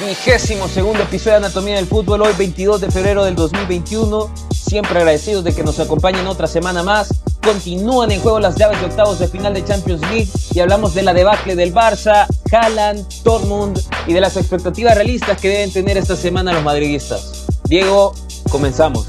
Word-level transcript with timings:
vigésimo 0.00 0.66
segundo 0.68 1.02
episodio 1.02 1.32
de 1.32 1.46
Anatomía 1.46 1.76
del 1.76 1.86
Fútbol, 1.86 2.22
hoy 2.22 2.32
22 2.36 2.80
de 2.80 2.90
febrero 2.90 3.24
del 3.24 3.34
2021. 3.34 4.30
Siempre 4.50 4.98
agradecidos 4.98 5.44
de 5.44 5.54
que 5.54 5.62
nos 5.62 5.78
acompañen 5.78 6.26
otra 6.26 6.46
semana 6.46 6.82
más. 6.82 7.22
Continúan 7.42 8.10
en 8.10 8.20
juego 8.20 8.40
las 8.40 8.56
llaves 8.56 8.80
de 8.80 8.86
octavos 8.86 9.18
de 9.18 9.28
final 9.28 9.52
de 9.52 9.64
Champions 9.64 10.00
League 10.02 10.28
y 10.52 10.60
hablamos 10.60 10.94
de 10.94 11.02
la 11.02 11.12
debacle 11.12 11.54
del 11.54 11.74
Barça, 11.74 12.26
Haaland, 12.50 13.06
Dortmund 13.22 13.80
y 14.06 14.12
de 14.12 14.20
las 14.20 14.36
expectativas 14.36 14.94
realistas 14.94 15.40
que 15.40 15.48
deben 15.48 15.72
tener 15.72 15.98
esta 15.98 16.16
semana 16.16 16.52
los 16.52 16.62
madridistas. 16.62 17.46
Diego, 17.64 18.14
comenzamos. 18.50 19.06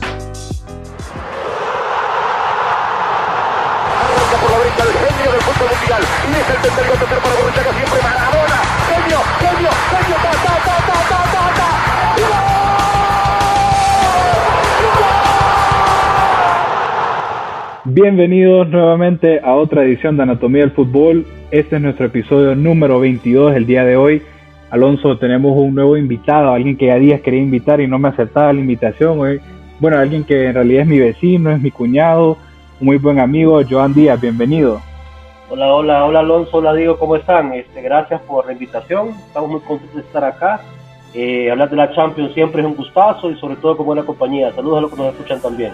Bienvenidos 17.94 18.70
nuevamente 18.70 19.42
a 19.44 19.56
otra 19.56 19.84
edición 19.84 20.16
de 20.16 20.24
Anatomía 20.24 20.62
del 20.62 20.72
Fútbol. 20.72 21.26
Este 21.52 21.76
es 21.76 21.82
nuestro 21.82 22.06
episodio 22.06 22.56
número 22.56 23.02
22 23.02 23.54
el 23.54 23.66
día 23.66 23.84
de 23.84 23.98
hoy. 23.98 24.22
Alonso, 24.70 25.18
tenemos 25.18 25.58
un 25.58 25.76
nuevo 25.76 25.98
invitado, 25.98 26.54
alguien 26.54 26.78
que 26.78 26.86
ya 26.86 26.96
días 26.96 27.20
quería 27.20 27.42
invitar 27.42 27.82
y 27.82 27.88
no 27.88 28.00
me 28.00 28.08
aceptaba 28.08 28.54
la 28.54 28.62
invitación. 28.62 29.20
Hoy, 29.20 29.42
bueno, 29.82 29.98
alguien 29.98 30.24
que 30.24 30.46
en 30.46 30.54
realidad 30.54 30.84
es 30.84 30.88
mi 30.88 31.00
vecino, 31.00 31.52
es 31.52 31.60
mi 31.60 31.70
cuñado, 31.70 32.38
un 32.80 32.88
muy 32.88 32.96
buen 32.96 33.20
amigo, 33.20 33.60
Joan 33.70 33.94
Díaz, 33.94 34.22
bienvenido. 34.22 34.80
Hola, 35.50 35.74
hola, 35.74 36.06
hola 36.06 36.20
Alonso, 36.20 36.60
hola 36.60 36.74
Diego, 36.74 36.98
¿cómo 36.98 37.18
están? 37.18 37.52
Este, 37.52 37.82
gracias 37.82 38.22
por 38.22 38.46
la 38.46 38.54
invitación, 38.54 39.10
estamos 39.10 39.50
muy 39.52 39.60
contentos 39.60 39.98
de 39.98 40.04
estar 40.04 40.24
acá. 40.24 40.62
Eh, 41.14 41.52
hablar 41.52 41.70
de 41.70 41.76
la 41.76 41.92
Champions 41.92 42.34
siempre 42.34 42.62
es 42.62 42.68
un 42.70 42.76
gustazo 42.76 43.30
y 43.30 43.36
sobre 43.36 43.58
todo 43.58 43.76
con 43.76 43.86
buena 43.86 44.04
compañía. 44.04 44.54
Saludos 44.54 44.78
a 44.78 44.82
los 44.82 44.92
que 44.92 44.98
nos 44.98 45.08
escuchan 45.08 45.42
también. 45.42 45.74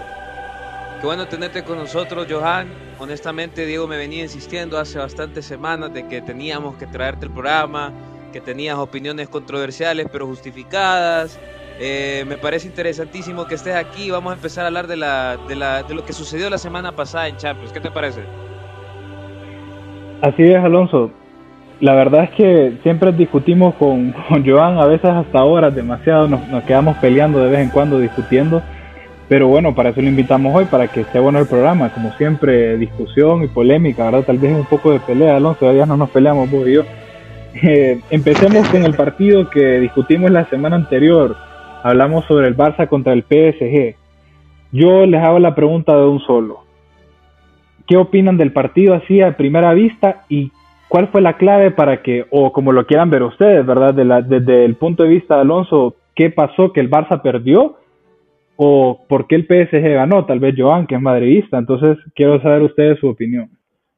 Qué 1.00 1.06
bueno 1.06 1.28
tenerte 1.28 1.62
con 1.62 1.78
nosotros, 1.78 2.26
Johan. 2.28 2.66
Honestamente, 2.98 3.64
Diego 3.64 3.86
me 3.86 3.96
venía 3.96 4.24
insistiendo 4.24 4.78
hace 4.78 4.98
bastantes 4.98 5.46
semanas 5.46 5.94
de 5.94 6.08
que 6.08 6.20
teníamos 6.20 6.74
que 6.74 6.88
traerte 6.88 7.26
el 7.26 7.32
programa, 7.32 7.92
que 8.32 8.40
tenías 8.40 8.76
opiniones 8.78 9.28
controversiales 9.28 10.08
pero 10.10 10.26
justificadas. 10.26 11.38
Eh, 11.78 12.24
me 12.26 12.36
parece 12.36 12.66
interesantísimo 12.66 13.46
que 13.46 13.54
estés 13.54 13.76
aquí. 13.76 14.10
Vamos 14.10 14.32
a 14.32 14.34
empezar 14.34 14.64
a 14.64 14.66
hablar 14.66 14.88
de, 14.88 14.96
la, 14.96 15.36
de, 15.46 15.54
la, 15.54 15.84
de 15.84 15.94
lo 15.94 16.04
que 16.04 16.12
sucedió 16.12 16.50
la 16.50 16.58
semana 16.58 16.90
pasada 16.90 17.28
en 17.28 17.36
Champions. 17.36 17.72
¿Qué 17.72 17.78
te 17.78 17.92
parece? 17.92 18.22
Así 20.22 20.42
es, 20.42 20.56
Alonso. 20.56 21.12
La 21.78 21.94
verdad 21.94 22.24
es 22.24 22.30
que 22.30 22.76
siempre 22.82 23.12
discutimos 23.12 23.76
con, 23.76 24.10
con 24.28 24.44
Joan, 24.44 24.78
a 24.78 24.86
veces 24.86 25.10
hasta 25.10 25.44
horas 25.44 25.72
demasiado, 25.76 26.26
nos, 26.26 26.44
nos 26.48 26.64
quedamos 26.64 26.96
peleando 26.96 27.38
de 27.38 27.50
vez 27.50 27.60
en 27.60 27.68
cuando 27.68 28.00
discutiendo 28.00 28.60
pero 29.28 29.46
bueno, 29.46 29.74
para 29.74 29.90
eso 29.90 30.00
lo 30.00 30.08
invitamos 30.08 30.54
hoy, 30.54 30.64
para 30.64 30.88
que 30.88 31.02
esté 31.02 31.18
bueno 31.18 31.38
el 31.38 31.46
programa. 31.46 31.92
Como 31.92 32.12
siempre, 32.12 32.78
discusión 32.78 33.44
y 33.44 33.48
polémica, 33.48 34.06
¿verdad? 34.06 34.24
Tal 34.24 34.38
vez 34.38 34.54
un 34.54 34.64
poco 34.64 34.90
de 34.90 35.00
pelea, 35.00 35.36
Alonso, 35.36 35.60
todavía 35.60 35.84
no 35.84 35.98
nos 35.98 36.10
peleamos 36.10 36.50
vos 36.50 36.66
y 36.66 36.74
yo. 36.74 36.82
Eh, 37.60 37.98
empecemos 38.10 38.68
con 38.68 38.84
el 38.84 38.94
partido 38.94 39.48
que 39.50 39.80
discutimos 39.80 40.30
la 40.30 40.44
semana 40.44 40.76
anterior. 40.76 41.34
Hablamos 41.82 42.24
sobre 42.26 42.46
el 42.46 42.56
Barça 42.56 42.86
contra 42.86 43.14
el 43.14 43.22
PSG. 43.24 43.96
Yo 44.70 45.06
les 45.06 45.20
hago 45.20 45.40
la 45.40 45.56
pregunta 45.56 45.96
de 45.96 46.04
un 46.04 46.20
solo. 46.20 46.60
¿Qué 47.86 47.96
opinan 47.96 48.36
del 48.36 48.52
partido 48.52 48.94
así 48.94 49.22
a 49.22 49.36
primera 49.36 49.72
vista 49.72 50.24
y 50.28 50.52
cuál 50.88 51.08
fue 51.08 51.20
la 51.20 51.36
clave 51.36 51.72
para 51.72 52.02
que, 52.02 52.26
o 52.30 52.52
como 52.52 52.70
lo 52.70 52.86
quieran 52.86 53.10
ver 53.10 53.22
ustedes, 53.22 53.64
¿verdad? 53.66 53.94
desde 53.94 54.64
el 54.64 54.76
punto 54.76 55.02
de 55.02 55.08
vista 55.08 55.36
de 55.36 55.40
Alonso, 55.40 55.96
¿qué 56.14 56.30
pasó 56.30 56.72
que 56.72 56.80
el 56.80 56.90
Barça 56.90 57.22
perdió? 57.22 57.76
O 58.60 59.06
por 59.08 59.28
qué 59.28 59.36
el 59.36 59.46
PSG 59.46 59.80
ganó, 59.94 60.26
tal 60.26 60.40
vez 60.40 60.56
Joan, 60.58 60.88
que 60.88 60.96
es 60.96 61.00
madridista. 61.00 61.58
Entonces, 61.58 61.96
quiero 62.12 62.42
saber 62.42 62.62
ustedes 62.62 62.98
su 62.98 63.06
opinión. 63.06 63.48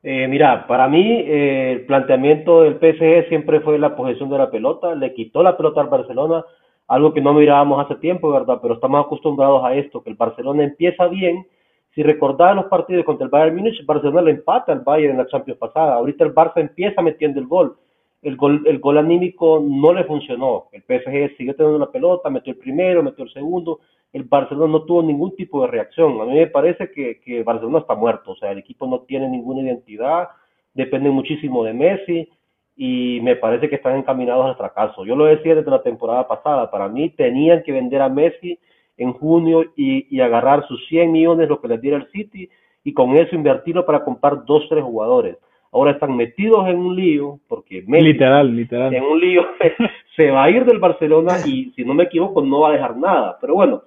Eh, 0.02 0.28
mira, 0.28 0.66
para 0.66 0.86
mí 0.86 1.02
eh, 1.02 1.72
el 1.72 1.86
planteamiento 1.86 2.62
del 2.62 2.74
PSG 2.74 3.28
siempre 3.30 3.60
fue 3.60 3.78
la 3.78 3.96
posesión 3.96 4.28
de 4.28 4.36
la 4.36 4.50
pelota, 4.50 4.94
le 4.94 5.14
quitó 5.14 5.42
la 5.42 5.56
pelota 5.56 5.80
al 5.80 5.88
Barcelona, 5.88 6.44
algo 6.88 7.14
que 7.14 7.22
no 7.22 7.32
mirábamos 7.32 7.82
hace 7.82 7.98
tiempo, 8.00 8.30
¿verdad? 8.30 8.58
Pero 8.60 8.74
estamos 8.74 9.02
acostumbrados 9.02 9.64
a 9.64 9.74
esto, 9.74 10.02
que 10.02 10.10
el 10.10 10.16
Barcelona 10.16 10.62
empieza 10.62 11.08
bien. 11.08 11.46
Si 11.94 12.02
recordaban 12.02 12.56
los 12.56 12.66
partidos 12.66 13.06
contra 13.06 13.24
el 13.24 13.30
Bayern 13.30 13.56
Múnich, 13.56 13.80
el 13.80 13.86
Barcelona 13.86 14.20
le 14.20 14.32
empata 14.32 14.72
al 14.72 14.80
Bayern 14.80 15.12
en 15.12 15.18
la 15.18 15.26
Champions 15.26 15.58
pasada. 15.58 15.94
Ahorita 15.94 16.22
el 16.22 16.34
Barça 16.34 16.60
empieza 16.60 17.00
metiendo 17.00 17.40
el 17.40 17.46
gol. 17.46 17.76
El 18.20 18.36
gol, 18.36 18.62
el 18.66 18.78
gol 18.78 18.98
anímico 18.98 19.64
no 19.66 19.94
le 19.94 20.04
funcionó. 20.04 20.66
El 20.72 20.82
PSG 20.82 21.36
siguió 21.38 21.56
teniendo 21.56 21.78
la 21.78 21.90
pelota, 21.90 22.28
metió 22.28 22.52
el 22.52 22.58
primero, 22.58 23.02
metió 23.02 23.24
el 23.24 23.32
segundo, 23.32 23.80
el 24.12 24.24
Barcelona 24.24 24.72
no 24.72 24.82
tuvo 24.82 25.02
ningún 25.02 25.36
tipo 25.36 25.62
de 25.62 25.68
reacción. 25.68 26.20
A 26.20 26.24
mí 26.24 26.34
me 26.34 26.46
parece 26.46 26.90
que, 26.90 27.20
que 27.20 27.42
Barcelona 27.42 27.78
está 27.78 27.94
muerto, 27.94 28.32
o 28.32 28.36
sea, 28.36 28.50
el 28.50 28.58
equipo 28.58 28.86
no 28.86 29.00
tiene 29.00 29.28
ninguna 29.28 29.62
identidad, 29.62 30.28
depende 30.74 31.10
muchísimo 31.10 31.64
de 31.64 31.74
Messi 31.74 32.28
y 32.76 33.20
me 33.22 33.36
parece 33.36 33.68
que 33.68 33.76
están 33.76 33.96
encaminados 33.96 34.46
al 34.46 34.56
fracaso. 34.56 35.04
Yo 35.04 35.14
lo 35.14 35.26
decía 35.26 35.54
desde 35.54 35.70
la 35.70 35.82
temporada 35.82 36.26
pasada, 36.26 36.70
para 36.70 36.88
mí 36.88 37.10
tenían 37.10 37.62
que 37.62 37.72
vender 37.72 38.02
a 38.02 38.08
Messi 38.08 38.58
en 38.96 39.12
junio 39.12 39.64
y, 39.76 40.14
y 40.14 40.20
agarrar 40.20 40.66
sus 40.66 40.86
100 40.88 41.12
millones, 41.12 41.48
lo 41.48 41.60
que 41.60 41.68
les 41.68 41.80
diera 41.80 41.96
el 41.96 42.10
City, 42.10 42.48
y 42.82 42.92
con 42.92 43.16
eso 43.16 43.34
invertirlo 43.34 43.86
para 43.86 44.04
comprar 44.04 44.44
dos, 44.44 44.66
tres 44.68 44.82
jugadores. 44.82 45.36
Ahora 45.72 45.92
están 45.92 46.16
metidos 46.16 46.66
en 46.68 46.78
un 46.78 46.96
lío, 46.96 47.38
porque 47.48 47.84
Messi 47.86 48.06
literal, 48.06 48.56
literal. 48.56 48.92
en 48.92 49.04
un 49.04 49.20
lío 49.20 49.46
se 50.16 50.30
va 50.30 50.44
a 50.44 50.50
ir 50.50 50.64
del 50.64 50.78
Barcelona 50.78 51.36
y 51.46 51.70
si 51.76 51.84
no 51.84 51.94
me 51.94 52.04
equivoco 52.04 52.42
no 52.42 52.60
va 52.60 52.70
a 52.70 52.72
dejar 52.72 52.96
nada. 52.96 53.38
Pero 53.40 53.54
bueno, 53.54 53.82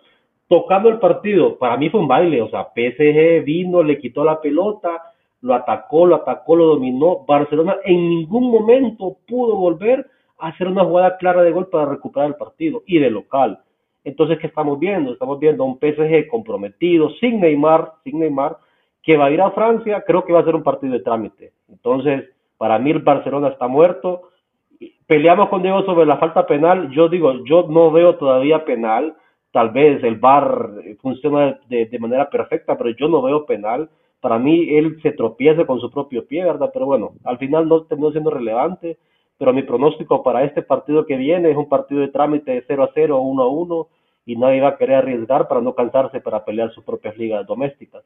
tocando 0.54 0.88
el 0.88 1.00
partido, 1.00 1.58
para 1.58 1.78
mí 1.78 1.90
fue 1.90 2.00
un 2.00 2.08
baile, 2.08 2.40
o 2.40 2.48
sea, 2.48 2.66
PSG 2.76 3.44
vino, 3.44 3.82
le 3.82 3.98
quitó 3.98 4.24
la 4.24 4.40
pelota, 4.40 5.02
lo 5.42 5.56
atacó, 5.56 6.06
lo 6.06 6.14
atacó, 6.14 6.56
lo 6.56 6.68
dominó. 6.68 7.26
Barcelona 7.28 7.78
en 7.84 8.08
ningún 8.08 8.52
momento 8.52 9.18
pudo 9.28 9.56
volver 9.56 10.06
a 10.38 10.50
hacer 10.50 10.68
una 10.68 10.86
jugada 10.86 11.18
clara 11.18 11.42
de 11.42 11.50
gol 11.50 11.70
para 11.70 11.88
recuperar 11.88 12.28
el 12.28 12.36
partido 12.36 12.84
y 12.86 13.00
de 13.00 13.10
local. 13.10 13.62
Entonces, 14.04 14.38
¿qué 14.38 14.46
estamos 14.46 14.78
viendo? 14.78 15.14
Estamos 15.14 15.40
viendo 15.40 15.64
a 15.64 15.66
un 15.66 15.80
PSG 15.80 16.28
comprometido, 16.28 17.10
sin 17.20 17.40
Neymar, 17.40 17.94
sin 18.04 18.20
Neymar, 18.20 18.58
que 19.02 19.18
va 19.18 19.26
a 19.26 19.32
ir 19.32 19.42
a 19.42 19.50
Francia, 19.54 20.04
creo 20.06 20.24
que 20.24 20.34
va 20.34 20.42
a 20.42 20.46
ser 20.46 20.54
un 20.54 20.62
partido 20.62 20.94
de 20.94 21.00
trámite. 21.00 21.54
Entonces, 21.68 22.30
para 22.60 22.78
mí 22.78 22.92
el 22.92 23.00
Barcelona 23.00 23.48
está 23.48 23.68
muerto. 23.68 24.30
Peleamos 25.08 25.50
con 25.50 25.64
Diego 25.64 25.82
sobre 25.84 26.06
la 26.06 26.18
falta 26.18 26.46
penal. 26.46 26.92
Yo 26.92 27.10
digo, 27.10 27.44
yo 27.44 27.66
no 27.68 27.90
veo 27.90 28.18
todavía 28.18 28.66
penal 28.66 29.16
tal 29.54 29.70
vez 29.70 30.04
el 30.04 30.16
VAR 30.16 30.72
funciona 31.00 31.60
de, 31.70 31.86
de, 31.86 32.00
manera 32.00 32.28
perfecta, 32.28 32.76
pero 32.76 32.90
yo 32.90 33.08
no 33.08 33.22
veo 33.22 33.46
penal. 33.46 33.88
Para 34.20 34.40
mí 34.40 34.76
él 34.76 35.00
se 35.04 35.12
tropieza 35.12 35.66
con 35.66 35.80
su 35.80 35.92
propio 35.92 36.26
pie, 36.26 36.44
¿verdad? 36.44 36.72
Pero 36.74 36.88
bueno, 36.88 37.14
al 37.24 37.38
final 37.38 37.70
no 37.70 37.84
terminó 37.84 38.12
siendo 38.12 38.32
relevante. 38.32 38.98
Pero 39.38 39.54
mi 39.54 39.62
pronóstico 39.62 40.24
para 40.24 40.44
este 40.44 40.64
partido 40.64 41.06
que 41.06 41.18
viene 41.18 41.52
es 41.52 41.58
un 41.58 41.70
partido 41.70 42.02
de 42.02 42.08
trámite 42.08 42.52
de 42.52 42.64
0 42.66 42.84
a 42.84 42.92
0, 42.96 43.22
1 43.22 43.44
a 43.44 43.48
1, 43.48 43.88
y 44.26 44.36
nadie 44.38 44.62
va 44.62 44.70
a 44.70 44.78
querer 44.78 44.96
arriesgar 44.96 45.48
para 45.48 45.62
no 45.62 45.76
cansarse 45.76 46.20
para 46.20 46.44
pelear 46.44 46.72
sus 46.72 46.84
propias 46.84 47.16
ligas 47.18 47.46
domésticas. 47.46 48.04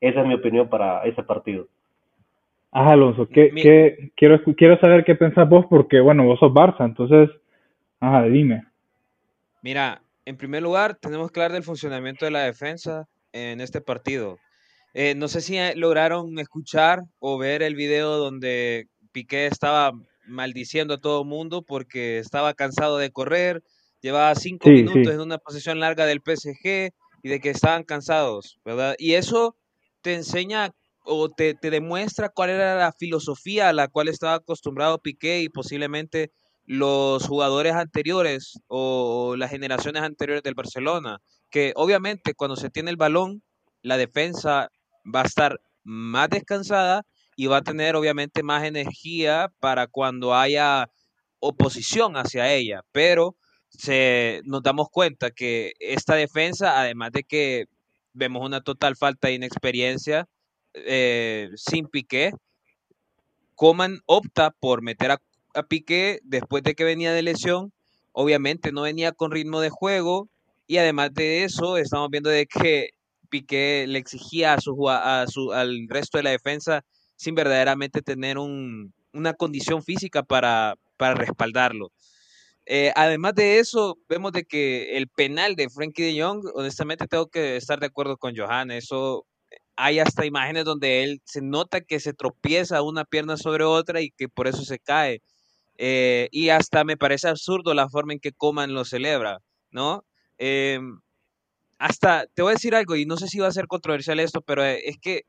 Esa 0.00 0.22
es 0.22 0.26
mi 0.26 0.34
opinión 0.34 0.68
para 0.68 1.02
ese 1.02 1.22
partido. 1.22 1.66
Ah, 2.72 2.92
Alonso, 2.92 3.28
¿qué, 3.28 3.50
qué, 3.50 4.12
quiero, 4.16 4.42
quiero 4.56 4.78
saber 4.78 5.04
qué 5.04 5.14
pensás 5.14 5.48
vos, 5.48 5.66
porque 5.66 6.00
bueno, 6.00 6.24
vos 6.24 6.38
sos 6.38 6.52
Barça, 6.52 6.84
entonces, 6.84 7.30
ajá, 8.00 8.22
dime. 8.24 8.64
Mira, 9.62 10.00
en 10.26 10.36
primer 10.36 10.62
lugar, 10.62 10.98
tenemos 11.00 11.30
que 11.30 11.40
hablar 11.40 11.52
del 11.52 11.62
funcionamiento 11.62 12.24
de 12.24 12.32
la 12.32 12.42
defensa 12.42 13.08
en 13.32 13.60
este 13.60 13.80
partido. 13.80 14.38
Eh, 14.92 15.14
no 15.14 15.28
sé 15.28 15.40
si 15.40 15.56
lograron 15.76 16.38
escuchar 16.38 17.04
o 17.20 17.38
ver 17.38 17.62
el 17.62 17.76
video 17.76 18.16
donde 18.16 18.88
Piqué 19.12 19.46
estaba 19.46 19.92
maldiciendo 20.26 20.94
a 20.94 21.00
todo 21.00 21.24
mundo 21.24 21.62
porque 21.62 22.18
estaba 22.18 22.54
cansado 22.54 22.98
de 22.98 23.12
correr, 23.12 23.62
llevaba 24.00 24.34
cinco 24.34 24.68
sí, 24.68 24.74
minutos 24.74 25.04
sí. 25.04 25.10
en 25.10 25.20
una 25.20 25.38
posición 25.38 25.78
larga 25.78 26.06
del 26.06 26.20
PSG 26.20 26.92
y 27.22 27.28
de 27.28 27.40
que 27.40 27.50
estaban 27.50 27.84
cansados, 27.84 28.58
¿verdad? 28.64 28.96
Y 28.98 29.14
eso 29.14 29.56
te 30.02 30.14
enseña 30.14 30.74
o 31.04 31.30
te, 31.30 31.54
te 31.54 31.70
demuestra 31.70 32.30
cuál 32.30 32.50
era 32.50 32.74
la 32.74 32.92
filosofía 32.92 33.68
a 33.68 33.72
la 33.72 33.86
cual 33.86 34.08
estaba 34.08 34.34
acostumbrado 34.34 34.98
Piqué 34.98 35.40
y 35.42 35.48
posiblemente 35.48 36.32
los 36.66 37.26
jugadores 37.26 37.74
anteriores 37.74 38.60
o 38.66 39.36
las 39.36 39.50
generaciones 39.50 40.02
anteriores 40.02 40.42
del 40.42 40.54
Barcelona, 40.54 41.20
que 41.50 41.72
obviamente 41.76 42.34
cuando 42.34 42.56
se 42.56 42.70
tiene 42.70 42.90
el 42.90 42.96
balón, 42.96 43.42
la 43.82 43.96
defensa 43.96 44.70
va 45.04 45.22
a 45.22 45.26
estar 45.26 45.60
más 45.84 46.28
descansada 46.28 47.04
y 47.36 47.46
va 47.46 47.58
a 47.58 47.62
tener 47.62 47.94
obviamente 47.94 48.42
más 48.42 48.64
energía 48.64 49.52
para 49.60 49.86
cuando 49.86 50.34
haya 50.34 50.90
oposición 51.38 52.16
hacia 52.16 52.52
ella, 52.52 52.82
pero 52.92 53.36
se, 53.68 54.40
nos 54.44 54.62
damos 54.62 54.88
cuenta 54.90 55.30
que 55.30 55.74
esta 55.78 56.16
defensa, 56.16 56.80
además 56.80 57.12
de 57.12 57.22
que 57.22 57.66
vemos 58.12 58.44
una 58.44 58.62
total 58.62 58.96
falta 58.96 59.28
de 59.28 59.34
inexperiencia 59.34 60.26
eh, 60.74 61.50
sin 61.54 61.86
Piqué, 61.86 62.32
Coman 63.54 64.00
opta 64.06 64.50
por 64.50 64.82
meter 64.82 65.12
a 65.12 65.22
a 65.56 65.62
Piqué 65.64 66.20
después 66.22 66.62
de 66.62 66.74
que 66.74 66.84
venía 66.84 67.12
de 67.12 67.22
lesión 67.22 67.72
obviamente 68.12 68.72
no 68.72 68.82
venía 68.82 69.12
con 69.12 69.30
ritmo 69.30 69.60
de 69.60 69.68
juego 69.70 70.28
y 70.66 70.78
además 70.78 71.12
de 71.12 71.44
eso 71.44 71.76
estamos 71.76 72.08
viendo 72.10 72.30
de 72.30 72.46
que 72.46 72.90
Piqué 73.28 73.84
le 73.88 73.98
exigía 73.98 74.54
a 74.54 74.60
su, 74.60 74.88
a 74.88 75.26
su, 75.28 75.52
al 75.52 75.86
resto 75.88 76.16
de 76.16 76.24
la 76.24 76.30
defensa 76.30 76.84
sin 77.16 77.34
verdaderamente 77.34 78.00
tener 78.00 78.38
un, 78.38 78.94
una 79.12 79.34
condición 79.34 79.82
física 79.82 80.22
para, 80.22 80.76
para 80.96 81.14
respaldarlo. 81.14 81.92
Eh, 82.64 82.90
además 82.96 83.34
de 83.34 83.58
eso, 83.58 83.98
vemos 84.08 84.32
de 84.32 84.44
que 84.44 84.96
el 84.96 85.08
penal 85.08 85.54
de 85.54 85.68
Frankie 85.68 86.02
de 86.02 86.22
Jong, 86.22 86.44
honestamente 86.54 87.06
tengo 87.06 87.26
que 87.28 87.56
estar 87.56 87.78
de 87.78 87.86
acuerdo 87.86 88.16
con 88.16 88.34
Johan, 88.34 88.70
eso 88.70 89.26
hay 89.76 89.98
hasta 89.98 90.24
imágenes 90.24 90.64
donde 90.64 91.04
él 91.04 91.20
se 91.24 91.42
nota 91.42 91.82
que 91.82 92.00
se 92.00 92.14
tropieza 92.14 92.82
una 92.82 93.04
pierna 93.04 93.36
sobre 93.36 93.64
otra 93.64 94.00
y 94.00 94.10
que 94.10 94.28
por 94.28 94.48
eso 94.48 94.64
se 94.64 94.78
cae. 94.78 95.22
Eh, 95.78 96.28
y 96.32 96.48
hasta 96.50 96.84
me 96.84 96.96
parece 96.96 97.28
absurdo 97.28 97.74
la 97.74 97.88
forma 97.88 98.12
en 98.14 98.20
que 98.20 98.32
Coman 98.32 98.74
lo 98.74 98.84
celebra, 98.84 99.40
¿no? 99.70 100.04
Em, 100.38 101.00
hasta, 101.78 102.26
te 102.34 102.42
voy 102.42 102.52
a 102.52 102.54
decir 102.54 102.74
algo, 102.74 102.96
y 102.96 103.06
no 103.06 103.16
sé 103.16 103.28
si 103.28 103.38
va 103.38 103.48
a 103.48 103.52
ser 103.52 103.66
controversial 103.66 104.20
esto, 104.20 104.42
pero 104.42 104.64
eh, 104.64 104.82
es 104.88 104.98
que 104.98 105.24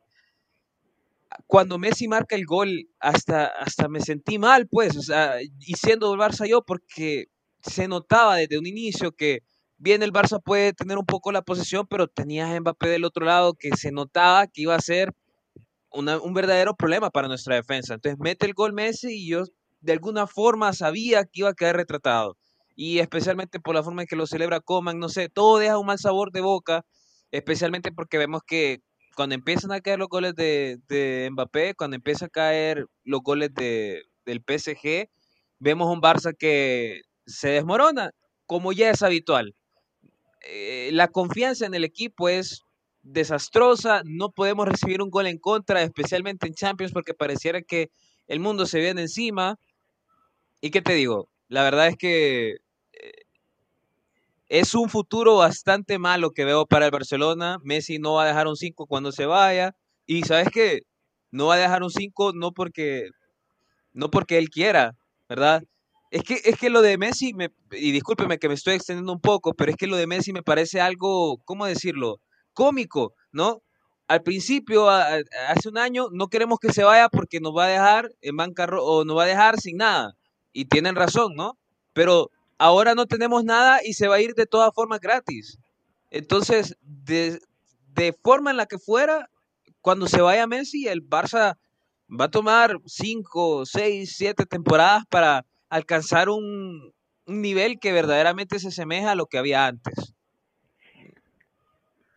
cuando 1.46 1.78
Messi 1.78 2.08
marca 2.08 2.36
el 2.36 2.46
gol, 2.46 2.90
hasta, 3.00 3.48
hasta 3.48 3.88
me 3.88 4.00
sentí 4.00 4.40
mal, 4.40 4.68
pues, 4.68 4.96
o 4.98 5.02
sea, 5.02 5.42
y 5.42 5.74
siendo 5.76 6.14
el 6.14 6.20
Barça 6.20 6.48
yo, 6.48 6.62
porque 6.62 7.28
se 7.62 7.88
notaba 7.88 8.38
desde 8.38 8.58
un 8.58 8.66
inicio 8.66 9.12
que 9.12 9.42
bien 9.78 10.04
el 10.04 10.14
Barça 10.14 10.42
puede 10.42 10.74
tener 10.74 10.98
un 10.98 11.06
poco 11.06 11.32
la 11.32 11.42
posesión, 11.42 11.88
pero 11.88 12.08
tenías 12.08 12.50
a 12.50 12.60
Mbappé 12.60 12.90
del 12.90 13.06
otro 13.06 13.26
lado 13.26 13.54
que 13.54 13.76
se 13.76 13.92
notaba 13.92 14.48
que 14.48 14.62
iba 14.62 14.76
a 14.76 14.82
ser 14.82 15.14
un 15.92 16.34
verdadero 16.34 16.76
problema 16.76 17.10
para 17.10 17.28
nuestra 17.28 17.56
defensa. 17.56 17.96
Entonces 17.96 18.20
mete 18.20 18.46
el 18.46 18.54
gol 18.54 18.74
Messi 18.74 19.10
y 19.14 19.30
yo 19.30 19.44
de 19.88 19.94
alguna 19.94 20.28
forma 20.28 20.74
sabía 20.74 21.24
que 21.24 21.40
iba 21.40 21.50
a 21.50 21.54
quedar 21.54 21.78
retratado. 21.78 22.38
Y 22.76 23.00
especialmente 23.00 23.62
por 23.62 23.74
la 23.74 23.84
forma 23.84 24.02
en 24.02 24.08
que 24.10 24.18
lo 24.18 24.28
celebra 24.28 24.60
Coman, 24.60 25.00
no 25.00 25.08
sé, 25.08 25.30
todo 25.30 25.60
deja 25.60 25.80
un 25.80 25.86
mal 25.86 25.98
sabor 25.98 26.34
de 26.34 26.42
boca, 26.42 26.86
especialmente 27.32 27.94
porque 27.94 28.18
vemos 28.18 28.42
que 28.46 28.82
cuando 29.16 29.34
empiezan 29.36 29.72
a 29.72 29.80
caer 29.80 30.00
los 30.00 30.10
goles 30.10 30.36
de, 30.36 30.80
de 30.90 31.30
Mbappé, 31.32 31.74
cuando 31.76 31.96
empiezan 31.96 32.28
a 32.28 32.30
caer 32.30 32.86
los 33.06 33.22
goles 33.22 33.54
de, 33.54 34.04
del 34.26 34.44
PSG, 34.46 35.10
vemos 35.58 35.88
un 35.88 36.02
Barça 36.02 36.36
que 36.38 37.04
se 37.26 37.48
desmorona, 37.48 38.12
como 38.46 38.74
ya 38.74 38.90
es 38.90 39.02
habitual. 39.04 39.56
Eh, 40.46 40.90
la 40.92 41.08
confianza 41.08 41.66
en 41.66 41.76
el 41.76 41.86
equipo 41.86 42.28
es 42.28 42.62
desastrosa, 43.04 44.02
no 44.04 44.32
podemos 44.32 44.68
recibir 44.68 45.02
un 45.02 45.10
gol 45.10 45.28
en 45.28 45.38
contra, 45.38 45.82
especialmente 45.82 46.46
en 46.46 46.56
Champions, 46.56 46.92
porque 46.92 47.14
pareciera 47.14 47.62
que 47.62 47.90
el 48.28 48.42
mundo 48.42 48.66
se 48.66 48.82
viene 48.82 49.02
encima. 49.04 49.58
¿Y 50.62 50.72
qué 50.72 50.82
te 50.82 50.94
digo? 50.94 51.30
La 51.50 51.64
verdad 51.64 51.88
es 51.88 51.98
que 51.98 52.58
es 54.50 54.76
un 54.76 54.90
futuro 54.90 55.38
bastante 55.38 56.00
malo 56.00 56.32
que 56.32 56.46
veo 56.46 56.66
para 56.66 56.86
el 56.86 56.92
Barcelona. 56.92 57.58
Messi 57.64 58.00
no 58.00 58.14
va 58.14 58.24
a 58.24 58.28
dejar 58.28 58.48
un 58.48 58.56
5 58.56 58.86
cuando 58.88 59.12
se 59.12 59.26
vaya. 59.26 59.76
Y 60.06 60.24
sabes 60.24 60.50
qué? 60.52 60.82
No 61.32 61.48
va 61.48 61.56
a 61.56 61.58
dejar 61.58 61.84
un 61.84 61.90
5 61.90 62.32
no 62.34 62.54
porque, 62.54 63.10
no 63.94 64.10
porque 64.12 64.38
él 64.38 64.50
quiera, 64.50 64.96
¿verdad? 65.30 65.64
Es 66.12 66.24
que, 66.24 66.42
es 66.46 66.58
que 66.58 66.70
lo 66.70 66.82
de 66.82 66.98
Messi, 66.98 67.34
me, 67.34 67.50
y 67.72 67.92
discúlpeme 67.92 68.40
que 68.40 68.48
me 68.48 68.56
estoy 68.56 68.76
extendiendo 68.76 69.12
un 69.12 69.22
poco, 69.22 69.54
pero 69.54 69.72
es 69.72 69.78
que 69.78 69.88
lo 69.88 69.98
de 69.98 70.08
Messi 70.08 70.32
me 70.34 70.44
parece 70.44 70.80
algo, 70.82 71.40
¿cómo 71.46 71.66
decirlo? 71.66 72.22
Cómico, 72.54 73.14
¿no? 73.34 73.62
Al 74.08 74.24
principio, 74.24 74.90
hace 74.90 75.70
un 75.70 75.78
año, 75.78 76.08
no 76.14 76.30
queremos 76.30 76.60
que 76.60 76.72
se 76.72 76.84
vaya 76.86 77.10
porque 77.10 77.42
nos 77.42 77.54
va 77.56 77.66
a 77.66 77.70
dejar 77.70 78.10
en 78.22 78.38
bancarrota 78.38 78.84
o 78.84 79.04
nos 79.04 79.18
va 79.18 79.24
a 79.24 79.28
dejar 79.28 79.60
sin 79.60 79.78
nada. 79.78 80.14
Y 80.58 80.66
tienen 80.66 80.96
razón, 80.96 81.36
¿no? 81.36 81.56
Pero 81.94 82.32
ahora 82.58 82.96
no 82.96 83.06
tenemos 83.06 83.44
nada 83.44 83.78
y 83.86 83.94
se 83.94 84.08
va 84.08 84.16
a 84.16 84.22
ir 84.22 84.34
de 84.34 84.48
todas 84.48 84.74
formas 84.74 85.00
gratis. 85.00 85.60
Entonces, 86.10 86.76
de, 86.82 87.40
forma 88.24 88.50
en 88.50 88.58
la 88.58 88.66
que 88.66 88.80
fuera, 88.80 89.30
cuando 89.82 90.08
se 90.08 90.20
vaya 90.20 90.48
Messi, 90.48 90.88
el 90.88 91.08
Barça 91.08 91.58
va 92.10 92.26
a 92.26 92.32
tomar 92.32 92.80
5, 92.88 93.68
6, 93.68 94.16
7 94.18 94.46
temporadas 94.48 95.04
para 95.12 95.46
alcanzar 95.70 96.28
un, 96.28 96.92
nivel 97.28 97.78
que 97.80 97.94
verdaderamente 97.94 98.58
se 98.58 98.70
asemeja 98.70 99.12
a 99.12 99.16
lo 99.16 99.28
que 99.28 99.38
había 99.38 99.68
antes. 99.68 100.16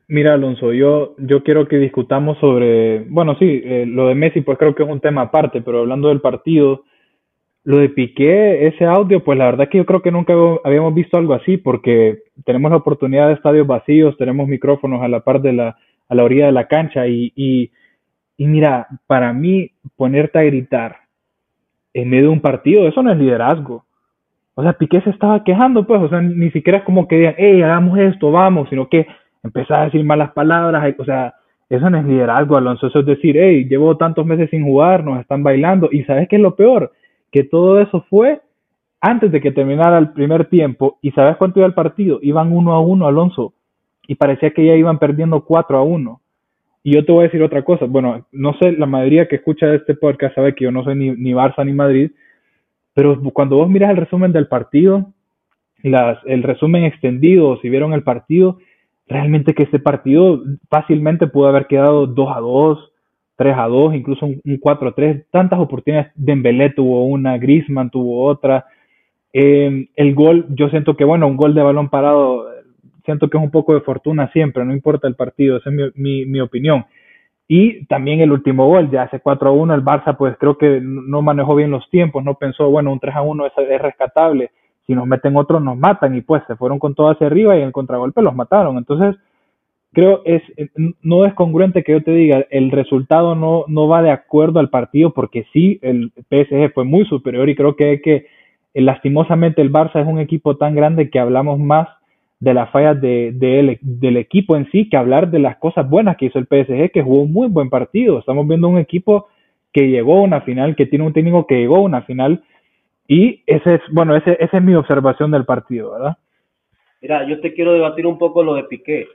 Mira, 0.08 0.32
Alonso, 0.32 0.72
yo, 0.72 1.14
yo 1.18 1.42
quiero 1.42 1.68
que 1.68 1.76
discutamos 1.76 2.38
sobre, 2.38 3.00
bueno, 3.00 3.36
sí, 3.38 3.60
eh, 3.62 3.84
lo 3.86 4.08
de 4.08 4.14
Messi, 4.14 4.40
pues 4.40 4.56
creo 4.56 4.74
que 4.74 4.82
es 4.84 4.88
un 4.88 5.00
tema 5.00 5.22
aparte, 5.22 5.60
pero 5.60 5.80
hablando 5.80 6.08
del 6.08 6.22
partido, 6.22 6.84
lo 7.64 7.78
de 7.78 7.90
Piqué, 7.90 8.66
ese 8.68 8.86
audio, 8.86 9.22
pues 9.22 9.38
la 9.38 9.44
verdad 9.46 9.68
que 9.68 9.78
yo 9.78 9.86
creo 9.86 10.02
que 10.02 10.10
nunca 10.10 10.32
habíamos 10.64 10.94
visto 10.94 11.16
algo 11.16 11.34
así, 11.34 11.56
porque 11.58 12.18
tenemos 12.44 12.70
la 12.70 12.78
oportunidad 12.78 13.28
de 13.28 13.34
estadios 13.34 13.66
vacíos, 13.66 14.16
tenemos 14.16 14.48
micrófonos 14.48 15.02
a 15.02 15.08
la 15.08 15.20
par 15.20 15.42
de 15.42 15.52
la, 15.52 15.76
a 16.08 16.14
la 16.14 16.24
orilla 16.24 16.46
de 16.46 16.52
la 16.52 16.68
cancha 16.68 17.06
y, 17.06 17.32
y, 17.36 17.70
y 18.36 18.46
mira, 18.46 18.86
para 19.06 19.32
mí 19.32 19.72
ponerte 19.96 20.38
a 20.38 20.42
gritar 20.42 20.96
en 21.92 22.08
medio 22.08 22.24
de 22.24 22.28
un 22.30 22.40
partido, 22.40 22.88
eso 22.88 23.02
no 23.02 23.12
es 23.12 23.18
liderazgo. 23.18 23.84
O 24.54 24.62
sea, 24.62 24.72
Piqué 24.72 25.00
se 25.02 25.10
estaba 25.10 25.44
quejando, 25.44 25.86
pues, 25.86 26.00
o 26.00 26.08
sea, 26.08 26.20
ni 26.20 26.50
siquiera 26.50 26.78
es 26.78 26.84
como 26.84 27.06
que 27.08 27.16
digan, 27.16 27.34
hey, 27.36 27.62
hagamos 27.62 27.98
esto, 27.98 28.30
vamos, 28.30 28.68
sino 28.70 28.88
que 28.88 29.06
empezaba 29.42 29.82
a 29.82 29.84
decir 29.86 30.04
malas 30.04 30.32
palabras, 30.32 30.94
o 30.98 31.04
sea, 31.04 31.34
eso 31.68 31.88
no 31.88 31.98
es 31.98 32.04
liderazgo, 32.04 32.56
Alonso, 32.56 32.88
eso 32.88 33.00
es 33.00 33.06
decir, 33.06 33.36
hey, 33.38 33.66
llevo 33.68 33.96
tantos 33.96 34.26
meses 34.26 34.50
sin 34.50 34.64
jugar, 34.64 35.04
nos 35.04 35.20
están 35.20 35.42
bailando, 35.42 35.88
y 35.92 36.02
¿sabes 36.04 36.28
qué 36.28 36.36
es 36.36 36.42
lo 36.42 36.56
peor? 36.56 36.92
Que 37.30 37.44
todo 37.44 37.80
eso 37.80 38.04
fue 38.08 38.40
antes 39.00 39.32
de 39.32 39.40
que 39.40 39.52
terminara 39.52 39.98
el 39.98 40.12
primer 40.12 40.46
tiempo. 40.46 40.98
¿Y 41.00 41.10
sabes 41.12 41.36
cuánto 41.36 41.60
iba 41.60 41.66
el 41.66 41.74
partido? 41.74 42.18
Iban 42.22 42.52
uno 42.52 42.72
a 42.74 42.80
uno, 42.80 43.06
Alonso. 43.06 43.54
Y 44.06 44.16
parecía 44.16 44.50
que 44.50 44.64
ya 44.64 44.74
iban 44.74 44.98
perdiendo 44.98 45.44
4 45.44 45.78
a 45.78 45.82
1. 45.82 46.20
Y 46.82 46.94
yo 46.94 47.04
te 47.04 47.12
voy 47.12 47.22
a 47.22 47.28
decir 47.28 47.42
otra 47.42 47.62
cosa. 47.62 47.86
Bueno, 47.86 48.26
no 48.32 48.54
sé, 48.58 48.72
la 48.72 48.86
mayoría 48.86 49.28
que 49.28 49.36
escucha 49.36 49.72
este 49.74 49.94
podcast 49.94 50.34
sabe 50.34 50.54
que 50.54 50.64
yo 50.64 50.72
no 50.72 50.82
soy 50.82 50.96
ni, 50.96 51.10
ni 51.10 51.32
Barça 51.32 51.64
ni 51.64 51.72
Madrid. 51.72 52.10
Pero 52.94 53.20
cuando 53.32 53.56
vos 53.56 53.68
miras 53.68 53.90
el 53.90 53.96
resumen 53.96 54.32
del 54.32 54.48
partido, 54.48 55.12
el 55.82 56.42
resumen 56.42 56.84
extendido, 56.84 57.58
si 57.60 57.68
vieron 57.68 57.92
el 57.92 58.02
partido, 58.02 58.58
realmente 59.06 59.54
que 59.54 59.64
ese 59.64 59.78
partido 59.78 60.42
fácilmente 60.68 61.26
pudo 61.26 61.48
haber 61.48 61.66
quedado 61.66 62.06
2 62.06 62.36
a 62.36 62.40
2, 62.40 62.89
3 63.40 63.56
a 63.56 63.68
2, 63.68 63.94
incluso 63.94 64.26
un, 64.26 64.58
4 64.60 64.88
a 64.90 64.92
3, 64.92 65.24
tantas 65.30 65.58
oportunidades. 65.58 66.12
Dembélé 66.14 66.68
tuvo 66.74 67.06
una, 67.06 67.38
Griezmann 67.38 67.88
tuvo 67.88 68.26
otra. 68.26 68.66
Em, 69.32 69.86
el 69.96 70.14
gol, 70.14 70.44
yo 70.50 70.68
siento 70.68 70.94
que, 70.94 71.06
bueno, 71.06 71.26
un 71.26 71.38
gol 71.38 71.54
de 71.54 71.62
balón 71.62 71.88
parado, 71.88 72.44
siento 73.06 73.30
que 73.30 73.38
es 73.38 73.42
un 73.42 73.50
poco 73.50 73.72
de 73.72 73.80
fortuna 73.80 74.30
siempre, 74.34 74.62
no 74.62 74.74
importa 74.74 75.08
el 75.08 75.14
partido, 75.14 75.56
esa 75.56 75.70
es 75.70 75.96
mi, 75.96 76.26
mi, 76.26 76.40
opinión. 76.42 76.84
Y 77.48 77.86
también 77.86 78.20
el 78.20 78.30
último 78.30 78.66
gol, 78.66 78.90
ya 78.90 79.04
hace 79.04 79.20
4 79.20 79.48
a 79.48 79.52
1, 79.52 79.74
el 79.74 79.82
Barça 79.82 80.18
pues 80.18 80.36
creo 80.38 80.58
que 80.58 80.78
no 80.82 81.22
manejó 81.22 81.54
bien 81.54 81.70
los 81.70 81.88
tiempos, 81.88 82.22
no 82.22 82.34
pensó, 82.34 82.68
bueno, 82.68 82.92
un 82.92 83.00
3 83.00 83.16
a 83.16 83.22
1 83.22 83.46
es, 83.46 83.52
es 83.56 83.80
rescatable, 83.80 84.50
si 84.86 84.94
nos 84.94 85.06
meten 85.06 85.34
otro 85.38 85.60
nos 85.60 85.78
matan 85.78 86.14
y 86.14 86.20
pues 86.20 86.42
se 86.46 86.56
fueron 86.56 86.78
con 86.78 86.94
todo 86.94 87.08
hacia 87.08 87.28
arriba 87.28 87.56
y 87.56 87.60
en 87.60 87.68
el 87.68 87.72
contragolpe 87.72 88.20
los 88.20 88.34
mataron. 88.34 88.76
Entonces, 88.76 89.16
creo 89.92 90.22
es 90.24 90.42
no 91.02 91.24
es 91.24 91.34
congruente 91.34 91.82
que 91.82 91.92
yo 91.92 92.02
te 92.02 92.12
diga 92.12 92.46
el 92.50 92.70
resultado 92.70 93.34
no 93.34 93.64
no 93.66 93.88
va 93.88 94.02
de 94.02 94.10
acuerdo 94.10 94.60
al 94.60 94.70
partido 94.70 95.12
porque 95.12 95.46
sí 95.52 95.78
el 95.82 96.12
PSG 96.30 96.72
fue 96.72 96.84
muy 96.84 97.04
superior 97.06 97.48
y 97.48 97.56
creo 97.56 97.74
que 97.74 98.00
que 98.00 98.26
eh, 98.74 98.80
lastimosamente 98.80 99.62
el 99.62 99.72
Barça 99.72 100.00
es 100.00 100.06
un 100.06 100.20
equipo 100.20 100.56
tan 100.56 100.74
grande 100.74 101.10
que 101.10 101.18
hablamos 101.18 101.58
más 101.58 101.88
de 102.38 102.54
las 102.54 102.70
fallas 102.70 102.98
de, 103.00 103.32
del 103.82 104.16
equipo 104.16 104.56
en 104.56 104.70
sí 104.70 104.88
que 104.88 104.96
hablar 104.96 105.30
de 105.30 105.40
las 105.40 105.58
cosas 105.58 105.88
buenas 105.88 106.16
que 106.16 106.26
hizo 106.26 106.38
el 106.38 106.46
PSG 106.46 106.90
que 106.90 107.02
jugó 107.02 107.22
un 107.22 107.32
muy 107.32 107.48
buen 107.48 107.68
partido. 107.68 108.18
Estamos 108.18 108.48
viendo 108.48 108.66
un 108.66 108.78
equipo 108.78 109.28
que 109.72 109.88
llegó 109.88 110.18
a 110.18 110.22
una 110.22 110.40
final 110.40 110.74
que 110.74 110.86
tiene 110.86 111.04
un 111.04 111.12
técnico 111.12 111.46
que 111.46 111.56
llegó 111.56 111.76
a 111.76 111.80
una 111.80 112.02
final 112.02 112.42
y 113.06 113.42
ese 113.46 113.74
es 113.74 113.80
bueno 113.92 114.16
ese, 114.16 114.36
esa 114.40 114.56
es 114.56 114.62
mi 114.62 114.74
observación 114.74 115.30
del 115.30 115.44
partido 115.44 115.92
verdad 115.92 116.16
mira 117.00 117.24
yo 117.28 117.40
te 117.40 117.54
quiero 117.54 117.72
debatir 117.72 118.06
un 118.06 118.18
poco 118.18 118.42
lo 118.42 118.54
de 118.54 118.64
Piqué 118.64 119.06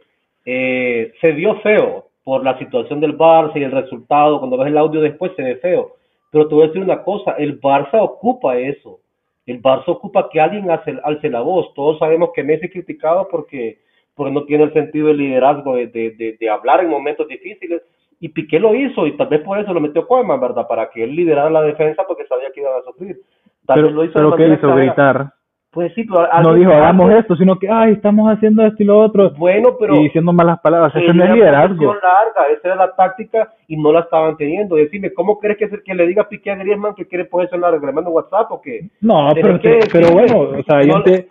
eh, 0.45 1.11
se 1.19 1.31
vio 1.31 1.59
feo 1.61 2.05
por 2.23 2.43
la 2.43 2.57
situación 2.57 2.99
del 2.99 3.17
Barça 3.17 3.53
y 3.55 3.63
el 3.63 3.71
resultado. 3.71 4.39
Cuando 4.39 4.57
ves 4.57 4.67
el 4.67 4.77
audio 4.77 5.01
después 5.01 5.31
se 5.35 5.43
ve 5.43 5.55
feo. 5.57 5.93
Pero 6.31 6.47
te 6.47 6.55
voy 6.55 6.63
a 6.65 6.67
decir 6.67 6.81
una 6.81 7.03
cosa, 7.03 7.31
el 7.37 7.59
Barça 7.59 8.01
ocupa 8.01 8.57
eso. 8.57 8.99
El 9.45 9.61
Barça 9.61 9.87
ocupa 9.87 10.27
que 10.29 10.41
alguien 10.41 10.69
alce, 10.69 11.29
la 11.29 11.41
voz. 11.41 11.73
Todos 11.75 11.99
sabemos 11.99 12.31
que 12.33 12.43
Messi 12.43 12.69
criticado 12.69 13.27
porque, 13.29 13.79
porque 14.15 14.33
no 14.33 14.43
tiene 14.45 14.65
el 14.65 14.73
sentido 14.73 15.07
de 15.07 15.13
liderazgo 15.13 15.75
de, 15.75 15.87
de, 15.87 16.37
de, 16.39 16.49
hablar 16.49 16.83
en 16.83 16.89
momentos 16.89 17.27
difíciles. 17.27 17.81
Y 18.19 18.29
Piqué 18.29 18.59
lo 18.59 18.73
hizo 18.73 19.05
y 19.05 19.15
tal 19.17 19.27
vez 19.27 19.41
por 19.41 19.59
eso 19.59 19.73
lo 19.73 19.79
metió 19.79 20.07
Koeman, 20.07 20.39
¿verdad? 20.39 20.67
Para 20.67 20.89
que 20.89 21.03
él 21.03 21.15
liderara 21.15 21.49
la 21.49 21.61
defensa 21.61 22.03
porque 22.07 22.25
sabía 22.25 22.51
que 22.51 22.61
iban 22.61 22.73
a 22.79 22.83
sufrir. 22.83 23.19
pero, 23.67 23.89
lo 23.91 24.03
hizo 24.03 24.13
pero 24.13 24.35
¿qué 24.35 24.47
hizo 24.47 24.75
gritar? 24.75 25.31
Pues 25.75 25.93
sí, 25.93 26.05
no 26.05 26.53
dijo 26.53 26.71
hagamos 26.71 27.11
esto, 27.11 27.35
sino 27.35 27.59
que, 27.59 27.69
ay, 27.69 27.91
estamos 27.91 28.31
haciendo 28.31 28.65
esto 28.65 28.81
y 28.81 28.85
lo 28.85 28.97
otro. 28.97 29.31
Bueno, 29.31 29.75
pero. 29.77 29.97
Y 29.97 30.03
diciendo 30.03 30.31
malas 30.31 30.61
palabras. 30.61 30.95
Eso 30.95 31.13
no 31.13 31.25
es 31.25 31.31
liderazgo. 31.31 31.93
larga, 31.95 32.47
esa 32.57 32.67
era 32.69 32.75
la 32.77 32.95
táctica 32.95 33.49
y 33.67 33.75
no 33.75 33.91
la 33.91 33.99
estaban 33.99 34.37
teniendo. 34.37 34.77
Decime, 34.77 35.13
¿cómo 35.13 35.37
crees 35.37 35.57
que 35.57 35.69
que 35.83 35.93
le 35.93 36.07
diga 36.07 36.21
a 36.21 36.29
Piqué 36.29 36.51
a 36.51 36.55
Griezmann 36.55 36.95
que 36.95 37.05
quiere 37.05 37.25
ponerse 37.25 37.57
larga? 37.57 37.85
¿Le 37.85 37.91
mando 37.91 38.09
WhatsApp 38.11 38.49
o 38.51 38.61
qué? 38.61 38.87
No, 39.01 39.29
pero, 39.33 39.59
pero 39.91 40.11
bueno, 40.11 40.39
o 40.57 40.63
sea, 40.63 40.81
yo 40.81 41.03
te, 41.03 41.27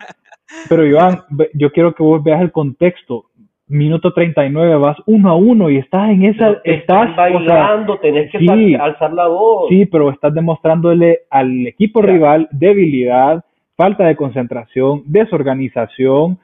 Pero 0.69 0.85
Iván, 0.85 1.21
yo 1.55 1.71
quiero 1.71 1.95
que 1.95 2.03
vos 2.03 2.23
veas 2.23 2.39
el 2.41 2.51
contexto. 2.51 3.25
Minuto 3.67 4.13
39, 4.13 4.75
vas 4.75 4.97
uno 5.07 5.31
a 5.31 5.35
uno 5.35 5.71
y 5.71 5.77
estás 5.77 6.11
en 6.11 6.25
esa. 6.25 6.61
estás 6.63 7.15
bailando, 7.15 7.97
tenés 7.97 8.31
que 8.31 8.77
alzar 8.79 9.11
la 9.11 9.25
voz. 9.27 9.69
Sí, 9.69 9.87
pero 9.87 10.11
estás 10.11 10.35
demostrándole 10.35 11.21
al 11.31 11.65
equipo 11.65 12.03
rival 12.03 12.47
debilidad 12.51 13.43
falta 13.75 14.05
de 14.05 14.15
concentración, 14.15 15.03
desorganización, 15.05 16.39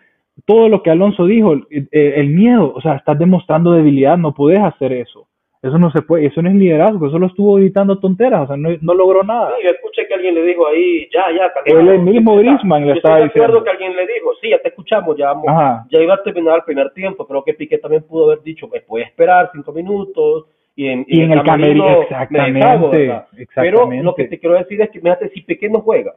todo 0.45 0.69
lo 0.69 0.81
que 0.81 0.91
Alonso 0.91 1.25
dijo, 1.25 1.53
el, 1.69 2.27
miedo, 2.29 2.73
o 2.73 2.81
sea, 2.81 2.95
estás 2.95 3.17
demostrando 3.17 3.71
debilidad, 3.71 4.17
no 4.17 4.33
puedes 4.33 4.59
hacer 4.59 4.93
eso. 4.93 5.27
Eso 5.61 5.77
no 5.77 5.91
se 5.91 6.01
puede, 6.01 6.25
eso 6.25 6.41
no 6.41 6.49
es 6.49 6.55
liderazgo, 6.55 7.05
eso 7.05 7.19
lo 7.19 7.27
estuvo 7.27 7.55
gritando 7.55 7.99
tonteras, 7.99 8.41
o 8.41 8.47
sea, 8.47 8.57
no, 8.57 8.93
logró 8.95 9.21
nada. 9.23 9.53
Sí, 9.57 9.63
yo 9.63 9.69
escuché 9.69 10.07
que 10.07 10.15
alguien 10.15 10.33
le 10.33 10.41
dijo 10.43 10.67
ahí, 10.67 11.07
ya, 11.13 11.25
ya, 11.31 11.51
El 11.65 11.99
mismo 11.99 12.35
Grisman 12.37 12.87
le 12.87 12.93
estaba 12.93 13.17
diciendo. 13.17 13.43
acuerdo 13.43 13.63
que 13.63 13.69
alguien 13.69 13.95
le 13.95 14.07
dijo, 14.07 14.31
sí, 14.41 14.49
ya 14.49 14.57
te 14.57 14.69
escuchamos, 14.69 15.15
ya, 15.17 15.33
ya 15.91 15.99
iba 15.99 16.15
a 16.15 16.23
terminar 16.23 16.55
el 16.55 16.63
primer 16.63 16.91
tiempo, 16.93 17.27
pero 17.27 17.43
que 17.43 17.53
Piqué 17.53 17.77
también 17.77 18.01
pudo 18.03 18.31
haber 18.31 18.41
dicho, 18.41 18.67
me 18.69 18.81
puede 18.81 19.05
esperar 19.05 19.51
cinco 19.53 19.71
minutos, 19.71 20.47
y 20.75 20.87
en, 20.87 21.05
el, 21.07 21.31
el 21.31 21.43
camerino, 21.43 22.01
exactamente, 22.01 23.21
Pero 23.53 23.87
lo 23.91 24.15
que 24.15 24.25
te 24.25 24.39
quiero 24.39 24.55
decir 24.55 24.81
es 24.81 24.89
que, 24.89 24.99
fíjate, 24.99 25.29
si 25.29 25.41
Piqué 25.41 25.69
no 25.69 25.81
juega, 25.81 26.15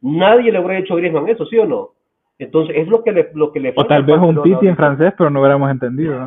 Nadie 0.00 0.52
le 0.52 0.60
hubiera 0.60 0.78
hecho 0.78 0.96
Griezmann 0.96 1.28
eso, 1.28 1.46
¿sí 1.46 1.58
o 1.58 1.66
no? 1.66 1.90
Entonces, 2.38 2.76
es 2.76 2.86
lo 2.86 3.02
que 3.02 3.12
le, 3.12 3.30
lo 3.34 3.52
que 3.52 3.58
le 3.58 3.72
O 3.74 3.84
tal 3.84 4.04
vez 4.04 4.16
un 4.18 4.42
Titi 4.42 4.68
en 4.68 4.76
francés, 4.76 5.12
pero 5.18 5.28
no 5.28 5.40
hubiéramos 5.40 5.70
entendido. 5.70 6.24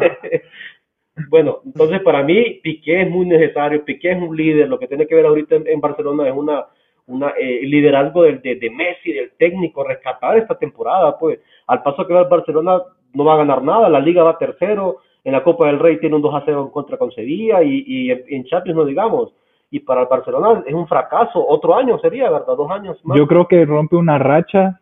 bueno, 1.29 1.59
entonces 1.65 2.01
para 2.01 2.21
mí 2.23 2.59
Piqué 2.61 3.03
es 3.03 3.09
muy 3.09 3.25
necesario, 3.25 3.85
Piqué 3.85 4.11
es 4.11 4.21
un 4.21 4.35
líder, 4.35 4.67
lo 4.67 4.77
que 4.77 4.87
tiene 4.87 5.07
que 5.07 5.15
ver 5.15 5.25
ahorita 5.25 5.55
en, 5.55 5.79
Barcelona 5.79 6.27
es 6.27 6.35
una, 6.35 6.65
una 7.07 7.29
eh, 7.39 7.61
liderazgo 7.63 8.23
de, 8.23 8.39
de, 8.39 8.69
Messi, 8.69 9.13
del 9.13 9.31
técnico, 9.37 9.85
rescatar 9.85 10.37
esta 10.37 10.55
temporada, 10.55 11.17
pues 11.17 11.39
al 11.67 11.81
paso 11.81 12.05
que 12.05 12.13
va 12.13 12.21
el 12.21 12.29
Barcelona 12.29 12.81
no 13.13 13.23
va 13.23 13.35
a 13.35 13.37
ganar 13.37 13.63
nada, 13.63 13.87
la 13.87 13.99
liga 13.99 14.23
va 14.23 14.37
tercero, 14.37 14.97
en 15.23 15.31
la 15.31 15.43
Copa 15.43 15.67
del 15.67 15.79
Rey 15.79 15.97
tiene 15.99 16.15
un 16.15 16.21
2 16.21 16.35
a 16.35 16.43
0 16.43 16.63
en 16.65 16.71
contra 16.71 16.97
con 16.97 17.11
Sevilla 17.11 17.63
y, 17.63 17.83
y 17.87 18.11
en 18.11 18.43
Champions 18.45 18.77
no 18.77 18.85
digamos 18.85 19.33
y 19.71 19.79
para 19.79 20.01
el 20.01 20.07
Barcelona 20.07 20.63
es 20.67 20.73
un 20.73 20.85
fracaso. 20.85 21.43
Otro 21.47 21.75
año 21.75 21.97
sería, 21.99 22.29
¿verdad? 22.29 22.55
Dos 22.57 22.69
años 22.69 22.99
más. 23.05 23.17
Yo 23.17 23.25
creo 23.25 23.47
que 23.47 23.65
rompe 23.65 23.95
una 23.95 24.19
racha, 24.19 24.79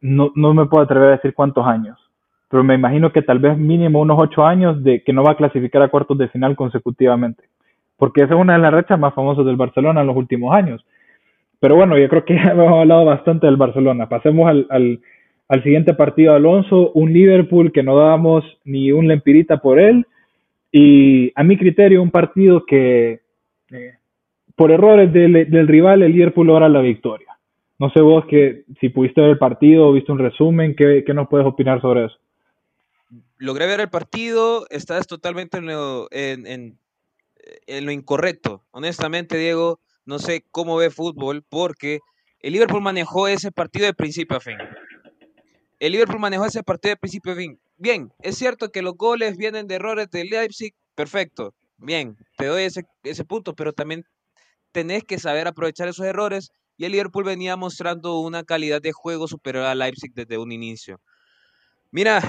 no, 0.00 0.32
no 0.34 0.52
me 0.52 0.66
puedo 0.66 0.82
atrever 0.82 1.08
a 1.08 1.16
decir 1.16 1.32
cuántos 1.34 1.64
años, 1.64 1.96
pero 2.48 2.64
me 2.64 2.74
imagino 2.74 3.12
que 3.12 3.22
tal 3.22 3.38
vez 3.38 3.56
mínimo 3.56 4.00
unos 4.00 4.18
ocho 4.18 4.44
años 4.44 4.82
de 4.82 5.04
que 5.04 5.12
no 5.12 5.22
va 5.22 5.32
a 5.32 5.36
clasificar 5.36 5.82
a 5.82 5.88
cuartos 5.88 6.18
de 6.18 6.28
final 6.28 6.56
consecutivamente, 6.56 7.44
porque 7.96 8.24
esa 8.24 8.34
es 8.34 8.40
una 8.40 8.54
de 8.54 8.58
las 8.58 8.72
rachas 8.72 8.98
más 8.98 9.14
famosas 9.14 9.46
del 9.46 9.56
Barcelona 9.56 10.00
en 10.00 10.08
los 10.08 10.16
últimos 10.16 10.52
años. 10.52 10.84
Pero 11.60 11.76
bueno, 11.76 11.96
yo 11.96 12.08
creo 12.08 12.24
que 12.24 12.34
ya 12.34 12.42
hemos 12.50 12.72
hablado 12.72 13.04
bastante 13.04 13.46
del 13.46 13.56
Barcelona. 13.56 14.08
Pasemos 14.08 14.48
al, 14.48 14.66
al, 14.70 15.00
al 15.48 15.62
siguiente 15.62 15.94
partido, 15.94 16.34
Alonso, 16.34 16.90
un 16.94 17.12
Liverpool 17.12 17.70
que 17.70 17.84
no 17.84 17.96
damos 17.96 18.44
ni 18.64 18.90
un 18.90 19.06
lempirita 19.06 19.58
por 19.58 19.78
él. 19.78 20.06
Y 20.72 21.32
a 21.36 21.44
mi 21.44 21.56
criterio, 21.56 22.02
un 22.02 22.10
partido 22.10 22.64
que 22.64 23.20
por 24.56 24.70
errores 24.70 25.12
del, 25.12 25.68
rival, 25.68 26.02
el 26.02 26.12
Liverpool 26.12 26.46
logra 26.46 26.68
la 26.68 26.80
victoria. 26.80 27.38
No 27.78 27.90
sé 27.90 28.00
vos 28.02 28.24
que 28.28 28.64
si 28.78 28.90
pudiste 28.90 29.20
ver 29.20 29.30
el 29.30 29.38
partido 29.38 29.88
o 29.88 29.92
viste 29.92 30.12
un 30.12 30.18
resumen, 30.18 30.76
¿qué, 30.76 31.02
nos 31.14 31.28
puedes 31.28 31.46
opinar 31.46 31.80
sobre 31.80 32.06
eso? 32.06 32.16
Logré 33.38 33.66
ver 33.66 33.80
el 33.80 33.88
partido, 33.88 34.66
estás 34.68 35.06
totalmente 35.06 35.58
en 35.58 35.66
lo, 35.66 36.08
en, 36.10 36.78
lo 37.66 37.90
incorrecto. 37.90 38.62
Honestamente, 38.70 39.38
Diego, 39.38 39.80
no 40.04 40.18
sé 40.18 40.44
cómo 40.50 40.76
ve 40.76 40.90
fútbol 40.90 41.42
porque 41.48 42.00
el 42.40 42.52
Liverpool 42.52 42.82
manejó 42.82 43.28
ese 43.28 43.50
partido 43.50 43.86
de 43.86 43.94
principio 43.94 44.36
a 44.36 44.40
fin. 44.40 44.58
El 45.78 45.92
Liverpool 45.92 46.20
manejó 46.20 46.44
ese 46.44 46.62
partido 46.62 46.90
de 46.90 46.98
principio 46.98 47.32
a 47.32 47.36
fin. 47.36 47.58
Bien, 47.78 48.12
es 48.20 48.36
cierto 48.36 48.70
que 48.70 48.82
los 48.82 48.94
goles 48.94 49.38
vienen 49.38 49.66
de 49.66 49.76
errores 49.76 50.10
del 50.10 50.28
Leipzig, 50.28 50.74
perfecto 50.94 51.54
bien, 51.80 52.16
te 52.36 52.46
doy 52.46 52.64
ese, 52.64 53.24
punto, 53.24 53.54
pero 53.54 53.72
también 53.72 54.04
tenés 54.72 55.04
que 55.04 55.18
saber 55.18 55.48
aprovechar 55.48 55.88
esos 55.88 56.06
errores 56.06 56.50
y 56.76 56.84
el 56.84 56.92
Liverpool 56.92 57.24
venía 57.24 57.56
mostrando 57.56 58.20
una 58.20 58.44
calidad 58.44 58.80
de 58.80 58.92
juego 58.92 59.28
superior 59.28 59.64
a 59.64 59.74
Leipzig 59.74 60.12
desde 60.14 60.38
un 60.38 60.52
inicio. 60.52 61.00
Mira, 61.90 62.20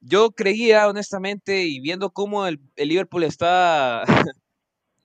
yo 0.00 0.30
creía 0.30 0.88
honestamente 0.88 1.64
y 1.64 1.80
viendo 1.80 2.10
cómo 2.10 2.46
el, 2.46 2.60
Liverpool 2.76 3.24
está, 3.24 4.04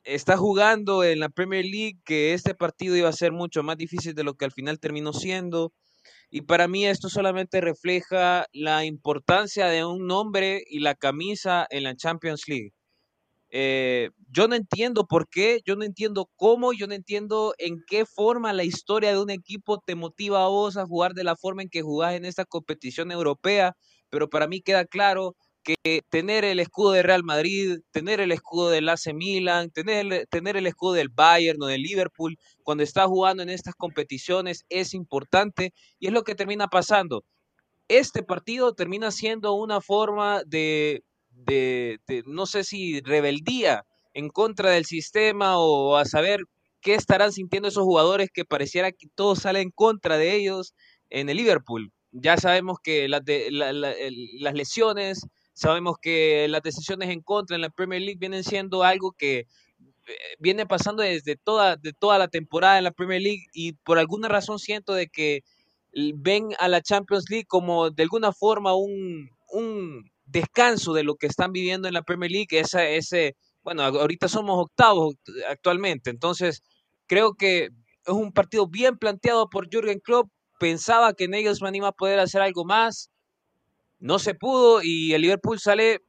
está 0.03 0.38
jugando 0.38 1.03
en 1.03 1.19
la 1.19 1.29
Premier 1.29 1.65
League 1.65 2.00
que 2.05 2.34
este 2.34 2.55
partido 2.55 2.96
iba 2.96 3.10
a 3.10 3.13
ser 3.13 3.31
mucho 3.31 3.63
más 3.63 3.77
difícil 3.77 4.15
de 4.15 4.24
lo 4.24 4.36
que 4.36 4.46
al 4.46 4.51
final 4.51 4.79
terminó 4.79 5.13
siendo. 5.13 5.74
Y 6.31 6.41
para 6.41 6.67
mí 6.67 6.86
esto 6.86 7.10
solamente 7.10 7.62
refleja 7.62 8.46
la 8.53 8.86
importancia 8.86 9.67
de 9.67 9.84
un 9.86 10.08
nombre 10.08 10.63
y 10.67 10.79
la 10.79 10.96
camisa 10.96 11.65
en 11.69 11.84
la 11.84 11.96
Champions 11.96 12.48
League. 12.48 12.74
Eh, 13.51 14.12
yo 14.29 14.48
no 14.48 14.56
entiendo 14.56 15.08
por 15.08 15.27
qué, 15.27 15.62
yo 15.65 15.75
no 15.75 15.84
entiendo 15.84 16.29
cómo, 16.36 16.72
yo 16.74 16.88
no 16.88 16.94
entiendo 16.94 17.56
en 17.58 17.84
qué 17.88 18.06
forma 18.06 18.53
la 18.53 18.63
historia 18.63 19.12
de 19.12 19.20
un 19.20 19.32
equipo 19.32 19.79
te 19.79 19.96
motiva 19.96 20.44
a 20.44 20.50
vos 20.50 20.77
a 20.77 20.86
jugar 20.86 21.13
de 21.13 21.24
la 21.24 21.36
forma 21.36 21.63
en 21.63 21.70
que 21.70 21.82
jugás 21.82 22.13
en 22.13 22.25
esta 22.25 22.46
competición 22.46 23.12
europea, 23.12 23.75
pero 24.10 24.29
para 24.29 24.48
mí 24.48 24.62
queda 24.62 24.86
claro 24.86 25.36
que 25.63 26.01
tener 26.10 26.46
el 26.46 26.60
escudo 26.60 26.91
de 26.91 27.03
Real 27.03 27.24
Madrid, 27.24 27.79
tener 27.91 28.20
el 28.22 28.32
escudo 28.32 28.70
del 28.70 28.89
AC 28.89 29.13
Milan, 29.13 29.72
tener, 29.72 30.58
el 30.58 30.68
escudo 30.68 30.94
del 30.94 31.10
Bayern 31.10 31.62
o 31.62 31.68
del 31.68 31.82
Liverpool 31.82 32.38
cuando 32.63 32.84
está 32.84 33.08
jugando 33.08 33.44
en 33.44 33.50
estas 33.50 33.75
competiciones 33.75 34.65
es 34.70 34.94
importante 34.94 35.74
y 36.00 36.08
es 36.08 36.13
lo 36.13 36.24
que 36.24 36.36
termina 36.36 36.68
pasando. 36.68 37.24
Este 37.88 38.24
partido 38.24 38.74
termina 38.74 39.12
siendo 39.12 39.53
una 39.53 39.82
forma 39.82 40.44
de 40.46 41.03
de, 41.46 42.00
no 42.25 42.46
sé 42.46 42.63
si 42.63 43.01
rebeldía 43.01 43.86
en 44.13 44.29
contra 44.29 44.72
del 44.72 44.86
sistema 44.86 45.58
o 45.58 45.98
a 45.98 46.05
saber 46.05 46.41
qué 46.81 46.96
estarán 46.96 47.31
sintiendo 47.31 47.67
esos 47.67 47.84
jugadores 47.84 48.29
que 48.34 48.46
pareciera 48.46 48.91
que 48.91 49.08
todo 49.15 49.36
sale 49.36 49.62
en 49.62 49.72
contra 49.72 50.17
de 50.17 50.36
ellos 50.36 50.74
en 51.10 51.29
el 51.29 51.38
Liverpool. 51.38 51.91
Ya 52.12 52.38
sabemos 52.38 52.79
que 52.81 53.08
las, 53.08 53.22
las 53.51 54.53
lesiones, 54.53 55.27
sabemos 55.53 55.98
que 56.01 56.48
las 56.48 56.63
decisiones 56.63 57.10
en 57.10 57.22
contra 57.22 57.55
en 57.55 57.62
la 57.62 57.69
Premier 57.69 58.01
League 58.01 58.19
vienen 58.19 58.43
siendo 58.43 58.84
algo 58.84 59.12
que 59.12 59.39
eh, 59.39 60.13
viene 60.39 60.65
pasando 60.65 61.03
desde 61.03 61.36
toda, 61.36 61.75
de 61.75 61.93
toda 61.93 62.17
la 62.17 62.27
temporada 62.27 62.77
en 62.77 62.86
la 62.86 62.91
Premier 62.91 63.22
League 63.22 63.46
y 63.53 63.74
por 63.74 64.00
alguna 64.00 64.27
razón 64.27 64.58
siento 64.58 64.93
de 64.93 65.08
que 65.08 65.43
ven 66.15 66.50
a 66.60 66.67
la 66.67 66.81
Champions 66.81 67.25
League 67.29 67.46
como 67.48 67.91
de 67.91 68.03
alguna 68.03 68.31
forma 68.31 68.74
un, 68.75 69.29
un 69.51 70.10
descanso 70.31 70.93
de 70.93 71.03
lo 71.03 71.15
que 71.15 71.27
están 71.27 71.51
viviendo 71.51 71.88
en 71.88 71.93
la 71.93 72.03
Premier 72.03 72.31
League, 72.31 72.59
esa, 72.59 72.88
ese, 72.88 73.36
bueno, 73.63 73.83
ahorita 73.83 74.27
somos 74.27 74.57
octavos 74.57 75.15
actualmente, 75.50 76.09
entonces 76.09 76.62
creo 77.07 77.33
que 77.33 77.65
es 77.65 78.13
un 78.13 78.31
partido 78.31 78.67
bien 78.67 78.98
planteado 78.98 79.50
por 79.50 79.69
Jürgen 79.69 80.00
Klopp, 80.00 80.29
pensaba 80.59 81.13
que 81.13 81.27
Nagelsmann 81.27 81.75
iba 81.75 81.89
a 81.89 81.93
poder 81.93 82.19
hacer 82.19 82.41
algo 82.41 82.65
más, 82.65 83.09
no 84.00 84.19
se 84.19 84.33
pudo 84.33 84.81
y 84.81 85.13
el 85.13 85.21
Liverpool 85.21 85.59
sale 85.59 86.01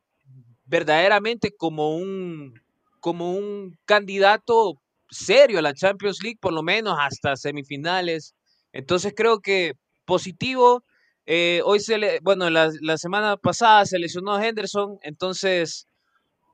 verdaderamente 0.64 1.50
como 1.56 1.96
un, 1.96 2.54
como 3.00 3.32
un 3.32 3.76
candidato 3.84 4.80
serio 5.10 5.58
a 5.58 5.62
la 5.62 5.74
Champions 5.74 6.22
League, 6.22 6.38
por 6.40 6.52
lo 6.52 6.62
menos 6.62 6.96
hasta 6.98 7.34
semifinales. 7.34 8.34
Entonces 8.72 9.12
creo 9.16 9.40
que 9.40 9.74
positivo, 10.04 10.84
eh, 11.32 11.60
hoy 11.64 11.78
se 11.78 11.96
le, 11.96 12.18
bueno, 12.22 12.50
la, 12.50 12.96
semana 12.96 13.36
pasada 13.36 13.86
se 13.86 14.00
lesionó 14.00 14.42
Henderson, 14.42 14.98
entonces 15.04 15.86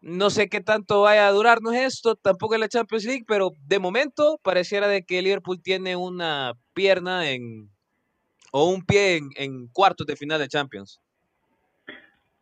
no 0.03 0.29
sé 0.29 0.51
qué 0.51 0.61
tanto 0.61 1.01
vaya 1.01 1.27
a 1.27 1.31
durarnos 1.31 1.75
esto, 1.75 2.15
tampoco 2.15 2.57
en 2.57 2.61
la 2.61 2.69
Champions 2.69 3.07
League, 3.07 3.25
pero 3.27 3.53
de 3.67 3.79
momento 3.79 4.39
pareciera 4.43 4.87
de 4.87 5.03
que 5.03 5.23
Liverpool 5.23 5.63
tiene 5.63 5.97
una 5.97 6.53
pierna 6.75 7.31
en 7.31 7.71
o 8.53 8.69
un 8.69 8.85
pie 8.85 9.21
en, 9.39 9.69
cuartos 9.73 10.07
de 10.07 10.15
final 10.15 10.41
de 10.41 10.49
Champions. 10.49 11.01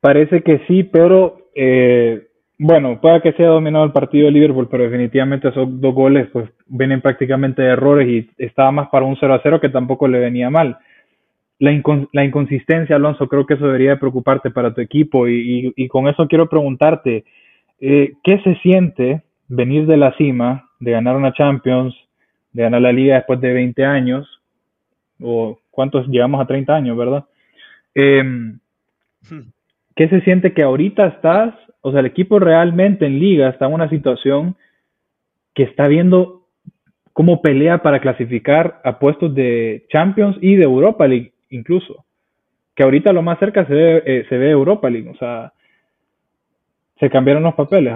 Parece 0.01 0.43
que 0.43 0.59
sí, 0.67 0.83
pero 0.83 1.51
eh, 1.55 2.27
bueno, 2.59 3.01
puede 3.01 3.23
que 3.23 3.33
sea 3.35 3.47
dominado 3.47 3.85
el 3.85 3.93
partido 3.93 4.27
de 4.27 4.33
Liverpool, 4.33 4.67
pero 4.69 4.83
definitivamente 4.83 5.51
esos 5.51 5.69
dos 5.81 5.95
goles 5.95 6.29
pues 6.33 6.51
vienen 6.67 7.01
prácticamente 7.01 7.63
de 7.63 7.69
errores 7.69 8.09
y 8.09 8.29
estaba 8.43 8.73
más 8.73 8.89
para 8.89 9.07
un 9.07 9.17
0 9.21 9.35
a 9.35 9.41
0 9.41 9.61
que 9.61 9.69
tampoco 9.69 10.09
le 10.09 10.19
venía 10.19 10.51
mal 10.51 10.81
la, 11.59 12.25
inconsistencia, 12.25 12.97
Alonso, 12.97 13.29
creo 13.29 13.47
que 13.47 13.55
eso 13.55 13.67
debería 13.67 13.99
preocuparte 13.99 14.51
para 14.51 14.75
tu 14.75 14.81
equipo. 14.81 15.29
Y, 15.29 15.89
con 15.89 16.09
eso 16.09 16.27
quiero 16.27 16.49
preguntarte, 16.49 17.25
eh, 17.81 18.15
¿qué 18.23 18.39
se 18.43 18.57
siente 18.57 19.23
venir 19.49 19.87
de 19.87 19.97
la 19.97 20.17
cima, 20.17 20.69
de 20.81 20.93
ganar 20.93 21.17
una 21.17 21.33
Champions, 21.33 21.95
de 22.53 22.63
ganar 22.63 22.83
la 22.83 22.93
liga 22.93 23.17
después 23.17 23.41
de 23.41 23.53
20 23.53 23.85
años 23.85 24.41
o 25.21 25.59
cuántos 25.71 26.07
llegamos 26.09 26.41
a 26.41 26.47
30 26.47 26.75
años, 26.75 26.97
¿verdad? 26.97 27.25
Em, 27.95 28.59
¿Qué 29.97 30.09
se 30.09 30.21
siente 30.23 30.53
que 30.53 30.63
ahorita 30.63 31.07
estás, 31.07 31.55
o 31.81 31.91
sea, 31.91 32.01
el 32.01 32.07
equipo 32.07 32.39
realmente 32.39 33.07
en 33.07 33.21
liga 33.21 33.49
está 33.49 33.67
en 33.67 33.75
una 33.75 33.89
situación 33.89 34.57
que 35.55 35.63
está 35.63 35.87
viendo 35.87 36.47
cómo 37.13 37.41
pelea 37.43 37.83
para 37.83 38.01
clasificar 38.01 38.81
a 38.83 38.99
puestos 38.99 39.35
de 39.35 39.87
Champions 39.89 40.37
y 40.41 40.57
de 40.57 40.65
Europa 40.65 41.07
League 41.07 41.34
incluso? 41.55 42.05
Que 42.75 42.83
ahorita 42.83 43.13
lo 43.13 43.23
más 43.23 43.39
cerca 43.39 43.67
se 43.67 43.73
ve, 43.73 44.03
eh, 44.05 44.27
se 44.29 44.37
ve 44.37 44.51
Europa 44.51 44.91
League, 44.91 45.09
o 45.09 45.17
sea, 45.17 45.53
se 46.99 47.09
cambiaron 47.11 47.43
los 47.43 47.55
papeles. 47.55 47.95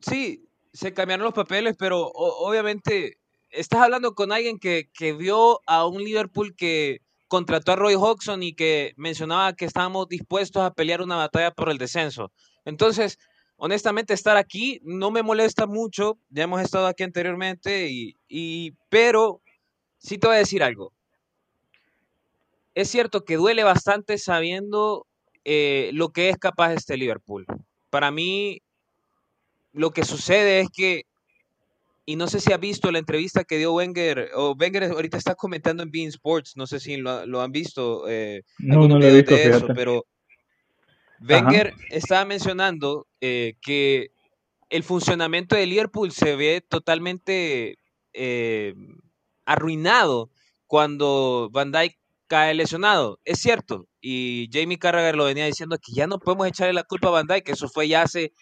sí, 0.00 0.46
se 0.72 0.92
cambiaron 0.92 1.24
los 1.24 1.34
papeles, 1.34 1.76
pero 1.78 2.10
obviamente 2.14 3.18
estás 3.50 3.82
hablando 3.82 4.14
con 4.14 4.32
alguien 4.32 4.58
que, 4.58 4.88
que 4.92 5.12
vio 5.12 5.60
a 5.66 5.86
un 5.86 6.02
Liverpool 6.02 6.54
que 6.56 7.00
contrató 7.28 7.72
a 7.72 7.76
Roy 7.76 7.94
Hodgson 7.94 8.42
y 8.42 8.54
que 8.54 8.92
mencionaba 8.96 9.54
que 9.54 9.64
estábamos 9.64 10.08
dispuestos 10.08 10.62
a 10.62 10.72
pelear 10.72 11.00
una 11.00 11.16
batalla 11.16 11.52
por 11.52 11.70
el 11.70 11.78
descenso. 11.78 12.32
Entonces, 12.64 13.18
honestamente, 13.56 14.14
estar 14.14 14.36
aquí 14.36 14.80
no 14.82 15.10
me 15.10 15.22
molesta 15.22 15.66
mucho. 15.66 16.18
Ya 16.28 16.44
hemos 16.44 16.60
estado 16.60 16.86
aquí 16.86 17.04
anteriormente, 17.04 17.88
y, 17.88 18.72
pero 18.88 19.42
sí 19.98 20.18
te 20.18 20.26
voy 20.26 20.36
a 20.36 20.40
decir 20.40 20.62
algo. 20.62 20.92
Es 22.74 22.88
cierto 22.88 23.24
que 23.24 23.36
duele 23.36 23.64
bastante 23.64 24.18
sabiendo 24.18 25.06
eh, 25.44 25.90
lo 25.92 26.10
que 26.10 26.28
es 26.28 26.38
capaz 26.38 26.74
este 26.74 26.96
Liverpool. 26.96 27.46
Para 27.90 28.10
mí, 28.10 28.62
lo 29.72 29.90
que 29.90 30.04
sucede 30.04 30.60
es 30.60 30.68
que 30.70 31.04
y 32.06 32.16
no 32.16 32.26
sé 32.26 32.40
si 32.40 32.52
ha 32.52 32.56
visto 32.56 32.90
la 32.90 32.98
entrevista 32.98 33.44
que 33.44 33.58
dio 33.58 33.74
Wenger, 33.74 34.30
o 34.34 34.56
Wenger 34.58 34.84
ahorita 34.84 35.16
está 35.16 35.36
comentando 35.36 35.84
en 35.84 35.92
Bean 35.92 36.08
Sports, 36.08 36.56
no 36.56 36.66
sé 36.66 36.80
si 36.80 36.96
lo, 36.96 37.40
han 37.40 37.52
visto. 37.52 38.08
Eh, 38.08 38.42
no, 38.58 38.88
no 38.88 38.98
lo 38.98 39.06
he 39.06 39.14
visto, 39.14 39.36
eso, 39.36 39.68
pero 39.76 40.04
Wenger 41.20 41.72
estaba 41.90 42.24
mencionando 42.24 43.06
eh, 43.20 43.54
que 43.60 44.10
el 44.70 44.82
funcionamiento 44.82 45.54
de 45.54 45.66
Liverpool 45.66 46.10
se 46.10 46.34
ve 46.34 46.64
totalmente 46.66 47.78
arruinado 49.44 50.30
cuando 50.66 51.48
Van 51.52 51.70
Dijk 51.70 51.99
cae 52.30 52.54
lesionado. 52.54 53.18
Es 53.24 53.40
cierto, 53.40 53.88
y 54.00 54.48
Jamie 54.52 54.78
Carragher 54.78 55.16
lo 55.16 55.24
venía 55.24 55.46
diciendo 55.46 55.76
que 55.84 55.92
ya 55.92 56.06
no 56.06 56.20
podemos 56.20 56.46
echarle 56.46 56.72
la 56.72 56.84
culpa 56.84 57.08
a 57.08 57.10
Van 57.10 57.26
Dijk, 57.26 57.48
eso 57.48 57.68
fue 57.68 57.88
ya 57.88 58.02
hace 58.02 58.32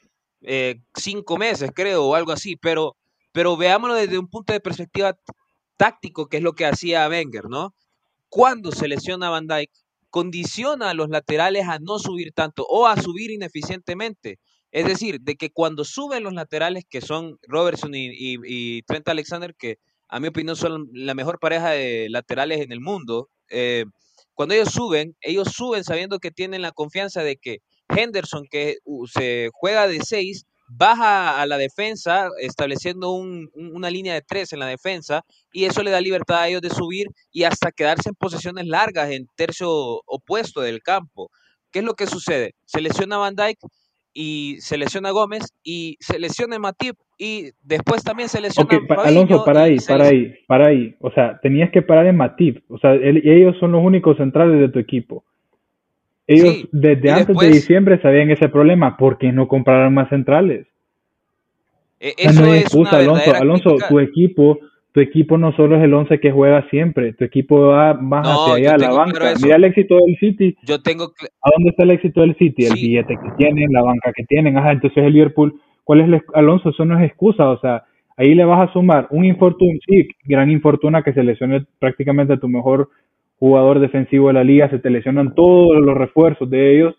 cinco 0.95 1.39
meses, 1.39 1.71
creo, 1.75 2.05
o 2.05 2.15
algo 2.15 2.33
así, 2.33 2.55
pero 2.57 2.97
pero 3.33 3.57
veámoslo 3.57 3.95
desde 3.95 4.19
un 4.19 4.29
punto 4.29 4.53
de 4.53 4.61
perspectiva 4.61 5.17
táctico, 5.77 6.29
que 6.29 6.39
es 6.39 6.43
lo 6.43 6.55
que 6.55 6.67
hacía 6.67 7.09
Wenger, 7.09 7.49
¿no? 7.49 7.75
Cuando 8.29 8.73
se 8.73 8.89
lesiona 8.89 9.31
Van 9.31 9.47
Dijk, 9.47 9.71
condiciona 10.11 10.91
a 10.91 10.95
los 10.95 11.09
laterales 11.09 11.67
a 11.69 11.79
no 11.79 11.99
subir 11.99 12.33
tanto 12.33 12.67
o 12.69 12.87
a 12.87 13.01
subir 13.01 13.31
ineficientemente. 13.31 14.39
Es 14.71 14.87
decir, 14.87 15.21
de 15.23 15.37
que 15.37 15.51
cuando 15.51 15.85
suben 15.85 16.25
los 16.25 16.35
laterales, 16.35 16.85
que 16.89 17.01
son 17.01 17.39
Robertson 17.47 17.93
y, 17.95 18.83
Trent 18.83 19.09
Alexander, 19.09 19.55
que 19.55 19.79
a 20.09 20.21
mi 20.21 20.29
opinión 20.29 20.57
son 20.57 20.89
la 20.93 21.15
mejor 21.15 21.39
pareja 21.39 21.71
de 21.71 22.09
laterales 22.11 22.61
en 22.61 22.73
el 22.73 22.81
mundo, 22.81 23.31
eh, 23.51 23.85
cuando 24.35 24.55
ellos 24.55 24.71
suben, 24.71 25.17
ellos 25.21 25.49
suben 25.53 25.85
sabiendo 25.85 26.19
que 26.21 26.31
tienen 26.31 26.63
la 26.63 26.73
confianza 26.73 27.23
de 27.23 27.37
que 27.37 27.59
Henderson, 27.89 28.47
que 28.51 28.77
se 29.13 29.51
juega 29.53 29.89
de 29.89 30.01
seis, 30.01 30.47
baja 30.69 31.41
a 31.41 31.47
la 31.47 31.59
defensa, 31.59 32.29
estableciendo 32.41 33.11
una 33.11 33.91
línea 33.91 34.15
de 34.15 34.23
tres 34.23 34.53
en 34.53 34.61
la 34.61 34.67
defensa, 34.67 35.25
y 35.51 35.65
eso 35.65 35.83
le 35.83 35.91
da 35.91 36.01
libertad 36.01 36.43
a 36.43 36.49
ellos 36.49 36.61
de 36.61 36.71
subir 36.71 37.09
y 37.33 37.45
hasta 37.45 37.73
quedarse 37.73 38.11
en 38.11 38.15
posiciones 38.15 38.67
largas 38.67 39.11
en 39.11 39.27
tercio 39.35 39.71
opuesto 40.07 40.61
del 40.61 40.83
campo. 40.83 41.31
¿Qué 41.71 41.81
es 41.81 41.85
lo 41.85 41.95
que 41.95 42.07
sucede? 42.07 42.55
Se 42.65 42.81
lesiona 42.81 43.17
Van 43.17 43.35
Dyke 43.35 43.67
y 44.13 44.57
se 44.61 44.79
lesiona 44.79 45.11
Gómez 45.11 45.53
y 45.63 45.97
se 46.01 46.19
lesiona 46.19 46.59
Matip 46.59 46.97
y 47.19 47.51
después 47.63 48.03
también 48.03 48.29
se 48.29 48.41
lesiona 48.41 48.79
Alonso, 49.05 49.45
para 49.45 49.65
ahí, 49.65 49.79
para 49.87 50.07
ahí, 50.07 50.35
para 50.47 50.69
ahí. 50.69 50.95
O 51.01 51.11
sea, 51.11 51.39
tenías 51.41 51.71
que 51.71 51.83
parar 51.83 52.07
en 52.07 52.17
Matip. 52.17 52.65
O 52.71 52.79
sea, 52.79 52.95
ellos 52.95 53.57
son 53.59 53.73
los 53.73 53.85
únicos 53.85 54.17
centrales 54.17 54.61
de 54.61 54.69
tu 54.69 54.79
equipo. 54.79 55.25
Ellos 56.27 56.69
desde 56.73 57.11
antes 57.11 57.37
de 57.37 57.49
diciembre 57.49 58.01
sabían 58.03 58.31
ese 58.31 58.49
problema. 58.49 58.97
¿Por 58.97 59.19
qué 59.19 59.33
no 59.33 59.49
compraron 59.49 59.95
más 59.95 60.11
centrales? 60.11 60.67
E, 61.99 62.15
eso 62.19 62.41
no 62.41 62.55
es 62.55 62.63
excusa, 62.63 62.99
Alonso. 62.99 63.35
Alonso, 63.35 63.77
tu 63.89 63.99
equipo, 63.99 64.59
tu 64.93 65.01
equipo 65.01 65.39
no 65.39 65.53
solo 65.53 65.77
es 65.77 65.83
el 65.83 65.95
11 65.95 66.19
que 66.19 66.33
juega 66.33 66.69
siempre. 66.71 67.13
Tu 67.13 67.25
equipo 67.25 67.61
va 67.69 67.95
más 67.95 68.27
hacia 68.27 68.55
allá, 68.55 68.75
a 68.75 68.79
la 68.79 68.97
banca. 68.97 69.35
Mira 69.43 69.57
el 69.57 69.65
éxito 69.65 69.97
del 69.97 70.17
City. 70.19 70.57
Yo 70.63 70.81
tengo 70.81 71.05
¿A 71.05 71.51
dónde 71.55 71.71
está 71.71 71.83
el 71.85 71.91
éxito 71.91 72.23
del 72.23 72.37
City? 72.37 72.65
El 72.65 72.75
billete 72.75 73.15
que 73.15 73.31
tienen, 73.37 73.73
la 73.73 73.83
banca 73.83 74.13
que 74.15 74.25
tienen. 74.25 74.57
Ajá, 74.57 74.73
entonces 74.73 75.05
el 75.05 75.13
Liverpool, 75.13 75.61
¿cuál 75.85 76.01
es 76.01 76.09
el, 76.09 76.23
Alonso? 76.35 76.71
Eso 76.71 76.85
no 76.85 76.99
es 76.99 77.05
excusa. 77.05 77.51
O 77.51 77.61
sea, 77.61 77.85
ahí 78.17 78.35
le 78.35 78.45
vas 78.45 78.69
a 78.69 78.73
sumar 78.73 79.07
un 79.11 79.25
infortunio, 79.25 79.79
sí, 79.87 80.09
gran 80.25 80.51
infortuna 80.51 81.03
que 81.03 81.13
se 81.13 81.23
lesione 81.23 81.67
prácticamente 81.79 82.33
a 82.33 82.41
tu 82.41 82.49
mejor 82.49 82.91
jugador 83.39 83.79
defensivo 83.79 84.29
de 84.29 84.35
la 84.35 84.45
liga, 84.45 84.69
se 84.69 84.81
te 84.81 84.91
lesionan 84.91 85.35
todos 85.35 85.81
los 85.81 85.97
refuerzos 85.97 86.51
de 86.51 86.77
ellos, 86.77 86.95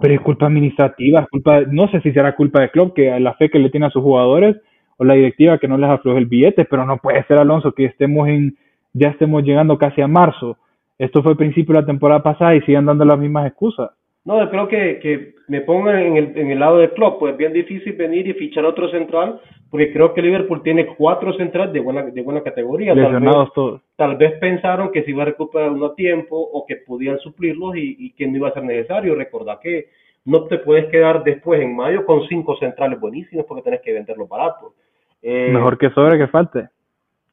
pero 0.00 0.14
es 0.14 0.20
culpa 0.20 0.46
administrativa, 0.46 1.20
es 1.20 1.26
culpa, 1.28 1.62
no 1.62 1.90
sé 1.90 2.00
si 2.02 2.12
será 2.12 2.36
culpa 2.36 2.60
de 2.60 2.70
club 2.70 2.94
que 2.94 3.18
la 3.18 3.34
fe 3.34 3.50
que 3.50 3.58
le 3.58 3.70
tiene 3.70 3.86
a 3.86 3.90
sus 3.90 4.02
jugadores 4.02 4.56
o 4.98 5.04
la 5.04 5.14
directiva 5.14 5.58
que 5.58 5.68
no 5.68 5.78
les 5.78 5.88
afloje 5.88 6.18
el 6.18 6.26
billete, 6.26 6.64
pero 6.64 6.84
no 6.84 6.98
puede 6.98 7.24
ser 7.24 7.38
Alonso 7.38 7.72
que 7.72 7.86
estemos 7.86 8.28
en, 8.28 8.56
ya 8.92 9.08
estemos 9.08 9.42
llegando 9.42 9.78
casi 9.78 10.02
a 10.02 10.08
marzo. 10.08 10.58
Esto 10.98 11.22
fue 11.22 11.32
el 11.32 11.38
principio 11.38 11.74
de 11.74 11.80
la 11.80 11.86
temporada 11.86 12.22
pasada 12.22 12.54
y 12.56 12.60
sigan 12.62 12.86
dando 12.86 13.04
las 13.04 13.18
mismas 13.18 13.46
excusas. 13.46 13.90
No, 14.24 14.38
yo 14.42 14.50
creo 14.50 14.68
que, 14.68 14.98
que 14.98 15.34
me 15.46 15.62
pongan 15.62 16.00
en 16.00 16.16
el, 16.16 16.36
en 16.36 16.50
el 16.50 16.58
lado 16.58 16.78
del 16.78 16.90
club, 16.90 17.18
pues 17.18 17.32
es 17.32 17.38
bien 17.38 17.52
difícil 17.52 17.94
venir 17.94 18.26
y 18.26 18.34
fichar 18.34 18.64
otro 18.64 18.90
central, 18.90 19.40
porque 19.70 19.92
creo 19.92 20.12
que 20.12 20.20
Liverpool 20.20 20.62
tiene 20.62 20.86
cuatro 20.86 21.32
centrales 21.34 21.72
de 21.72 21.80
buena, 21.80 22.02
de 22.02 22.22
buena 22.22 22.42
categoría. 22.42 22.94
Tal 22.94 23.20
vez, 23.20 23.32
todos. 23.54 23.80
tal 23.96 24.16
vez 24.16 24.32
pensaron 24.40 24.90
que 24.92 25.04
se 25.04 25.12
iba 25.12 25.22
a 25.22 25.26
recuperar 25.26 25.70
uno 25.70 25.86
a 25.86 25.94
tiempo 25.94 26.36
o 26.36 26.66
que 26.66 26.76
podían 26.76 27.18
suplirlos 27.20 27.76
y, 27.76 27.96
y 27.98 28.12
que 28.12 28.26
no 28.26 28.36
iba 28.36 28.48
a 28.48 28.52
ser 28.52 28.64
necesario. 28.64 29.14
Recordad 29.14 29.60
que 29.60 29.86
no 30.24 30.44
te 30.44 30.58
puedes 30.58 30.90
quedar 30.90 31.24
después 31.24 31.62
en 31.62 31.74
mayo 31.74 32.04
con 32.04 32.26
cinco 32.28 32.56
centrales 32.58 33.00
buenísimos 33.00 33.46
porque 33.46 33.62
tenés 33.62 33.80
que 33.80 33.94
venderlos 33.94 34.28
baratos. 34.28 34.74
Eh, 35.22 35.50
Mejor 35.52 35.78
que 35.78 35.90
sobre 35.90 36.18
que 36.18 36.28
falte. 36.28 36.68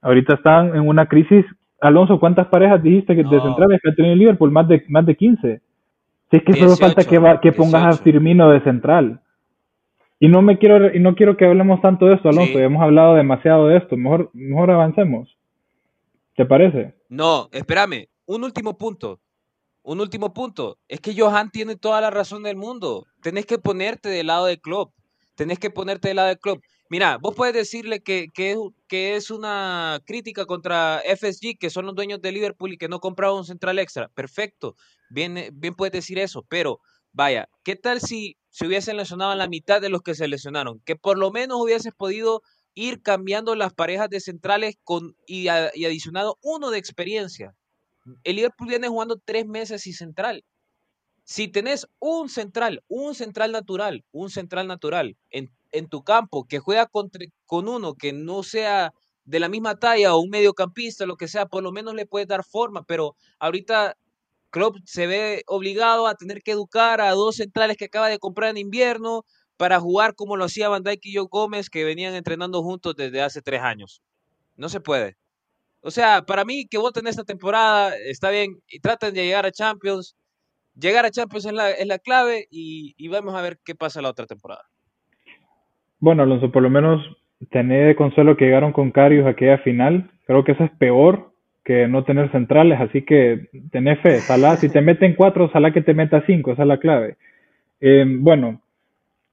Ahorita 0.02 0.36
están 0.36 0.76
en 0.76 0.88
una 0.88 1.08
crisis. 1.08 1.46
Alonso, 1.82 2.20
¿cuántas 2.20 2.48
parejas 2.48 2.82
dijiste 2.82 3.16
que 3.16 3.24
de 3.24 3.42
centrales 3.42 3.80
que 3.82 3.90
ha 3.90 3.96
tenido 3.96 4.16
Liverpool? 4.16 4.52
Más 4.52 4.68
de, 4.68 4.84
más 4.88 5.06
de 5.06 5.16
15. 5.16 5.62
Si 6.32 6.38
es 6.38 6.44
que 6.44 6.54
solo 6.54 6.76
falta 6.76 7.04
que, 7.04 7.40
que 7.42 7.52
pongas 7.52 8.00
a 8.00 8.04
Firmino 8.04 8.50
de 8.50 8.62
central. 8.62 9.22
Y 10.20 10.28
no 10.28 10.42
me 10.42 10.58
quiero 10.58 10.96
y 10.96 11.00
no 11.00 11.16
quiero 11.16 11.38
que 11.38 11.46
hablemos 11.46 11.82
tanto 11.82 12.06
de 12.06 12.16
esto, 12.16 12.30
Alonso. 12.30 12.58
Hemos 12.58 12.82
hablado 12.82 13.16
demasiado 13.16 13.68
de 13.68 13.78
esto. 13.78 13.98
Mejor, 13.98 14.30
mejor 14.34 14.72
avancemos. 14.72 15.38
¿Te 16.36 16.46
parece? 16.46 16.96
No, 17.10 17.50
espérame. 17.52 18.08
Un 18.26 18.44
último 18.44 18.78
punto. 18.78 19.20
Un 19.84 20.00
último 20.00 20.34
punto. 20.34 20.78
Es 20.88 21.00
que 21.00 21.14
Johan 21.16 21.52
tiene 21.52 21.76
toda 21.76 22.02
la 22.02 22.10
razón 22.10 22.44
del 22.44 22.56
mundo. 22.56 23.06
Tenés 23.22 23.46
que 23.46 23.58
ponerte 23.58 24.10
del 24.10 24.28
lado 24.28 24.46
del 24.46 24.60
club. 24.60 24.92
Tenés 25.36 25.60
que 25.60 25.70
ponerte 25.70 26.08
del 26.08 26.18
lado 26.18 26.30
del 26.30 26.40
club. 26.40 26.62
Mira, 26.96 27.18
vos 27.18 27.36
puedes 27.36 27.54
decirle 27.54 28.00
que, 28.00 28.30
que, 28.34 29.16
es 29.18 29.30
una 29.30 30.02
crítica 30.06 30.46
contra 30.46 31.02
FSG, 31.04 31.58
que 31.60 31.70
son 31.70 31.86
los 31.86 31.94
dueños 31.94 32.22
de 32.22 32.32
Liverpool 32.32 32.72
y 32.72 32.78
que 32.78 32.88
no 32.88 33.02
compraron 33.02 33.40
un 33.40 33.46
central 33.46 33.80
extra. 33.80 34.08
Perfecto, 34.08 34.78
bien, 35.10 35.50
bien 35.52 35.76
puedes 35.76 35.92
decir 35.92 36.18
eso, 36.20 36.46
pero 36.48 36.80
vaya, 37.12 37.50
¿qué 37.66 37.76
tal 37.76 38.00
si 38.00 38.38
se 38.50 38.66
hubiesen 38.66 38.96
lesionado 38.96 39.32
a 39.32 39.36
la 39.36 39.50
mitad 39.50 39.82
de 39.82 39.90
los 39.90 40.04
que 40.04 40.16
se 40.16 40.30
lesionaron? 40.30 40.80
Que 40.86 40.96
por 40.96 41.18
lo 41.18 41.32
menos 41.32 41.60
hubieses 41.60 41.94
podido 41.94 42.44
ir 42.76 43.02
cambiando 43.02 43.56
las 43.56 43.74
parejas 43.74 44.10
de 44.10 44.22
centrales 44.22 44.78
con, 44.86 45.18
y, 45.28 45.48
y 45.74 45.84
adicionado 45.84 46.40
uno 46.42 46.70
de 46.70 46.78
experiencia. 46.78 47.58
El 48.24 48.38
Liverpool 48.38 48.70
viene 48.70 48.88
jugando 48.88 49.18
tres 49.18 49.46
meses 49.46 49.86
y 49.86 49.92
central. 49.92 50.46
Si 51.26 51.50
tenés 51.50 51.88
un 52.00 52.30
central, 52.30 52.86
un 52.88 53.16
central 53.16 53.52
natural, 53.52 54.06
un 54.14 54.30
central 54.30 54.68
natural 54.68 55.18
en 55.30 55.52
en 55.78 55.90
tu 55.90 56.04
campo 56.04 56.46
que 56.48 56.60
juega 56.60 56.86
con, 56.88 57.10
con 57.46 57.68
uno 57.68 57.96
que 57.96 58.14
no 58.14 58.44
sea 58.44 58.94
de 59.26 59.40
la 59.40 59.50
misma 59.50 59.76
talla 59.78 60.16
o 60.16 60.20
un 60.20 60.30
mediocampista, 60.30 61.06
lo 61.06 61.18
que 61.18 61.28
sea, 61.28 61.48
por 61.48 61.64
lo 61.64 61.72
menos 61.72 61.96
le 61.96 62.06
puedes 62.06 62.28
dar 62.28 62.44
forma, 62.44 62.84
pero 62.84 63.16
ahorita 63.40 63.98
Klopp 64.52 64.78
se 64.86 65.08
ve 65.08 65.44
obligado 65.48 66.08
a 66.08 66.16
tener 66.16 66.42
que 66.42 66.52
educar 66.52 67.02
a 67.02 67.12
dos 67.12 67.38
centrales 67.38 67.78
que 67.78 67.86
acaba 67.86 68.08
de 68.08 68.20
comprar 68.20 68.52
en 68.52 68.58
invierno 68.58 69.26
para 69.58 69.80
jugar 69.80 70.16
como 70.16 70.38
lo 70.38 70.46
hacía 70.46 70.70
Van 70.70 70.84
Dijk 70.84 71.06
y 71.06 71.16
Joe 71.16 71.28
Gómez 71.30 71.70
que 71.70 71.84
venían 71.84 72.16
entrenando 72.16 72.64
juntos 72.64 72.96
desde 72.96 73.22
hace 73.22 73.42
tres 73.42 73.62
años. 73.62 74.02
No 74.56 74.70
se 74.70 74.80
puede. 74.80 75.18
O 75.82 75.92
sea, 75.92 76.24
para 76.26 76.46
mí 76.46 76.68
que 76.68 76.78
voten 76.78 77.08
esta 77.08 77.24
temporada 77.24 77.96
está 77.98 78.30
bien 78.32 78.62
y 78.70 78.80
traten 78.80 79.14
de 79.14 79.26
llegar 79.26 79.46
a 79.46 79.52
Champions. 79.52 80.16
Llegar 80.76 81.06
a 81.06 81.12
Champions 81.12 81.46
es 81.46 81.54
la, 81.54 81.72
es 81.72 81.88
la 81.88 82.00
clave 82.00 82.48
y 82.50 83.08
vamos 83.10 83.36
a 83.36 83.42
ver 83.42 83.60
qué 83.64 83.76
pasa 83.76 84.02
la 84.02 84.10
otra 84.10 84.28
temporada. 84.28 84.70
Bueno, 86.06 86.22
Alonso, 86.22 86.52
por 86.52 86.62
lo 86.62 86.70
menos 86.70 87.02
tener 87.50 87.88
de 87.88 87.96
consuelo 87.96 88.38
que 88.38 88.46
llegaron 88.46 88.74
con 88.74 88.92
Carius 88.92 89.26
a 89.26 89.30
aquella 89.30 89.58
final. 89.58 90.12
Creo 90.28 90.44
que 90.44 90.52
eso 90.52 90.64
es 90.64 90.70
peor 90.78 91.32
que 91.64 91.88
no 91.88 92.04
tener 92.04 92.32
centrales, 92.32 92.80
así 92.80 93.02
que 93.02 93.48
tenés 93.72 94.00
fe. 94.02 94.20
Salah, 94.20 94.56
si 94.58 94.70
te 94.70 94.82
meten 94.82 95.16
cuatro, 95.16 95.50
Salah 95.50 95.74
que 95.74 95.82
te 95.82 95.96
meta 95.96 96.22
cinco, 96.28 96.52
esa 96.52 96.62
es 96.62 96.68
la 96.68 96.78
clave. 96.78 97.18
Eh, 97.82 98.06
bueno, 98.20 98.62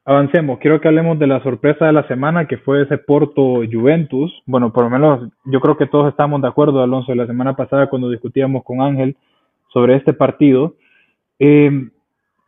avancemos. 0.06 0.60
Quiero 0.60 0.80
que 0.80 0.88
hablemos 0.88 1.18
de 1.18 1.26
la 1.26 1.42
sorpresa 1.42 1.84
de 1.84 1.92
la 1.92 2.08
semana, 2.08 2.46
que 2.46 2.56
fue 2.56 2.84
ese 2.84 2.96
Porto 2.96 3.60
Juventus. 3.70 4.32
Bueno, 4.46 4.72
por 4.72 4.84
lo 4.84 4.88
menos 4.88 5.28
yo 5.44 5.60
creo 5.60 5.76
que 5.76 5.84
todos 5.84 6.08
estamos 6.08 6.40
de 6.40 6.48
acuerdo, 6.48 6.82
Alonso, 6.82 7.14
la 7.14 7.26
semana 7.26 7.54
pasada 7.54 7.90
cuando 7.90 8.08
discutíamos 8.08 8.64
con 8.64 8.80
Ángel 8.80 9.18
sobre 9.74 9.96
este 9.96 10.14
partido. 10.14 10.76
Eh, 11.38 11.90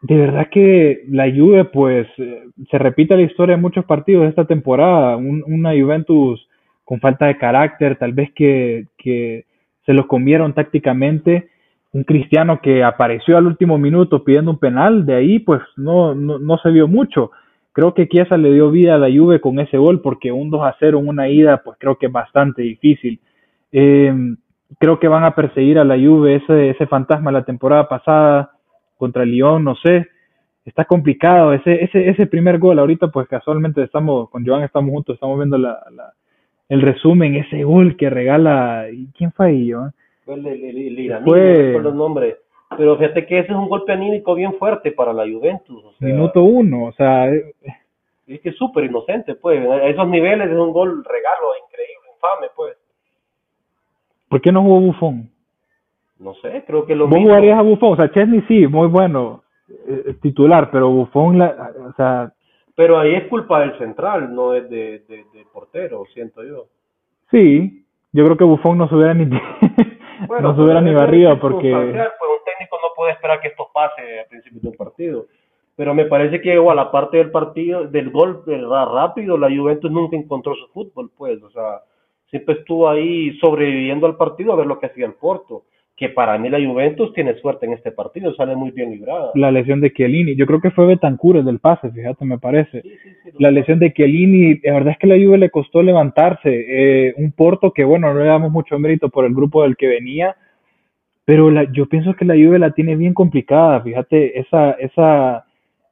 de 0.07 0.19
verdad 0.19 0.49
que 0.51 1.03
la 1.09 1.31
Juve, 1.31 1.65
pues, 1.65 2.07
eh, 2.19 2.45
se 2.71 2.79
repite 2.79 3.17
la 3.17 3.23
historia 3.23 3.57
de 3.57 3.63
muchos 3.63 3.87
partidos 3.87 4.25
de 4.25 4.29
esta 4.29 4.45
temporada. 4.45 5.17
una 5.17 5.71
Juventus 5.71 6.47
con 6.85 7.01
falta 7.01 7.25
de 7.25 7.39
carácter, 7.39 7.97
tal 7.97 8.13
vez 8.13 8.31
que, 8.35 8.89
que 8.99 9.47
se 9.87 9.95
los 9.95 10.05
comieron 10.05 10.53
tácticamente. 10.53 11.49
Un 11.93 12.05
cristiano 12.05 12.61
que 12.61 12.85
apareció 12.85 13.39
al 13.39 13.47
último 13.47 13.79
minuto 13.79 14.25
pidiendo 14.25 14.51
un 14.51 14.59
penal, 14.59 15.07
de 15.07 15.15
ahí 15.15 15.39
pues 15.39 15.63
no, 15.79 16.15
no, 16.15 16.39
no 16.39 16.59
se 16.59 16.71
vio 16.71 16.87
mucho. 16.87 17.31
Creo 17.73 17.95
que 17.95 18.07
Chiesa 18.07 18.37
le 18.37 18.53
dio 18.53 18.71
vida 18.71 18.97
a 18.97 18.99
la 18.99 19.09
Juve 19.09 19.41
con 19.41 19.59
ese 19.59 19.79
gol 19.79 20.03
porque 20.03 20.31
un 20.31 20.51
2 20.51 20.67
a 20.67 20.77
0 20.79 20.99
en 20.99 21.09
una 21.09 21.31
ida 21.31 21.63
pues 21.65 21.79
creo 21.81 21.97
que 21.97 22.07
es 22.07 22.13
bastante 22.13 22.61
difícil. 22.61 23.21
Eh, 23.73 24.13
creo 24.79 25.01
que 25.01 25.09
van 25.09 25.25
a 25.25 25.35
perseguir 25.35 25.79
a 25.79 25.85
la 25.85 25.97
Juve 25.97 26.37
ese, 26.37 26.69
ese 26.69 26.87
fantasma 26.87 27.33
la 27.33 27.47
temporada 27.47 27.89
pasada 27.89 28.51
contra 28.97 29.23
el 29.23 29.31
Lyon, 29.31 29.65
no 29.65 29.75
sé. 29.77 30.09
Está 30.65 30.85
complicado 30.85 31.53
ese, 31.53 31.85
ese, 31.85 32.09
ese 32.09 32.27
primer 32.27 32.59
gol. 32.59 32.79
Ahorita 32.79 33.09
pues 33.09 33.29
casualmente 33.29 33.83
estamos, 33.83 34.31
con 34.31 34.47
Joan 34.47 34.63
estamos 34.63 34.91
juntos, 34.91 35.15
estamos 35.15 35.39
viendo 35.39 35.59
la, 35.59 35.79
la 35.93 36.13
el 36.69 36.81
resumen, 36.81 37.37
ese 37.37 37.65
gol 37.65 37.97
que 37.97 38.11
regala. 38.11 38.87
¿Quién 39.17 39.33
fue 39.33 39.47
ahí, 39.47 39.71
Joan? 39.71 39.93
El, 40.27 40.47
el, 40.47 40.65
el, 40.65 40.99
iraní, 40.99 41.25
fue... 41.25 41.79
no 41.83 41.91
nombre. 41.91 42.39
Pero 42.77 42.97
fíjate 42.97 43.27
que 43.27 43.39
ese 43.39 43.53
es 43.53 43.57
un 43.57 43.69
golpe 43.69 43.93
anímico 43.93 44.35
bien 44.35 44.55
fuerte 44.55 44.91
para 44.91 45.13
la 45.13 45.25
Juventus. 45.25 45.85
O 45.85 45.93
sea, 45.93 46.09
Minuto 46.09 46.43
uno, 46.43 46.87
o 46.87 46.93
sea. 46.93 47.29
Eh, 47.31 47.55
es 48.27 48.41
que 48.41 48.49
es 48.49 48.57
súper 48.57 48.85
inocente, 48.85 49.35
pues. 49.35 49.61
A 49.69 49.87
esos 49.87 50.09
niveles 50.09 50.51
es 50.51 50.57
un 50.57 50.73
gol 50.73 51.05
regalo, 51.05 51.49
increíble, 51.67 52.09
infame, 52.15 52.47
pues. 52.57 52.77
¿Por 54.29 54.41
qué 54.41 54.51
no 54.51 54.63
jugó 54.63 54.81
Bufón? 54.81 55.31
No 56.19 56.35
sé, 56.35 56.65
creo 56.67 56.87
que 56.87 56.95
lo 56.95 57.09
¿Vos 57.09 57.19
jugarías 57.19 57.59
a 57.59 57.63
Bufón? 57.63 57.93
O 57.93 57.97
sea, 57.97 58.11
Chesney 58.11 58.43
sí, 58.49 58.67
muy 58.67 58.87
bueno, 58.87 59.43
eh, 59.89 60.15
titular, 60.23 60.71
pero 60.71 60.91
Bufón, 60.91 61.39
la, 61.39 61.73
o 61.89 61.93
sea, 61.95 62.33
pero 62.77 62.99
ahí 62.99 63.15
es 63.15 63.29
culpa 63.29 63.61
del 63.61 63.79
central, 63.79 64.35
no 64.35 64.55
es 64.55 64.69
de, 64.69 65.01
de, 65.09 65.47
portero, 65.53 66.05
siento 66.13 66.43
yo. 66.43 66.67
Sí, 67.31 67.85
yo 68.13 68.25
creo 68.25 68.37
que 68.37 68.45
Bufón 68.45 68.79
no 68.79 68.89
se 68.89 68.97
hubiera 68.97 69.15
ni, 69.15 69.27
no 70.41 70.55
se 70.55 70.61
hubiera 70.61 70.81
ni 70.81 70.93
barrido 70.93 71.39
porque... 71.39 71.71
Pues 71.71 71.87
un 71.87 72.45
técnico 72.45 72.79
no 72.83 72.89
puede 72.97 73.13
esperar 73.13 73.41
que 73.41 73.49
esto 73.49 73.69
pase 73.73 74.21
a 74.21 74.29
principio 74.29 74.61
de 74.61 74.69
un 74.69 74.75
partido. 74.75 75.27
Pero 75.77 75.95
me 75.95 76.07
parece 76.07 76.41
que 76.41 76.55
igual, 76.55 76.79
aparte 76.79 77.17
del 77.17 77.31
partido, 77.31 77.87
del 77.87 78.11
gol 78.11 78.43
rápido, 78.47 79.39
la 79.39 79.49
Juventus 79.49 79.91
nunca 79.91 80.17
encontró 80.17 80.55
su 80.55 80.69
fútbol, 80.69 81.11
pues. 81.17 81.43
O 81.43 81.51
sea, 81.51 81.83
siempre 82.31 82.57
estuvo 82.57 82.89
ahí 82.89 83.37
sobreviviendo 83.39 84.07
al 84.07 84.17
partido 84.17 84.53
a 84.53 84.57
ver 84.57 84.67
lo 84.67 84.79
que 84.79 84.87
hacía 84.87 85.07
el 85.07 85.15
Porto 85.15 85.65
que 85.97 86.09
para 86.09 86.37
mí 86.39 86.49
la 86.49 86.59
Juventus 86.59 87.13
tiene 87.13 87.35
suerte 87.37 87.67
en 87.67 87.73
este 87.73 87.93
partido, 87.93 88.35
sale 88.35 88.57
muy 88.57 88.73
bien 88.73 88.91
librada. 88.91 89.31
La 89.35 89.53
lesión 89.53 89.81
de 89.81 89.93
Chiellini, 89.93 90.35
yo 90.35 90.45
creo 90.45 90.61
que 90.61 90.73
fue 90.73 90.87
Betancur 90.87 91.37
el 91.37 91.45
del 91.45 91.61
pase, 91.61 91.91
fíjate, 91.91 92.25
me 92.25 92.39
parece. 92.39 92.83
la 93.39 93.53
lesión 93.53 93.79
de 93.79 93.93
Chiellini, 93.93 94.59
la 94.65 94.73
verdad 94.73 94.93
es 94.93 94.99
que 94.99 95.07
la 95.07 95.15
Juve 95.15 95.39
le 95.39 95.51
costó 95.51 95.83
levantarse. 95.83 96.49
Eh, 96.51 97.15
un 97.17 97.31
Porto 97.31 97.73
que, 97.73 97.85
bueno, 97.85 98.13
no 98.13 98.19
le 98.19 98.27
damos 98.27 98.51
mucho 98.51 98.77
mérito 98.79 99.09
por 99.09 99.25
el 99.25 99.35
grupo 99.35 99.63
del 99.63 99.77
que 99.77 99.87
venía, 99.87 100.35
pero 101.25 101.51
la, 101.51 101.71
yo 101.73 101.87
pienso 101.87 102.15
que 102.15 102.25
la 102.25 102.35
Juve 102.35 102.59
la 102.59 102.73
tiene 102.73 102.97
bien 102.97 103.15
complicada, 103.15 103.81
fíjate, 103.81 104.41
esa, 104.41 104.73
esa 104.73 105.45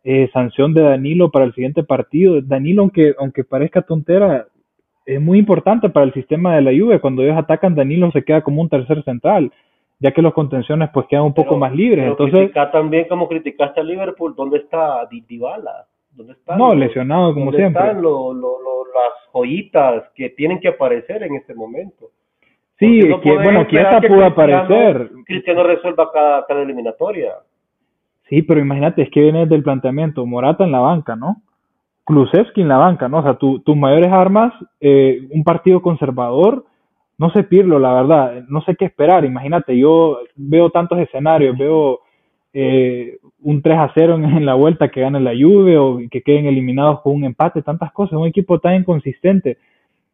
eh, 0.03 0.29
sanción 0.33 0.75
de 0.75 0.83
Danilo 0.83 1.31
para 1.31 1.45
el 1.45 1.55
siguiente 1.55 1.85
partido. 1.85 2.41
Danilo, 2.43 2.83
aunque, 2.83 3.15
aunque 3.19 3.45
parezca 3.45 3.83
tontera, 3.83 4.49
es 5.07 5.21
muy 5.21 5.39
importante 5.39 5.89
para 5.91 6.07
el 6.07 6.13
sistema 6.13 6.57
de 6.57 6.63
la 6.63 6.73
Juve. 6.73 7.01
Cuando 7.01 7.23
ellos 7.23 7.39
atacan, 7.39 7.77
Danilo 7.77 8.11
se 8.11 8.25
queda 8.25 8.41
como 8.41 8.63
un 8.63 8.69
tercer 8.69 9.05
central 9.05 9.53
ya 10.03 10.11
que 10.11 10.21
los 10.21 10.35
contenciones 10.35 10.91
pues 10.93 11.07
quedan 11.07 11.23
un 11.23 11.35
poco 11.35 11.57
más 11.57 11.73
libres. 11.73 12.05
Entonces, 12.05 12.51
también 12.73 13.07
como 13.09 13.29
criticaste 13.29 13.81
a 13.81 13.85
Liverpool, 13.85 14.35
¿dónde 14.37 14.59
está 14.59 15.07
Dybala? 15.07 15.87
¿Dónde 16.11 16.33
están 16.33 16.59
no, 16.59 16.75
lesionado 16.75 17.33
como 17.33 17.53
siempre. 17.53 17.81
están 17.81 18.03
las 18.03 19.13
joyitas 19.33 20.11
que 20.15 20.31
tienen 20.31 20.59
que 20.59 20.69
aparecer 20.69 21.23
en 21.23 21.37
este 21.37 21.55
momento? 21.55 22.11
Sí, 22.81 23.01
que, 23.23 23.33
bueno, 23.33 23.65
quién 23.69 23.87
pudo 24.09 24.25
aparecer. 24.25 25.09
Cristiano 25.25 25.63
resuelva 25.63 26.11
cada, 26.13 26.45
cada 26.47 26.63
eliminatoria. 26.63 27.35
Sí, 28.29 28.43
pero 28.43 28.59
imagínate, 28.59 29.03
es 29.03 29.11
que 29.11 29.21
viene 29.21 29.47
del 29.47 29.63
planteamiento, 29.63 30.27
Morata 30.27 30.65
en 30.65 30.73
la 30.73 30.81
banca, 30.81 31.15
¿no? 31.15 31.43
Kulusevski 32.03 32.63
en 32.63 32.69
la 32.69 32.79
banca, 32.79 33.09
¿no? 33.09 33.21
O 33.21 33.23
sea, 33.23 33.35
tus 33.35 33.77
mayores 33.77 34.11
armas, 34.11 34.53
eh, 34.81 35.29
un 35.31 35.45
partido 35.45 35.81
conservador, 35.81 36.65
no 37.23 37.31
sé 37.31 37.45
Pirlo, 37.45 37.79
la 37.79 37.95
verdad, 37.95 38.43
no 38.49 38.63
sé 38.63 38.75
qué 38.75 38.85
esperar. 38.85 39.25
Imagínate, 39.25 39.79
yo 39.79 40.19
veo 40.35 40.71
tantos 40.71 40.99
escenarios, 40.99 41.57
veo 41.57 42.01
eh, 42.53 43.19
un 43.43 43.63
3 43.63 43.79
a 43.79 43.93
0 43.95 44.17
en, 44.17 44.45
la 44.45 44.55
vuelta 44.55 44.89
que 44.89 45.03
gane 45.03 45.21
la 45.21 45.31
Juve 45.31 45.79
o 45.79 46.01
que 46.11 46.23
queden 46.23 46.47
eliminados 46.47 47.01
con 47.01 47.15
un 47.15 47.23
empate, 47.23 47.63
tantas 47.63 47.93
cosas, 47.93 48.19
un 48.19 48.27
equipo 48.27 48.59
tan 48.59 48.75
inconsistente. 48.75 49.59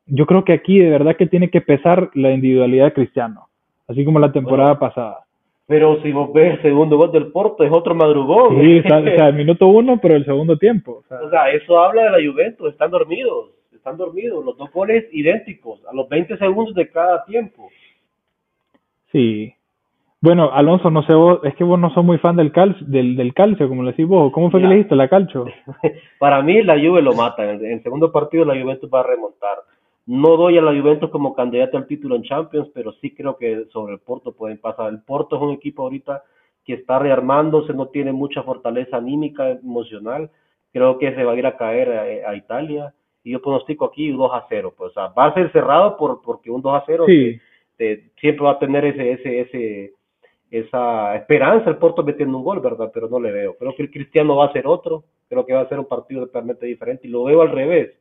Yo 0.05 0.27
creo 0.27 0.45
que 0.45 0.53
aquí 0.53 0.79
de 0.81 0.91
verdad 0.91 1.17
que 1.17 1.27
tiene 1.27 1.49
que 1.49 1.63
pesar 1.63 2.11
la 2.13 2.31
individualidad 2.31 2.85
de 2.85 2.93
Cristiano, 2.93 3.49
así 3.89 4.05
como 4.05 4.19
la 4.19 4.31
temporada 4.31 4.79
pasada. 4.79 5.21
Pero 5.67 6.03
si 6.03 6.13
vos 6.13 6.31
ves 6.35 6.57
el 6.57 6.63
segundo 6.63 6.99
gol 6.99 7.11
del 7.11 7.33
Porto, 7.33 7.65
es 7.65 7.73
otro 7.73 7.95
madrugón. 7.95 8.61
Sí, 8.61 8.81
o 8.81 8.83
sea, 8.83 9.29
el 9.29 9.35
minuto 9.35 9.67
uno, 9.67 9.99
pero 9.99 10.15
el 10.15 10.27
segundo 10.27 10.59
tiempo. 10.59 11.03
o 11.09 11.31
sea, 11.31 11.51
eso 11.53 11.79
habla 11.79 12.03
de 12.03 12.11
la 12.11 12.31
Juventus, 12.31 12.71
están 12.71 12.91
dormidos 12.91 13.58
están 13.89 13.97
dormidos, 13.97 14.45
los 14.45 14.57
dos 14.57 14.71
goles 14.71 15.07
idénticos, 15.13 15.81
a 15.87 15.95
los 15.95 16.09
20 16.09 16.37
segundos 16.37 16.75
de 16.75 16.91
cada 16.91 17.25
tiempo. 17.25 17.69
Sí. 19.11 19.55
Bueno, 20.21 20.53
Alonso, 20.53 20.91
no 20.91 21.03
sé 21.05 21.15
vos, 21.15 21.41
es 21.45 21.55
que 21.55 21.65
vos 21.65 21.79
no 21.79 21.91
sos 21.95 22.05
muy 22.05 22.19
fan 22.19 22.37
del 22.37 22.53
calcio, 22.53 22.85
del, 22.87 23.17
del 23.17 23.33
calcio, 23.33 23.69
como 23.69 23.83
le 23.83 23.93
decís 23.93 24.07
vos. 24.07 24.33
¿Cómo 24.33 24.51
fue 24.51 24.61
que 24.61 24.67
le 24.67 24.75
dijiste 24.75 24.97
la 24.97 25.09
calcio? 25.09 25.47
Para 26.19 26.43
mí 26.43 26.63
la 26.63 26.75
Juve 26.75 27.01
lo 27.01 27.15
mata. 27.15 27.51
En 27.51 27.65
el, 27.65 27.83
segundo 27.83 28.13
partido 28.13 28.45
la 28.45 28.61
Juventus 28.61 28.91
va 28.93 29.01
a 29.01 29.05
remontar. 29.05 29.59
No 30.07 30.37
doy 30.37 30.59
a 30.59 30.63
la 30.63 30.79
Juventus 30.79 31.11
como 31.11 31.35
candidato 31.35 31.79
al 31.79 31.87
título 31.87 32.17
en 32.17 32.25
Champions, 32.25 32.69
pero 32.75 32.93
sí 33.01 33.15
creo 33.15 33.37
que 33.37 33.67
sobre 33.73 33.95
el 33.95 34.01
Porto 34.01 34.33
pueden 34.33 34.59
pasar. 34.59 34.91
El 34.91 35.03
Porto 35.03 35.37
es 35.37 35.43
un 35.43 35.53
equipo 35.53 35.85
ahorita 35.85 36.25
que 36.65 36.75
está 36.75 36.99
rearmándose, 36.99 37.73
no 37.73 37.87
tiene 37.89 38.13
mucha 38.13 38.43
fortaleza 38.43 38.97
anímica, 38.97 39.51
emocional. 39.51 40.31
Creo 40.73 40.99
que 40.99 41.15
se 41.15 41.25
va 41.25 41.33
a 41.33 41.37
ir 41.37 41.47
a 41.47 41.57
caer 41.57 42.25
a 42.27 42.35
Italia 42.35 42.93
y 43.25 43.33
yo 43.33 43.43
pronostico 43.43 43.87
aquí 43.87 44.11
2 44.11 44.31
a 44.33 44.47
0. 44.49 44.75
Pues, 44.77 44.93
va 44.97 45.27
a 45.27 45.35
ser 45.35 45.51
cerrado 45.53 45.97
por, 45.97 46.21
porque 46.23 46.51
un 46.51 46.63
2 46.63 46.75
a 46.75 46.85
0 46.87 47.07
siempre 48.21 48.45
va 48.45 48.53
a 48.53 48.59
tener 48.59 48.85
ese, 48.85 49.13
ese, 49.13 49.41
ese, 49.41 49.93
esa 50.51 51.17
esperanza 51.17 51.71
el 51.71 51.77
Porto 51.77 52.03
metiendo 52.03 52.39
un 52.39 52.45
gol, 52.45 52.61
¿verdad? 52.61 52.91
Pero 52.93 53.09
no 53.09 53.21
le 53.21 53.31
veo. 53.31 53.57
Creo 53.59 53.75
que 53.77 53.83
el 53.83 53.91
Cristiano 53.91 54.37
va 54.37 54.47
a 54.47 54.53
ser 54.53 54.67
otro. 54.67 55.05
Creo 55.29 55.45
que 55.45 55.55
va 55.55 55.61
a 55.61 55.69
ser 55.69 55.79
un 55.79 55.87
partido 55.87 56.27
totalmente 56.27 56.67
diferente. 56.67 57.07
Y 57.07 57.11
lo 57.11 57.25
veo 57.25 57.43
al 57.43 57.51
revés. 57.51 57.95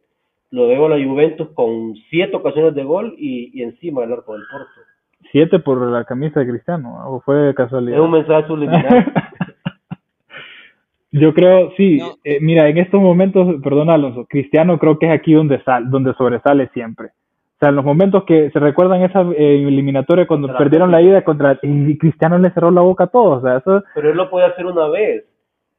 Lo 0.49 0.67
veo 0.67 0.86
a 0.86 0.89
la 0.89 1.06
Juventus 1.06 1.49
con 1.49 1.95
siete 2.10 2.36
ocasiones 2.36 2.73
de 2.73 2.84
gol 2.84 3.15
y, 3.17 3.51
y 3.53 3.63
encima 3.63 4.01
del 4.01 4.13
arco 4.13 4.34
del 4.34 4.43
Porto. 4.49 4.71
¿Siete 5.32 5.60
por 5.60 5.82
la 5.82 6.06
camisa 6.06 6.39
de 6.39 6.47
Cristiano? 6.47 7.03
¿O 7.10 7.19
fue 7.19 7.53
casualidad? 7.53 7.97
Es 7.97 8.03
un 8.03 8.12
mensaje 8.12 8.47
subliminal. 8.47 9.13
Yo 11.12 11.34
creo, 11.34 11.72
sí, 11.78 12.00
eh, 12.24 12.39
mira, 12.41 12.67
en 12.67 12.78
estos 12.78 13.02
momentos, 13.02 13.62
perdón 13.63 13.89
Alonso, 13.89 14.26
Cristiano 14.26 14.78
creo 14.78 15.00
que 15.00 15.06
es 15.08 15.13
aquí 15.13 15.34
donde, 15.34 15.63
sal, 15.63 15.89
donde 15.89 16.13
sobresale 16.15 16.70
siempre. 16.74 17.08
O 17.08 17.60
sea, 17.60 17.70
en 17.70 17.76
los 17.76 17.86
momentos 17.86 18.24
que 18.26 18.52
se 18.52 18.60
recuerdan 18.60 19.02
esa 19.02 19.22
eh, 19.22 19.63
eliminatoria 19.67 20.28
cuando 20.28 20.56
perdieron 20.56 20.91
la 20.91 21.02
ida 21.02 21.24
contra 21.24 21.58
y 21.63 21.98
Cristiano 21.98 22.38
le 22.38 22.52
cerró 22.52 22.70
la 22.70 22.82
boca 22.82 23.06
a 23.06 23.08
todos. 23.08 23.39
O 23.39 23.41
sea, 23.41 23.58
eso... 23.58 23.84
Pero 23.96 24.12
él 24.12 24.17
lo 24.17 24.30
puede 24.30 24.46
hacer 24.46 24.65
una 24.65 24.88
vez 24.89 25.26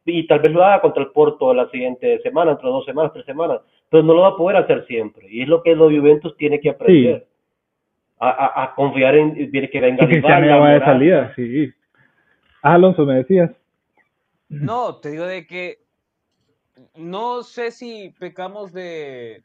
y 0.04 0.26
tal 0.26 0.40
vez 0.40 0.50
lo 0.50 0.64
haga 0.64 0.80
contra 0.80 1.02
el 1.02 1.10
Porto 1.10 1.52
la 1.54 1.68
siguiente 1.70 2.18
semana, 2.22 2.52
entre 2.52 2.68
dos 2.68 2.84
semanas, 2.84 3.12
tres 3.12 3.26
semanas, 3.26 3.60
pero 3.90 4.02
no 4.02 4.14
lo 4.14 4.22
va 4.22 4.28
a 4.28 4.36
poder 4.36 4.56
hacer 4.56 4.86
siempre. 4.86 5.26
Y 5.30 5.42
es 5.42 5.48
lo 5.48 5.62
que 5.62 5.76
los 5.76 5.92
Juventus 5.92 6.36
tiene 6.36 6.58
que 6.58 6.70
aprender. 6.70 7.26
A, 8.18 8.64
a, 8.64 8.74
confiar 8.74 9.14
en 9.14 9.34
que 9.52 9.80
venga 9.80 10.04
Cristiano 10.04 10.46
ya 10.46 10.56
va 10.56 10.70
de 10.70 10.80
salida, 10.80 11.32
sí. 11.36 11.70
Ah, 12.62 12.74
Alonso, 12.74 13.06
me 13.06 13.14
decías. 13.14 13.52
No, 14.48 14.96
te 14.96 15.10
digo 15.10 15.24
de 15.24 15.46
que 15.46 15.84
no 16.94 17.42
sé 17.42 17.70
si 17.70 18.14
pecamos 18.18 18.72
de, 18.72 19.44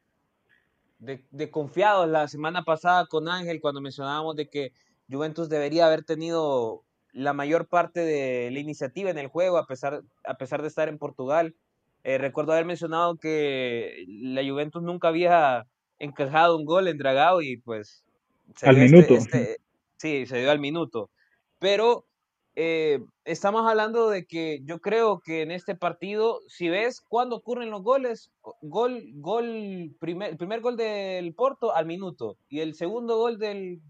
de, 1.00 1.52
confiados 1.52 2.08
la 2.08 2.28
semana 2.28 2.64
pasada 2.64 3.08
con 3.08 3.28
Ángel 3.28 3.60
cuando 3.60 3.82
mencionábamos 3.82 4.36
de 4.36 4.50
que 4.50 4.72
Juventus 5.10 5.50
debería 5.50 5.88
haber 5.88 6.04
tenido 6.04 6.84
la 7.12 7.34
mayor 7.34 7.68
parte 7.68 8.02
de 8.02 8.50
la 8.52 8.60
iniciativa 8.60 9.10
en 9.10 9.18
el 9.18 9.28
juego 9.28 9.58
a 9.58 9.68
pesar, 9.68 10.04
a 10.24 10.36
pesar 10.36 10.62
de 10.62 10.68
estar 10.68 10.90
en 10.90 10.98
Portugal. 10.98 11.56
Eh, 12.04 12.18
recuerdo 12.18 12.54
haber 12.54 12.66
mencionado 12.66 13.18
que 13.18 14.06
la 14.08 14.44
Juventus 14.44 14.84
nunca 14.84 15.10
había 15.10 15.68
encajado 16.00 16.58
un 16.58 16.66
gol 16.66 16.88
en 16.88 16.98
Dragao 16.98 17.42
y 17.42 17.58
pues 17.58 18.04
al 18.62 18.78
minuto. 18.78 19.16
Este, 19.16 19.58
Sí, 20.04 20.26
se 20.26 20.40
dio 20.40 20.52
al 20.52 20.60
minuto. 20.60 21.10
Pero 21.60 22.06
eh, 22.56 23.00
estamos 23.26 23.68
hablando 23.68 24.10
de 24.10 24.26
que 24.26 24.62
yo 24.64 24.80
creo 24.80 25.20
que 25.20 25.42
en 25.42 25.52
este 25.52 25.76
partido, 25.76 26.40
si 26.48 26.70
ves 26.70 27.02
cuándo 27.02 27.36
ocurren 27.36 27.72
los 27.72 27.84
goles, 27.84 28.32
gol, 28.62 29.04
gol, 29.16 29.96
primer, 30.00 30.32
el 30.32 30.38
primer 30.38 30.62
gol 30.62 30.78
del 30.78 31.34
Porto 31.34 31.74
al 31.74 31.86
minuto 31.86 32.38
y 32.50 32.60
el 32.60 32.76
segundo 32.76 33.18
gol 33.18 33.38
del, 33.40 33.82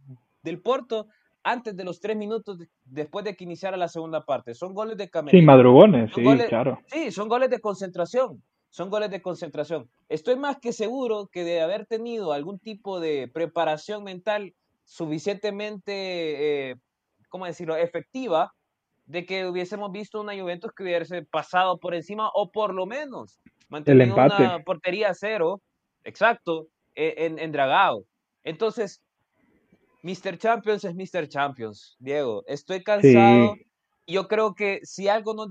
del 0.43 0.61
Porto 0.61 1.07
antes 1.43 1.75
de 1.75 1.83
los 1.83 1.99
tres 1.99 2.15
minutos 2.15 2.57
después 2.85 3.25
de 3.25 3.35
que 3.35 3.43
iniciara 3.43 3.75
la 3.75 3.89
segunda 3.89 4.21
parte. 4.25 4.53
Son 4.53 4.73
goles 4.73 4.97
de 4.97 5.09
camerino. 5.09 5.39
Sí, 5.39 5.45
madrugones, 5.45 6.11
sí, 6.15 6.23
claro. 6.47 6.79
Sí, 6.87 7.11
son 7.11 7.27
goles 7.27 7.49
de 7.49 7.59
concentración. 7.59 8.41
Son 8.69 8.89
goles 8.89 9.11
de 9.11 9.21
concentración. 9.21 9.87
Estoy 10.09 10.35
más 10.35 10.57
que 10.57 10.73
seguro 10.73 11.27
que 11.31 11.43
de 11.43 11.61
haber 11.61 11.85
tenido 11.85 12.33
algún 12.33 12.57
tipo 12.57 12.99
de 12.99 13.29
preparación 13.31 14.03
mental 14.03 14.55
suficientemente, 14.83 16.71
eh, 16.71 16.75
¿cómo 17.33 17.47
decirlo?, 17.47 17.75
efectiva, 17.75 18.53
de 19.05 19.25
que 19.25 19.47
hubiésemos 19.47 19.91
visto 19.91 20.21
una 20.21 20.39
Juventus 20.39 20.71
que 20.71 20.83
hubiese 20.83 21.23
pasado 21.23 21.79
por 21.79 21.95
encima 21.95 22.29
o 22.35 22.51
por 22.51 22.75
lo 22.75 22.85
menos 22.85 23.41
mantenido 23.69 24.13
una 24.13 24.59
portería 24.63 25.15
cero, 25.15 25.59
exacto, 26.03 26.67
e, 26.93 27.25
en, 27.25 27.39
en 27.39 27.51
Dragao. 27.51 28.05
Entonces, 28.43 29.01
Mr. 30.03 30.37
Champions 30.37 30.83
es 30.83 30.93
Mr. 30.93 31.27
Champions, 31.27 31.95
Diego. 31.97 32.43
Estoy 32.45 32.83
cansado. 32.83 33.55
Yo 34.05 34.27
creo 34.27 34.53
que 34.53 34.81
si 34.83 35.07
algo 35.07 35.33
nos, 35.33 35.49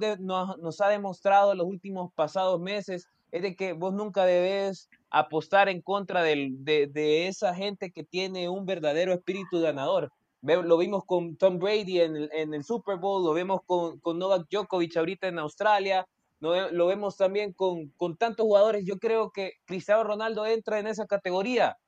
nos, 0.59 0.81
ha 0.81 0.89
demostrado 0.89 1.51
en 1.51 1.59
los 1.59 1.67
últimos 1.67 2.13
pasados 2.15 2.61
meses 2.61 3.09
es 3.33 3.43
de 3.43 3.57
que 3.57 3.73
vos 3.73 3.93
nunca 3.93 4.25
debes 4.25 4.89
apostar 5.11 5.69
en 5.69 5.83
contra 5.83 6.23
de, 6.23 6.53
de, 6.61 7.27
esa 7.27 7.57
gente 7.57 7.91
que 7.91 8.05
tiene 8.05 8.49
un 8.49 8.67
verdadero 8.67 9.13
espíritu 9.15 9.61
ganador. 9.61 10.13
Lo 10.43 10.77
vimos 10.77 11.05
con 11.05 11.37
Tom 11.37 11.59
Brady 11.59 12.01
en 12.01 12.17
el, 12.17 12.31
en 12.33 12.53
el 12.55 12.65
Super 12.65 12.97
Bowl, 12.97 13.25
lo 13.25 13.33
vemos 13.33 13.61
con, 13.65 14.01
con, 14.01 14.19
Novak 14.19 14.49
Djokovic 14.51 14.97
ahorita 14.97 15.29
en 15.29 15.39
Australia, 15.39 16.07
lo 16.41 16.87
vemos 16.87 17.17
también 17.17 17.53
con, 17.53 17.91
con 17.91 18.17
tantos 18.17 18.45
jugadores. 18.45 18.85
Yo 18.85 18.99
creo 18.99 19.31
que 19.31 19.53
Cristiano 19.65 20.03
Ronaldo 20.03 20.45
entra 20.45 20.81
en 20.81 20.89
esa 20.89 21.07
categoría 21.07 21.79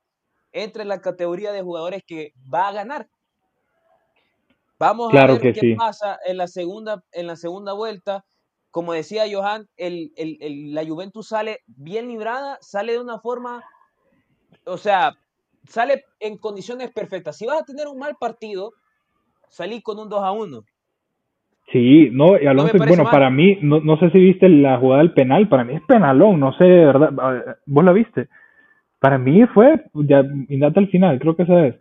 entre 0.55 0.83
en 0.83 0.89
la 0.89 1.01
categoría 1.01 1.53
de 1.53 1.63
jugadores 1.63 2.03
que 2.07 2.33
va 2.53 2.69
a 2.69 2.73
ganar. 2.73 3.09
Vamos 4.79 5.13
a 5.13 5.27
ver 5.27 5.41
qué 5.41 5.75
pasa 5.77 6.19
en 6.25 6.37
la 6.37 6.47
segunda, 6.47 7.05
en 7.13 7.27
la 7.27 7.37
segunda 7.37 7.73
vuelta. 7.73 8.25
Como 8.71 8.93
decía 8.93 9.25
Johan, 9.31 9.69
el, 9.77 10.13
la 10.73 10.85
Juventus 10.85 11.29
sale 11.29 11.61
bien 11.67 12.09
librada, 12.09 12.59
sale 12.61 12.93
de 12.93 13.01
una 13.01 13.21
forma, 13.21 13.65
o 14.65 14.79
sea, 14.79 15.17
sale 15.67 16.05
en 16.21 16.39
condiciones 16.39 16.91
perfectas. 16.93 17.37
Si 17.37 17.47
vas 17.47 17.63
a 17.63 17.65
tener 17.65 17.87
un 17.87 17.99
mal 17.99 18.17
partido, 18.19 18.73
salí 19.49 19.83
con 19.83 19.99
un 19.99 20.09
2 20.09 20.23
a 20.23 20.33
1. 20.33 20.63
Sí, 21.73 22.11
no, 22.13 22.39
y 22.39 22.47
Alonso, 22.47 22.77
bueno, 22.77 23.05
para 23.05 23.31
mí, 23.31 23.59
no, 23.63 23.81
no, 23.81 23.99
sé 23.99 24.11
si 24.11 24.19
viste 24.19 24.49
la 24.49 24.79
jugada 24.79 25.03
del 25.03 25.15
penal, 25.15 25.49
para 25.49 25.65
mí 25.65 25.75
es 25.75 25.83
penalón, 25.83 26.39
no 26.39 26.53
sé, 26.59 26.65
de 26.65 26.85
verdad, 26.85 27.57
vos 27.65 27.85
la 27.85 27.93
viste 27.93 28.29
para 29.05 29.19
mí 29.19 29.45
fue, 29.49 29.85
ya, 29.93 30.25
hasta 30.67 30.81
el 30.81 30.89
final, 30.89 31.19
creo 31.19 31.37
que 31.37 31.43
esa 31.43 31.67
es. 31.67 31.75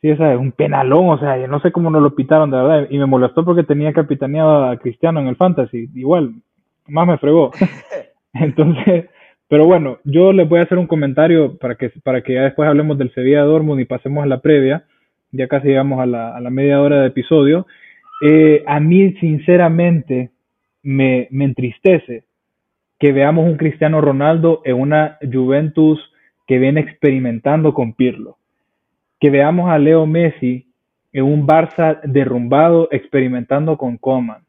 Sí, 0.00 0.08
esa 0.08 0.32
es 0.32 0.40
un 0.40 0.52
penalón, 0.52 1.10
o 1.10 1.18
sea, 1.18 1.36
yo 1.36 1.46
no 1.46 1.60
sé 1.60 1.72
cómo 1.72 1.90
no 1.90 2.00
lo 2.00 2.14
pitaron, 2.14 2.50
de 2.50 2.56
verdad. 2.56 2.86
Y 2.88 2.96
me 2.96 3.04
molestó 3.04 3.44
porque 3.44 3.64
tenía 3.64 3.92
capitaneado 3.92 4.64
a 4.64 4.78
Cristiano 4.78 5.20
en 5.20 5.26
el 5.26 5.36
Fantasy. 5.36 5.90
Igual, 5.94 6.36
más 6.88 7.06
me 7.06 7.18
fregó. 7.18 7.50
Entonces, 8.32 9.10
pero 9.50 9.66
bueno, 9.66 9.98
yo 10.04 10.32
les 10.32 10.48
voy 10.48 10.60
a 10.60 10.62
hacer 10.62 10.78
un 10.78 10.86
comentario 10.86 11.58
para 11.58 11.74
que, 11.74 11.90
para 12.04 12.22
que 12.22 12.34
ya 12.34 12.42
después 12.44 12.68
hablemos 12.68 12.96
del 12.96 13.12
Sevilla 13.12 13.42
Dortmund 13.42 13.80
y 13.80 13.84
pasemos 13.84 14.22
a 14.22 14.26
la 14.26 14.40
previa. 14.40 14.84
Ya 15.32 15.48
casi 15.48 15.66
llegamos 15.66 15.98
a 16.00 16.06
la, 16.06 16.36
a 16.36 16.40
la 16.40 16.50
media 16.50 16.80
hora 16.80 17.00
de 17.00 17.08
episodio. 17.08 17.66
Eh, 18.22 18.62
a 18.64 18.78
mí, 18.78 19.12
sinceramente, 19.14 20.30
me, 20.84 21.26
me 21.32 21.46
entristece 21.46 22.22
que 23.00 23.10
veamos 23.10 23.44
un 23.44 23.56
Cristiano 23.56 24.00
Ronaldo 24.00 24.62
en 24.64 24.76
una 24.80 25.18
Juventus 25.20 25.98
que 26.46 26.60
viene 26.60 26.82
experimentando 26.82 27.74
con 27.74 27.94
Pirlo. 27.94 28.36
Que 29.18 29.30
veamos 29.30 29.68
a 29.68 29.78
Leo 29.78 30.06
Messi 30.06 30.68
en 31.12 31.24
un 31.24 31.44
Barça 31.44 32.00
derrumbado 32.04 32.86
experimentando 32.92 33.76
con 33.76 33.96
Coman. 33.96 34.44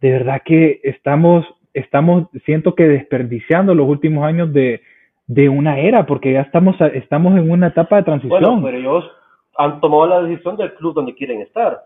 De 0.00 0.10
verdad 0.10 0.40
que 0.42 0.80
estamos, 0.84 1.44
estamos, 1.74 2.28
siento 2.44 2.74
que 2.74 2.88
desperdiciando 2.88 3.74
los 3.74 3.88
últimos 3.88 4.24
años 4.24 4.52
de, 4.52 4.80
de 5.26 5.48
una 5.48 5.78
era, 5.78 6.06
porque 6.06 6.32
ya 6.32 6.40
estamos, 6.40 6.76
estamos 6.80 7.36
en 7.36 7.50
una 7.50 7.68
etapa 7.68 7.96
de 7.96 8.04
transición. 8.04 8.40
Bueno, 8.40 8.62
pero 8.62 8.78
ellos 8.78 9.10
han 9.56 9.80
tomado 9.80 10.06
la 10.06 10.22
decisión 10.22 10.56
del 10.56 10.72
club 10.74 10.94
donde 10.94 11.14
quieren 11.14 11.40
estar. 11.40 11.82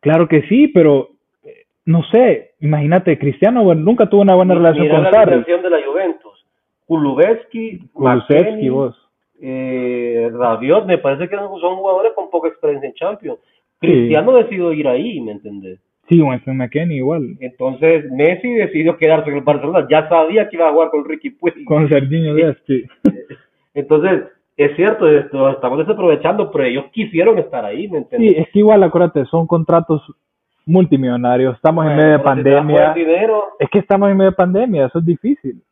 Claro 0.00 0.26
que 0.26 0.42
sí, 0.42 0.68
pero 0.68 1.10
eh, 1.44 1.66
no 1.84 2.02
sé, 2.04 2.54
imagínate, 2.60 3.18
Cristiano 3.18 3.74
nunca 3.74 4.08
tuvo 4.08 4.22
una 4.22 4.34
buena 4.34 4.54
relación 4.54 4.88
con 4.88 5.02
la 5.02 5.10
Sarri. 5.10 5.44
de 5.44 5.70
la 5.70 5.78
Juventus. 5.86 6.46
Kulusevski, 6.86 7.88
Kulusevski 7.92 8.68
vos. 8.68 8.96
Eh, 9.40 10.30
Rabiot, 10.32 10.86
me 10.86 10.98
parece 10.98 11.28
que 11.28 11.36
son 11.36 11.76
jugadores 11.76 12.12
con 12.14 12.30
poca 12.30 12.48
experiencia 12.48 12.88
en 12.88 12.94
Champions. 12.94 13.38
Cristiano 13.78 14.32
decidió 14.32 14.72
ir 14.72 14.88
ahí, 14.88 15.20
¿me 15.20 15.32
entendés? 15.32 15.78
Sí, 16.08 16.20
Winston 16.20 16.56
McKennie 16.56 16.98
igual. 16.98 17.36
Entonces 17.40 18.10
Messi 18.12 18.54
decidió 18.54 18.96
quedarse 18.96 19.30
en 19.30 19.36
el 19.36 19.42
Barcelona. 19.42 19.86
Ya 19.90 20.08
sabía 20.08 20.48
que 20.48 20.56
iba 20.56 20.68
a 20.68 20.72
jugar 20.72 20.90
con 20.90 21.04
Ricky 21.04 21.30
Puig. 21.30 21.64
Con 21.64 21.88
Serginho 21.88 22.34
Dest, 22.34 22.60
sí. 22.66 22.84
Entonces, 23.74 24.22
es 24.56 24.74
cierto, 24.76 25.08
esto, 25.08 25.50
estamos 25.50 25.78
desaprovechando, 25.78 26.50
pero 26.50 26.64
ellos 26.64 26.84
quisieron 26.92 27.38
estar 27.38 27.64
ahí, 27.64 27.88
¿me 27.88 27.98
entiendes? 27.98 28.30
Sí, 28.30 28.40
es 28.40 28.48
que 28.50 28.60
igual, 28.60 28.82
acuérdate, 28.82 29.24
son 29.26 29.46
contratos 29.46 30.02
multimillonarios. 30.64 31.56
Estamos 31.56 31.86
en 31.86 31.96
medio 31.96 32.12
de 32.12 32.18
pandemia. 32.20 32.94
Es 33.58 33.68
que 33.70 33.78
estamos 33.80 34.10
en 34.10 34.16
medio 34.16 34.30
de 34.30 34.36
pandemia, 34.36 34.86
eso 34.86 34.98
es 35.00 35.04
difícil 35.04 35.62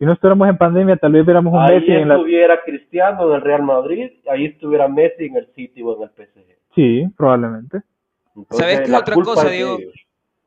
si 0.00 0.06
no 0.06 0.14
estuviéramos 0.14 0.48
en 0.48 0.56
pandemia, 0.56 0.96
tal 0.96 1.12
vez 1.12 1.26
viéramos 1.26 1.52
un 1.52 1.62
Messi 1.62 1.92
en 1.92 2.08
la... 2.08 2.14
estuviera 2.14 2.58
Cristiano 2.64 3.28
en 3.28 3.34
el 3.34 3.42
Real 3.42 3.62
Madrid, 3.62 4.10
ahí 4.30 4.46
estuviera 4.46 4.88
Messi 4.88 5.26
en 5.26 5.36
el 5.36 5.46
City 5.54 5.82
o 5.82 5.94
en 5.94 6.04
el 6.04 6.08
PSG. 6.08 6.56
Sí, 6.74 7.06
probablemente. 7.18 7.82
¿Sabes 8.50 8.82
qué 8.86 8.92
otra 8.92 9.14
cosa, 9.16 9.48
Diego? 9.48 9.78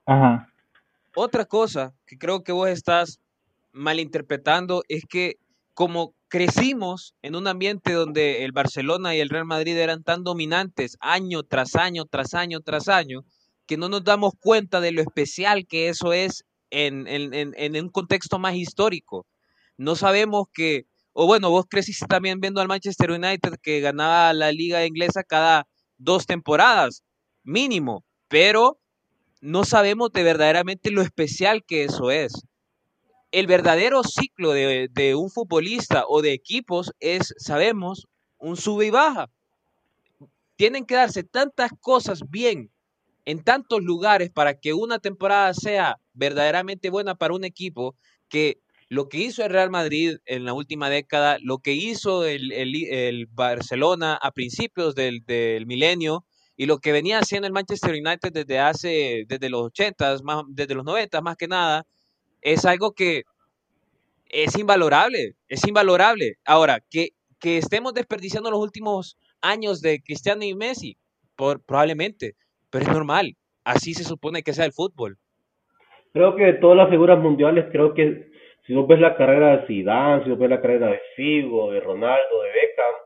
Ajá. 0.06 0.50
Otra 1.16 1.46
cosa 1.46 1.94
que 2.06 2.18
creo 2.18 2.44
que 2.44 2.52
vos 2.52 2.70
estás 2.70 3.20
malinterpretando 3.72 4.84
es 4.88 5.04
que 5.06 5.38
como 5.74 6.14
crecimos 6.28 7.16
en 7.22 7.36
un 7.36 7.48
ambiente 7.48 7.94
donde 7.94 8.44
el 8.46 8.52
Barcelona 8.52 9.16
y 9.16 9.20
el 9.20 9.30
Real 9.30 9.46
Madrid 9.46 9.78
eran 9.78 10.04
tan 10.04 10.24
dominantes 10.24 10.98
año 11.00 11.44
tras 11.44 11.76
año, 11.76 12.06
tras 12.06 12.34
año, 12.34 12.62
tras 12.62 12.90
año, 12.90 13.24
que 13.66 13.78
no 13.78 13.90
nos 13.90 14.04
damos 14.04 14.34
cuenta 14.40 14.82
de 14.82 14.92
lo 14.92 15.02
especial 15.02 15.68
que 15.68 15.90
eso 15.90 16.14
es 16.14 16.46
en, 16.70 17.08
en, 17.08 17.34
en 17.34 17.76
un 17.76 17.90
contexto 17.90 18.40
más 18.40 18.56
histórico 18.56 19.26
no 19.78 19.96
sabemos 19.96 20.48
que, 20.54 20.86
o 21.14 21.26
bueno, 21.26 21.50
vos 21.50 21.66
creciste 21.70 22.06
también 22.06 22.40
viendo 22.40 22.62
al 22.62 22.68
Manchester 22.68 23.12
United 23.12 23.56
que 23.62 23.80
ganaba 23.80 24.34
la 24.34 24.52
liga 24.52 24.86
inglesa 24.86 25.24
cada 25.24 25.68
dos 25.98 26.26
temporadas, 26.26 27.04
mínimo, 27.44 28.04
pero 28.28 28.80
no 29.42 29.66
sabemos 29.66 30.12
de 30.12 30.24
verdaderamente 30.24 30.92
lo 30.92 31.02
especial 31.02 31.64
que 31.66 31.84
eso 31.84 32.12
es. 32.12 32.34
El 33.32 33.48
verdadero 33.48 34.04
ciclo 34.04 34.52
de, 34.52 35.16
un 35.16 35.30
futbolista 35.30 36.06
o 36.08 36.22
de 36.22 36.34
equipos 36.34 36.92
es, 37.00 37.34
sabemos, 37.38 38.08
un 38.38 38.58
sube 38.58 38.86
y 38.86 38.90
baja. 38.90 39.30
Tienen 40.56 40.86
que 40.86 40.96
darse 40.96 41.24
tantas 41.24 41.72
cosas 41.82 42.22
bien 42.30 42.72
en 43.26 43.44
tantos 43.44 43.82
lugares 43.82 44.30
para 44.30 44.60
que 44.60 44.74
una 44.74 45.00
temporada 45.00 45.54
sea 45.54 46.00
verdaderamente 46.14 46.90
buena 46.90 47.16
para 47.16 47.34
un 47.34 47.44
equipo 47.44 47.96
que 48.30 48.60
lo 48.90 49.10
que 49.10 49.18
hizo 49.18 49.44
el 49.44 49.52
Real 49.52 49.72
Madrid 49.72 50.18
en 50.26 50.46
la 50.46 50.54
última 50.54 50.90
década, 50.90 51.38
lo 51.42 51.58
que 51.60 51.74
hizo 51.74 52.26
el, 52.26 53.28
Barcelona 53.32 54.16
a 54.22 54.32
principios 54.32 54.94
del, 54.94 55.24
milenio 55.66 56.26
y 56.56 56.66
lo 56.66 56.78
que 56.78 56.92
venía 56.92 57.20
haciendo 57.20 57.48
el 57.48 57.54
Manchester 57.54 57.92
United 57.92 58.32
desde 58.32 58.60
hace, 58.60 59.26
desde 59.28 59.50
los 59.50 59.64
80, 59.64 60.18
más, 60.24 60.44
desde 60.50 60.76
los 60.76 60.86
90 60.86 61.22
más 61.22 61.36
que 61.36 61.48
nada, 61.48 61.84
es 62.42 62.66
algo 62.66 62.92
que 62.94 63.24
es 64.30 64.58
invalorable, 64.58 65.36
es 65.48 65.66
invalorable. 65.68 66.38
Ahora, 66.46 66.80
que, 66.90 67.10
que 67.40 67.58
estemos 67.58 67.94
desperdiciando 67.94 68.52
los 68.52 68.60
últimos 68.60 69.18
años 69.42 69.82
de 69.82 70.02
Cristiano 70.02 70.44
y 70.44 70.56
Messi, 70.56 70.98
por, 71.36 71.64
probablemente, 71.64 72.36
pero 72.70 72.86
es 72.86 72.92
normal, 72.92 73.36
así 73.64 73.94
se 73.94 74.04
supone 74.04 74.44
que 74.44 74.54
sea 74.54 74.66
el 74.66 74.74
fútbol. 74.74 75.18
Creo 76.14 76.36
que 76.36 76.54
todas 76.54 76.78
las 76.78 76.90
figuras 76.90 77.20
mundiales, 77.20 77.66
creo 77.72 77.94
que 77.94 78.32
si 78.66 78.74
vos 78.74 78.88
ves 78.88 79.00
la 79.00 79.16
carrera 79.16 79.58
de 79.58 79.68
Zidane, 79.68 80.24
si 80.24 80.30
vos 80.30 80.40
ves 80.40 80.50
la 80.50 80.62
carrera 80.62 80.88
de 80.88 81.02
Figo, 81.16 81.72
de 81.72 81.80
Ronaldo, 81.80 82.42
de 82.44 82.50
Beckham, 82.50 83.03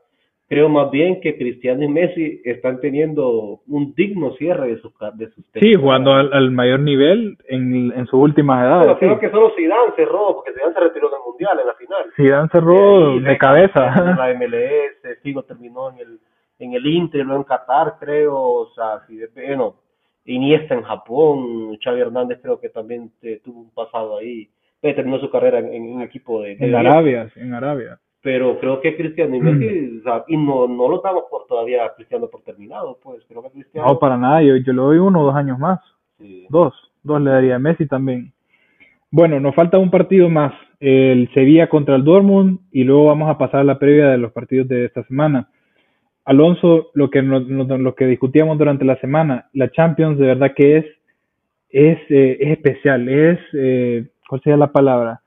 creo 0.48 0.68
más 0.68 0.90
bien 0.90 1.20
que 1.20 1.36
Cristiano 1.36 1.84
y 1.84 1.88
Messi 1.88 2.40
están 2.44 2.80
teniendo 2.80 3.60
un 3.66 3.94
digno 3.94 4.32
cierre 4.32 4.68
de 4.68 4.80
sus 4.80 4.92
de 5.14 5.28
sus 5.30 5.44
Sí, 5.60 5.74
jugando 5.74 6.12
al, 6.12 6.50
mayor 6.50 6.80
nivel 6.80 7.36
en, 7.48 7.92
en 7.92 8.06
sus 8.06 8.20
últimas 8.20 8.64
edades. 8.64 8.96
creo 8.98 9.18
que 9.18 9.30
solo 9.30 9.52
Zidane 9.56 9.92
cerró, 9.96 10.34
porque 10.34 10.52
Zidane 10.52 10.74
se 10.74 10.80
retiró 10.80 11.10
del 11.10 11.20
Mundial 11.26 11.60
en 11.60 11.66
la 11.66 11.74
final. 11.74 12.04
Zidane 12.16 12.48
cerró 12.50 13.20
de 13.20 13.38
cabeza. 13.38 14.14
La 14.16 14.34
MLS, 14.38 15.20
Figo 15.22 15.42
terminó 15.42 15.90
en 15.90 15.98
el 15.98 16.18
en 16.58 16.72
el 16.72 16.86
Inter, 16.86 17.24
luego 17.24 17.42
en 17.42 17.44
Qatar, 17.44 17.94
creo, 18.00 18.36
o 18.36 18.74
sea, 18.74 19.00
si, 19.06 19.20
bueno, 19.34 19.76
Iniesta 20.24 20.74
en 20.74 20.82
Japón, 20.82 21.78
Xavi 21.82 22.00
Hernández 22.00 22.40
creo 22.42 22.60
que 22.60 22.68
también 22.68 23.10
eh, 23.22 23.40
tuvo 23.42 23.60
un 23.60 23.70
pasado 23.70 24.18
ahí, 24.18 24.50
terminó 24.80 25.18
su 25.20 25.30
carrera 25.30 25.60
en, 25.60 25.82
un 25.82 26.02
equipo 26.02 26.42
de... 26.42 26.52
en 26.52 26.74
Arabia, 26.74 27.30
en 27.36 27.54
Arabia. 27.54 27.98
Pero 28.20 28.58
creo 28.58 28.80
que 28.80 28.96
Cristiano 28.96 29.36
y 29.36 29.40
Messi, 29.40 29.98
o 30.00 30.02
sea, 30.02 30.24
y 30.26 30.36
no, 30.36 30.66
no 30.66 30.88
lo 30.88 31.00
damos 31.00 31.24
por 31.30 31.46
todavía 31.46 31.92
Cristiano 31.94 32.26
por 32.26 32.42
terminado, 32.42 32.98
pues 33.02 33.24
creo 33.28 33.42
que 33.42 33.50
Cristiano... 33.50 33.86
No, 33.86 33.98
para 33.98 34.16
nada, 34.16 34.42
yo, 34.42 34.56
yo 34.56 34.72
le 34.72 34.80
doy 34.80 34.98
uno 34.98 35.20
o 35.20 35.26
dos 35.26 35.36
años 35.36 35.58
más. 35.58 35.80
Dos, 36.48 36.74
dos 37.02 37.20
le 37.20 37.30
daría 37.30 37.56
a 37.56 37.58
Messi 37.60 37.86
también. 37.86 38.32
Bueno, 39.10 39.38
nos 39.38 39.54
falta 39.54 39.78
un 39.78 39.90
partido 39.90 40.28
más, 40.28 40.52
el 40.80 41.30
Sevilla 41.32 41.68
contra 41.68 41.96
el 41.96 42.04
Dortmund 42.04 42.58
y 42.72 42.84
luego 42.84 43.06
vamos 43.06 43.30
a 43.30 43.38
pasar 43.38 43.60
a 43.60 43.64
la 43.64 43.78
previa 43.78 44.08
de 44.08 44.18
los 44.18 44.32
partidos 44.32 44.68
de 44.68 44.84
esta 44.84 45.04
semana. 45.04 45.48
Alonso, 46.24 46.90
lo 46.92 47.08
que, 47.08 47.22
lo 47.22 47.94
que 47.94 48.06
discutíamos 48.06 48.58
durante 48.58 48.84
la 48.84 49.00
semana, 49.00 49.48
la 49.54 49.70
Champions 49.70 50.18
de 50.18 50.26
verdad 50.26 50.52
que 50.54 50.76
es, 50.76 50.84
es, 51.70 51.98
eh, 52.10 52.36
es 52.40 52.50
especial, 52.50 53.08
es, 53.08 53.38
eh, 53.54 54.08
¿cuál 54.28 54.42
sería 54.42 54.58
la 54.58 54.72
palabra? 54.72 55.22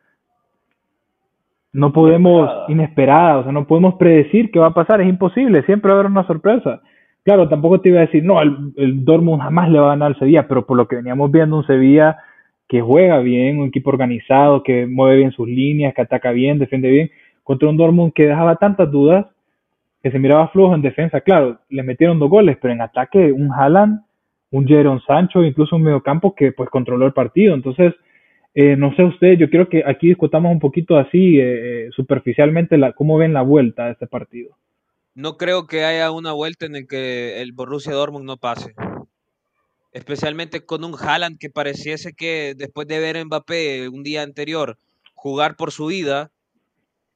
No 1.73 1.93
podemos, 1.93 2.49
inesperada. 2.67 3.39
o 3.39 3.43
sea, 3.43 3.51
no 3.51 3.65
podemos 3.65 3.95
predecir 3.95 4.51
qué 4.51 4.59
va 4.59 4.67
a 4.67 4.73
pasar, 4.73 5.01
es 5.01 5.07
imposible, 5.07 5.63
siempre 5.63 5.89
va 5.89 5.97
a 5.97 5.99
haber 6.01 6.11
una 6.11 6.27
sorpresa. 6.27 6.81
Claro, 7.23 7.47
tampoco 7.47 7.79
te 7.79 7.89
iba 7.89 7.99
a 7.99 8.05
decir, 8.05 8.23
no, 8.23 8.41
el, 8.41 8.73
el 8.77 9.05
Dortmund 9.05 9.41
jamás 9.41 9.69
le 9.69 9.79
va 9.79 9.87
a 9.87 9.89
ganar 9.89 10.07
al 10.07 10.19
Sevilla, 10.19 10.47
pero 10.47 10.65
por 10.65 10.75
lo 10.75 10.87
que 10.87 10.97
veníamos 10.97 11.31
viendo, 11.31 11.57
un 11.57 11.65
Sevilla 11.65 12.17
que 12.67 12.81
juega 12.81 13.19
bien, 13.19 13.59
un 13.59 13.67
equipo 13.67 13.89
organizado, 13.89 14.63
que 14.63 14.87
mueve 14.87 15.17
bien 15.17 15.31
sus 15.31 15.47
líneas, 15.47 15.93
que 15.93 16.01
ataca 16.01 16.31
bien, 16.31 16.57
defiende 16.57 16.89
bien, 16.89 17.11
contra 17.43 17.67
un 17.67 17.75
Dortmund 17.75 18.13
que 18.13 18.27
dejaba 18.27 18.55
tantas 18.55 18.89
dudas, 18.89 19.25
que 20.01 20.09
se 20.09 20.19
miraba 20.19 20.47
flojo 20.47 20.73
en 20.73 20.81
defensa. 20.81 21.21
Claro, 21.21 21.59
le 21.69 21.83
metieron 21.83 22.17
dos 22.17 22.29
goles, 22.29 22.57
pero 22.61 22.73
en 22.73 22.81
ataque 22.81 23.31
un 23.31 23.51
Haaland, 23.51 24.01
un 24.51 24.65
Jeron 24.65 25.01
Sancho, 25.01 25.43
incluso 25.43 25.75
un 25.75 25.83
mediocampo 25.83 26.33
que 26.33 26.53
pues 26.53 26.69
controló 26.69 27.05
el 27.05 27.13
partido. 27.13 27.55
Entonces, 27.55 27.93
eh, 28.53 28.75
no 28.75 28.95
sé 28.95 29.03
usted, 29.03 29.37
yo 29.37 29.49
quiero 29.49 29.69
que 29.69 29.83
aquí 29.85 30.07
discutamos 30.07 30.51
un 30.51 30.59
poquito 30.59 30.97
así, 30.97 31.39
eh, 31.39 31.85
eh, 31.85 31.89
superficialmente, 31.95 32.77
la, 32.77 32.93
cómo 32.93 33.17
ven 33.17 33.33
la 33.33 33.41
vuelta 33.41 33.85
de 33.85 33.91
este 33.93 34.07
partido. 34.07 34.55
No 35.13 35.37
creo 35.37 35.67
que 35.67 35.83
haya 35.83 36.11
una 36.11 36.31
vuelta 36.31 36.65
en 36.65 36.75
el 36.75 36.87
que 36.87 37.41
el 37.41 37.51
Borussia 37.51 37.93
Dortmund 37.93 38.25
no 38.25 38.37
pase 38.37 38.73
especialmente 39.91 40.65
con 40.65 40.83
un 40.83 40.95
Haaland 40.97 41.37
que 41.37 41.49
pareciese 41.49 42.13
que 42.13 42.53
después 42.55 42.87
de 42.87 42.99
ver 42.99 43.17
a 43.17 43.25
Mbappé 43.25 43.89
un 43.89 44.03
día 44.03 44.23
anterior 44.23 44.77
jugar 45.13 45.55
por 45.55 45.71
su 45.71 45.87
vida, 45.87 46.31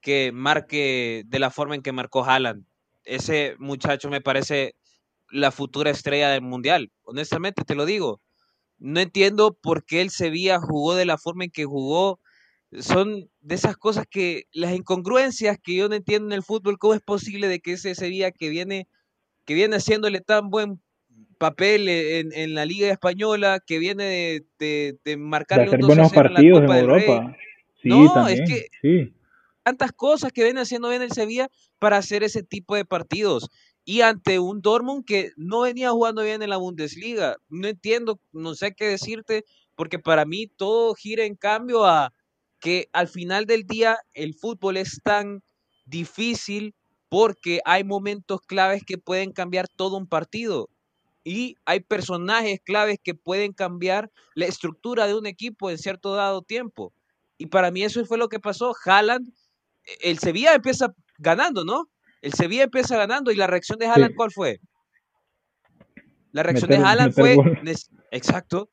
que 0.02 0.32
marque 0.32 1.24
de 1.26 1.40
la 1.40 1.50
forma 1.50 1.76
en 1.76 1.82
que 1.82 1.92
marcó 1.92 2.24
Haaland. 2.24 2.66
Ese 3.04 3.56
muchacho 3.58 4.10
me 4.10 4.22
parece 4.22 4.76
la 5.32 5.52
futura 5.52 5.90
estrella 5.90 6.30
del 6.30 6.42
Mundial. 6.42 6.92
Honestamente 7.04 7.64
te 7.64 7.76
lo 7.76 7.86
digo. 7.86 8.20
No 8.86 9.00
entiendo 9.00 9.58
por 9.60 9.84
qué 9.84 10.02
el 10.02 10.12
Sevilla 10.12 10.60
jugó 10.60 10.94
de 10.94 11.06
la 11.06 11.18
forma 11.18 11.44
en 11.44 11.50
que 11.50 11.66
jugó. 11.66 12.20
Son 12.72 13.28
de 13.42 13.56
esas 13.56 13.78
cosas 13.78 14.06
que, 14.08 14.44
las 14.52 14.76
incongruencias 14.76 15.58
que 15.58 15.76
yo 15.76 15.90
no 15.90 15.96
entiendo 15.96 16.28
en 16.28 16.34
el 16.34 16.44
fútbol, 16.44 16.78
cómo 16.78 16.94
es 16.94 17.02
posible 17.02 17.48
de 17.48 17.62
que 17.62 17.74
ese 17.74 17.96
Sevilla 17.96 18.30
que 18.30 18.50
viene, 18.50 18.88
que 19.44 19.56
viene 19.56 19.78
haciéndole 19.78 20.22
tan 20.22 20.52
buen 20.52 20.82
papel 21.40 21.90
en, 21.90 22.32
en, 22.32 22.54
la 22.54 22.66
Liga 22.66 22.92
Española 22.92 23.60
que 23.66 23.80
viene 23.80 24.04
de, 24.04 24.46
de, 24.60 25.00
de 25.04 25.18
marcarle 25.18 25.72
un 25.72 25.88
buenos 25.88 26.14
partidos 26.14 26.64
en, 26.64 26.70
Europa. 26.70 27.36
Sí, 27.82 27.90
no, 27.90 28.28
es 28.28 28.42
que 28.48 28.68
sí. 28.84 29.14
tantas 29.64 29.94
cosas 29.94 30.32
que 30.32 30.44
viene 30.44 30.62
haciendo 30.62 30.90
bien 30.90 31.02
el 31.02 31.12
Sevilla 31.12 31.50
para 31.80 31.98
hacer 31.98 32.22
ese 32.22 32.44
tipo 32.44 32.76
de 32.76 32.86
partidos. 32.86 33.50
Y 33.86 34.02
ante 34.02 34.40
un 34.40 34.62
Dortmund 34.62 35.06
que 35.06 35.32
no 35.38 35.62
venía 35.62 35.92
jugando 35.92 36.24
bien 36.24 36.42
en 36.42 36.50
la 36.50 36.58
Bundesliga. 36.58 37.38
No 37.50 37.68
entiendo, 37.68 38.20
no 38.34 38.56
sé 38.56 38.74
qué 38.76 38.86
decirte, 38.88 39.46
porque 39.76 40.00
para 40.00 40.26
mí 40.26 40.48
todo 40.48 40.96
gira 40.96 41.24
en 41.26 41.36
cambio 41.36 41.86
a 41.86 42.14
que 42.60 42.90
al 42.94 43.08
final 43.08 43.46
del 43.46 43.66
día 43.68 44.00
el 44.14 44.34
fútbol 44.34 44.78
es 44.78 45.00
tan 45.04 45.44
difícil 45.86 46.74
porque 47.10 47.62
hay 47.66 47.84
momentos 47.84 48.42
claves 48.42 48.84
que 48.86 48.98
pueden 48.98 49.32
cambiar 49.32 49.68
todo 49.68 49.98
un 49.98 50.08
partido 50.08 50.70
y 51.26 51.58
hay 51.66 51.80
personajes 51.82 52.62
claves 52.64 53.00
que 53.04 53.16
pueden 53.16 53.52
cambiar 53.52 54.12
la 54.36 54.46
estructura 54.46 55.08
de 55.08 55.16
un 55.16 55.26
equipo 55.26 55.72
en 55.72 55.80
cierto 55.80 56.14
dado 56.14 56.44
tiempo. 56.44 56.94
Y 57.38 57.48
para 57.48 57.72
mí 57.72 57.84
eso 57.84 58.06
fue 58.06 58.20
lo 58.20 58.30
que 58.30 58.40
pasó. 58.40 58.74
Haaland, 58.86 59.34
el 60.02 60.20
Sevilla 60.20 60.54
empieza 60.54 60.94
ganando, 61.18 61.66
¿no? 61.66 61.90
El 62.26 62.34
Sevilla 62.34 62.64
empieza 62.64 62.98
ganando 62.98 63.32
y 63.32 63.36
la 63.36 63.46
reacción 63.46 63.78
de 63.78 63.86
Haaland, 63.86 64.16
¿cuál 64.16 64.32
fue? 64.32 64.60
La 66.32 66.42
reacción 66.42 66.72
de 66.72 66.78
Haaland 66.78 67.14
fue... 67.14 67.38
Exacto. 68.10 68.72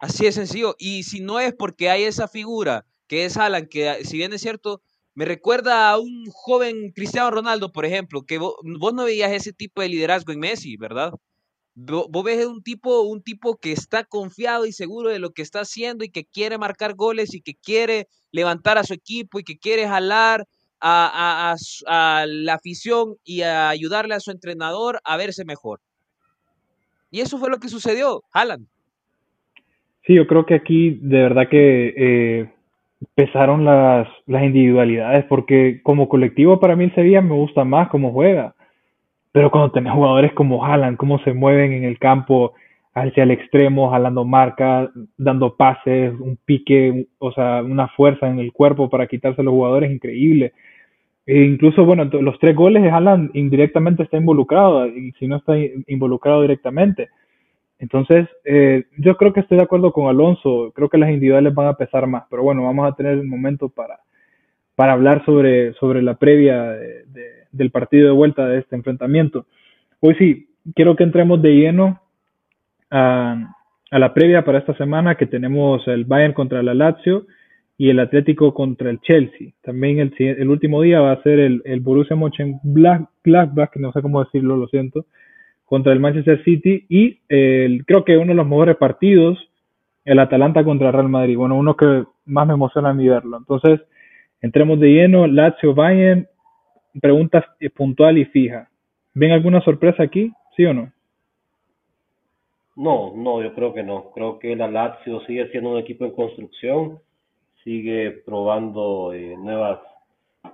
Así 0.00 0.24
de 0.24 0.32
sencillo. 0.32 0.74
Y 0.80 1.04
si 1.04 1.20
no 1.20 1.38
es 1.38 1.54
porque 1.54 1.90
hay 1.90 2.02
esa 2.02 2.26
figura 2.26 2.84
que 3.06 3.24
es 3.24 3.36
Haaland, 3.36 3.68
que 3.68 4.04
si 4.04 4.16
bien 4.16 4.32
es 4.32 4.40
cierto, 4.40 4.82
me 5.14 5.26
recuerda 5.26 5.90
a 5.90 6.00
un 6.00 6.24
joven 6.32 6.90
Cristiano 6.90 7.30
Ronaldo, 7.30 7.70
por 7.70 7.84
ejemplo, 7.84 8.22
que 8.22 8.38
vos, 8.38 8.56
no 8.64 9.04
veías 9.04 9.30
ese 9.30 9.52
tipo 9.52 9.80
de 9.80 9.88
liderazgo 9.88 10.32
en 10.32 10.40
Messi, 10.40 10.76
¿verdad? 10.76 11.12
Vos, 11.74 12.24
ves 12.24 12.44
un 12.46 12.64
tipo, 12.64 13.02
un 13.02 13.22
tipo 13.22 13.58
que 13.58 13.70
está 13.70 14.02
confiado 14.02 14.66
y 14.66 14.72
seguro 14.72 15.08
de 15.08 15.20
lo 15.20 15.30
que 15.30 15.42
está 15.42 15.60
haciendo 15.60 16.02
y 16.02 16.10
que 16.10 16.24
quiere 16.24 16.58
marcar 16.58 16.94
goles 16.94 17.32
y 17.32 17.42
que 17.42 17.54
quiere 17.54 18.08
levantar 18.32 18.76
a 18.76 18.82
su 18.82 18.92
equipo 18.92 19.38
y 19.38 19.44
que 19.44 19.56
quiere 19.56 19.86
jalar 19.86 20.48
a, 20.82 21.54
a 21.86 22.26
la 22.26 22.54
afición 22.54 23.14
y 23.24 23.42
a 23.42 23.68
ayudarle 23.68 24.14
a 24.14 24.20
su 24.20 24.30
entrenador 24.30 25.00
a 25.04 25.16
verse 25.16 25.44
mejor. 25.44 25.80
Y 27.10 27.20
eso 27.20 27.38
fue 27.38 27.50
lo 27.50 27.58
que 27.58 27.68
sucedió, 27.68 28.22
Haaland. 28.32 28.66
Sí, 30.06 30.14
yo 30.14 30.26
creo 30.26 30.44
que 30.46 30.54
aquí 30.54 30.98
de 31.00 31.22
verdad 31.22 31.48
que 31.48 31.94
eh, 31.96 32.50
pesaron 33.14 33.64
las, 33.64 34.08
las 34.26 34.42
individualidades, 34.42 35.24
porque 35.26 35.80
como 35.82 36.08
colectivo 36.08 36.58
para 36.58 36.74
mí 36.74 36.84
el 36.84 36.94
Sevilla 36.94 37.20
me 37.20 37.34
gusta 37.34 37.64
más 37.64 37.88
cómo 37.88 38.12
juega. 38.12 38.54
Pero 39.30 39.50
cuando 39.50 39.72
tenés 39.72 39.92
jugadores 39.92 40.32
como 40.32 40.64
Haaland, 40.64 40.96
cómo 40.96 41.18
se 41.20 41.32
mueven 41.32 41.72
en 41.72 41.84
el 41.84 41.98
campo 41.98 42.54
hacia 42.94 43.22
el 43.22 43.30
extremo, 43.30 43.90
jalando 43.90 44.24
marcas, 44.24 44.90
dando 45.16 45.56
pases, 45.56 46.12
un 46.12 46.38
pique, 46.44 47.06
o 47.18 47.32
sea, 47.32 47.62
una 47.62 47.88
fuerza 47.88 48.28
en 48.28 48.38
el 48.38 48.52
cuerpo 48.52 48.90
para 48.90 49.06
quitarse 49.06 49.40
a 49.40 49.44
los 49.44 49.52
jugadores, 49.52 49.90
increíble. 49.90 50.52
E 51.24 51.44
incluso, 51.44 51.84
bueno, 51.84 52.04
los 52.04 52.38
tres 52.38 52.56
goles 52.56 52.82
de 52.82 52.90
Haaland 52.90 53.30
indirectamente 53.34 54.02
está 54.02 54.16
involucrado, 54.16 54.88
y 54.88 55.12
si 55.12 55.26
no 55.26 55.36
está 55.36 55.54
involucrado 55.86 56.42
directamente. 56.42 57.10
Entonces, 57.78 58.28
eh, 58.44 58.84
yo 58.98 59.16
creo 59.16 59.32
que 59.32 59.40
estoy 59.40 59.56
de 59.56 59.64
acuerdo 59.64 59.92
con 59.92 60.08
Alonso, 60.08 60.72
creo 60.74 60.88
que 60.88 60.98
las 60.98 61.10
individuales 61.10 61.54
van 61.54 61.68
a 61.68 61.76
pesar 61.76 62.06
más, 62.06 62.24
pero 62.30 62.42
bueno, 62.42 62.64
vamos 62.64 62.88
a 62.88 62.94
tener 62.94 63.18
un 63.18 63.28
momento 63.28 63.68
para, 63.68 64.00
para 64.74 64.92
hablar 64.92 65.24
sobre, 65.24 65.72
sobre 65.74 66.02
la 66.02 66.14
previa 66.14 66.76
del 67.50 67.70
partido 67.70 68.06
de 68.06 68.14
vuelta 68.14 68.46
de 68.46 68.60
este 68.60 68.76
enfrentamiento. 68.76 69.46
Hoy 70.00 70.14
sí, 70.14 70.48
quiero 70.74 70.96
que 70.96 71.04
entremos 71.04 71.42
de 71.42 71.54
lleno 71.54 72.00
a, 72.90 73.54
a 73.90 73.98
la 73.98 74.14
previa 74.14 74.44
para 74.44 74.58
esta 74.58 74.74
semana 74.76 75.16
que 75.16 75.26
tenemos 75.26 75.86
el 75.86 76.04
Bayern 76.04 76.34
contra 76.34 76.62
la 76.62 76.74
Lazio 76.74 77.26
y 77.82 77.90
el 77.90 77.98
Atlético 77.98 78.54
contra 78.54 78.90
el 78.90 79.00
Chelsea. 79.00 79.48
También 79.60 79.98
el, 79.98 80.14
el 80.16 80.48
último 80.48 80.82
día 80.82 81.00
va 81.00 81.10
a 81.10 81.22
ser 81.24 81.40
el, 81.40 81.62
el 81.64 81.80
Borussia 81.80 82.14
Mönchengladbach, 82.14 83.74
no 83.74 83.90
sé 83.90 84.00
cómo 84.00 84.22
decirlo, 84.22 84.56
lo 84.56 84.68
siento, 84.68 85.06
contra 85.64 85.92
el 85.92 85.98
Manchester 85.98 86.44
City 86.44 86.86
y 86.88 87.18
creo 87.26 88.04
que 88.04 88.16
uno 88.18 88.28
de 88.28 88.34
los 88.36 88.46
mejores 88.46 88.76
partidos, 88.76 89.36
el 90.04 90.20
Atalanta 90.20 90.62
contra 90.62 90.86
el 90.86 90.92
Real 90.92 91.08
Madrid. 91.08 91.36
Bueno, 91.36 91.56
uno 91.56 91.74
que 91.76 92.04
más 92.24 92.46
me 92.46 92.54
emociona 92.54 92.90
a 92.90 92.94
mí 92.94 93.08
verlo. 93.08 93.36
Entonces, 93.36 93.80
entremos 94.40 94.78
de 94.78 94.86
lleno. 94.86 95.26
Lazio 95.26 95.74
Bayern, 95.74 96.28
preguntas 97.00 97.44
puntual 97.74 98.16
y 98.16 98.26
fija. 98.26 98.68
¿Ven 99.12 99.32
alguna 99.32 99.60
sorpresa 99.60 100.04
aquí? 100.04 100.30
¿Sí 100.56 100.64
o 100.66 100.72
no? 100.72 100.92
No, 102.76 103.12
no, 103.16 103.42
yo 103.42 103.52
creo 103.54 103.74
que 103.74 103.82
no. 103.82 104.12
Creo 104.14 104.38
que 104.38 104.54
la 104.54 104.70
Lazio 104.70 105.20
sigue 105.22 105.48
siendo 105.48 105.72
un 105.72 105.78
equipo 105.78 106.04
en 106.04 106.12
construcción, 106.12 107.00
sigue 107.64 108.10
probando 108.24 109.12
eh, 109.12 109.36
nuevas 109.38 109.80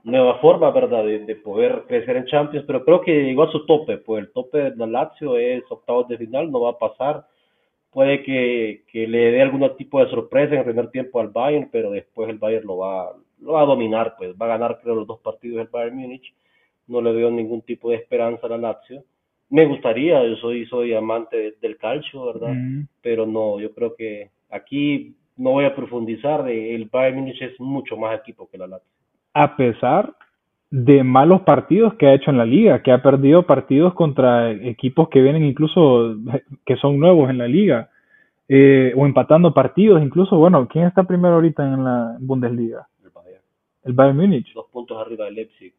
nueva 0.05 0.39
forma, 0.39 0.71
¿verdad?, 0.71 1.05
de, 1.05 1.37
poder 1.37 1.85
crecer 1.87 2.17
en 2.17 2.27
Champions, 2.27 2.65
pero 2.67 2.85
creo 2.85 3.01
que 3.01 3.25
llegó 3.25 3.45
a 3.45 3.53
su 3.53 3.65
tope, 3.67 3.99
pues 3.99 4.25
el 4.25 4.33
tope 4.33 4.59
de 4.59 4.77
la 4.77 4.87
Lazio 4.87 5.37
es 5.37 5.63
octavos 5.69 6.09
de 6.09 6.19
final, 6.19 6.51
no 6.51 6.61
va 6.61 6.71
a 6.71 6.79
pasar. 6.79 7.27
Puede 7.91 8.23
que, 8.23 8.85
que 8.93 9.07
le 9.07 9.33
dé 9.33 9.43
algún 9.43 9.69
tipo 9.77 10.03
de 10.03 10.11
sorpresa 10.11 10.53
en 10.53 10.59
el 10.59 10.65
primer 10.65 10.91
tiempo 10.91 11.21
al 11.21 11.29
Bayern, 11.29 11.69
pero 11.73 11.91
después 11.91 12.29
el 12.29 12.39
Bayern 12.39 12.67
lo 12.67 12.79
va, 12.79 13.13
lo 13.41 13.53
va 13.53 13.63
a 13.63 13.67
dominar, 13.67 14.15
pues 14.19 14.35
va 14.35 14.47
a 14.47 14.59
ganar 14.59 14.79
creo 14.83 14.95
los 14.95 15.07
dos 15.07 15.21
partidos 15.21 15.59
del 15.59 15.69
Bayern 15.69 15.97
Múnich. 15.97 16.35
No 16.87 17.01
le 17.01 17.13
veo 17.13 17.31
ningún 17.31 17.63
tipo 17.63 17.91
de 17.91 17.97
esperanza 17.97 18.47
a 18.47 18.51
la 18.51 18.59
Lazio. 18.59 19.05
Me 19.51 19.65
gustaría, 19.65 20.23
yo 20.25 20.37
soy, 20.37 20.67
soy 20.67 20.93
amante 20.93 21.57
del 21.61 21.79
calcio, 21.79 22.27
¿verdad? 22.27 22.55
Pero 23.01 23.27
no, 23.27 23.59
yo 23.59 23.73
creo 23.73 23.95
que 23.95 24.31
aquí 24.51 25.15
no 25.39 25.53
voy 25.53 25.65
a 25.65 25.75
profundizar, 25.75 26.49
el 26.49 26.89
Bayern 26.93 27.21
Múnich 27.21 27.41
es 27.41 27.59
mucho 27.59 27.97
más 27.97 28.19
equipo 28.19 28.49
que 28.51 28.59
la 28.59 28.67
Lazio 28.67 28.99
a 29.39 29.57
pesar 29.57 30.15
de 30.71 31.05
malos 31.05 31.43
partidos 31.43 31.95
que 31.95 32.09
ha 32.09 32.15
hecho 32.15 32.31
en 32.31 32.39
la 32.39 32.45
liga, 32.45 32.83
que 32.83 32.91
ha 32.91 33.03
perdido 33.03 33.45
partidos 33.45 33.95
contra 33.95 34.51
equipos 34.51 35.09
que 35.09 35.23
vienen 35.23 35.45
incluso, 35.45 36.17
que 36.67 36.77
son 36.77 36.99
nuevos 36.99 37.31
en 37.31 37.39
la 37.39 37.47
liga, 37.47 37.89
eh, 38.49 38.93
o 38.97 39.07
empatando 39.07 39.55
partidos, 39.55 40.03
incluso, 40.03 40.37
bueno, 40.37 40.67
¿quién 40.69 40.87
está 40.87 41.05
primero 41.05 41.37
ahorita 41.37 41.63
en 41.63 41.85
la 41.85 42.17
Bundesliga? 42.19 42.89
El 43.05 43.11
Bayern. 43.11 43.43
El 43.85 43.93
Bayern 43.93 44.17
Múnich. 44.17 44.53
Dos 44.55 44.67
puntos 44.73 45.01
arriba 45.01 45.27
del 45.27 45.35
Leipzig. 45.35 45.73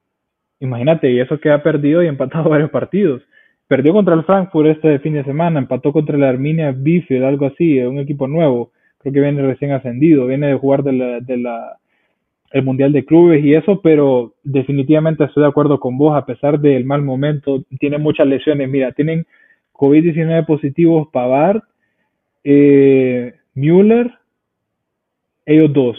Imagínate, 0.62 1.12
y 1.12 1.20
eso 1.20 1.39
que 1.39 1.51
ha 1.51 1.62
perdido 1.62 2.01
y 2.01 2.07
empatado 2.07 2.49
varios 2.49 2.70
partidos. 2.70 3.22
Perdió 3.68 3.93
contra 3.93 4.16
el 4.16 4.24
Frankfurt 4.24 4.70
este 4.70 4.99
fin 4.99 5.14
de 5.14 5.24
semana, 5.24 5.60
empató 5.60 5.91
contra 5.91 6.16
el 6.16 6.24
Arminia 6.24 6.72
Bielefeld, 6.72 7.26
algo 7.26 7.47
así, 7.47 7.80
un 7.82 7.99
equipo 7.99 8.28
nuevo, 8.28 8.72
creo 8.99 9.13
que 9.13 9.19
viene 9.19 9.41
recién 9.41 9.71
ascendido, 9.71 10.27
viene 10.27 10.47
de 10.47 10.55
jugar 10.55 10.83
de 10.83 10.93
la, 10.93 11.77
de 12.53 12.61
Mundial 12.61 12.91
de 12.91 13.05
Clubes 13.05 13.43
y 13.43 13.53
eso, 13.53 13.81
pero 13.81 14.33
definitivamente 14.43 15.23
estoy 15.23 15.43
de 15.43 15.49
acuerdo 15.49 15.79
con 15.79 15.97
vos, 15.97 16.15
a 16.15 16.25
pesar 16.25 16.59
del 16.59 16.85
mal 16.85 17.01
momento, 17.01 17.63
tiene 17.79 17.97
muchas 17.97 18.27
lesiones. 18.27 18.69
Mira, 18.69 18.91
tienen 18.91 19.25
COVID-19 19.73 20.45
positivos 20.45 21.07
Pavard, 21.11 21.61
eh, 22.43 23.33
Müller, 23.53 24.11
ellos 25.45 25.73
dos. 25.73 25.97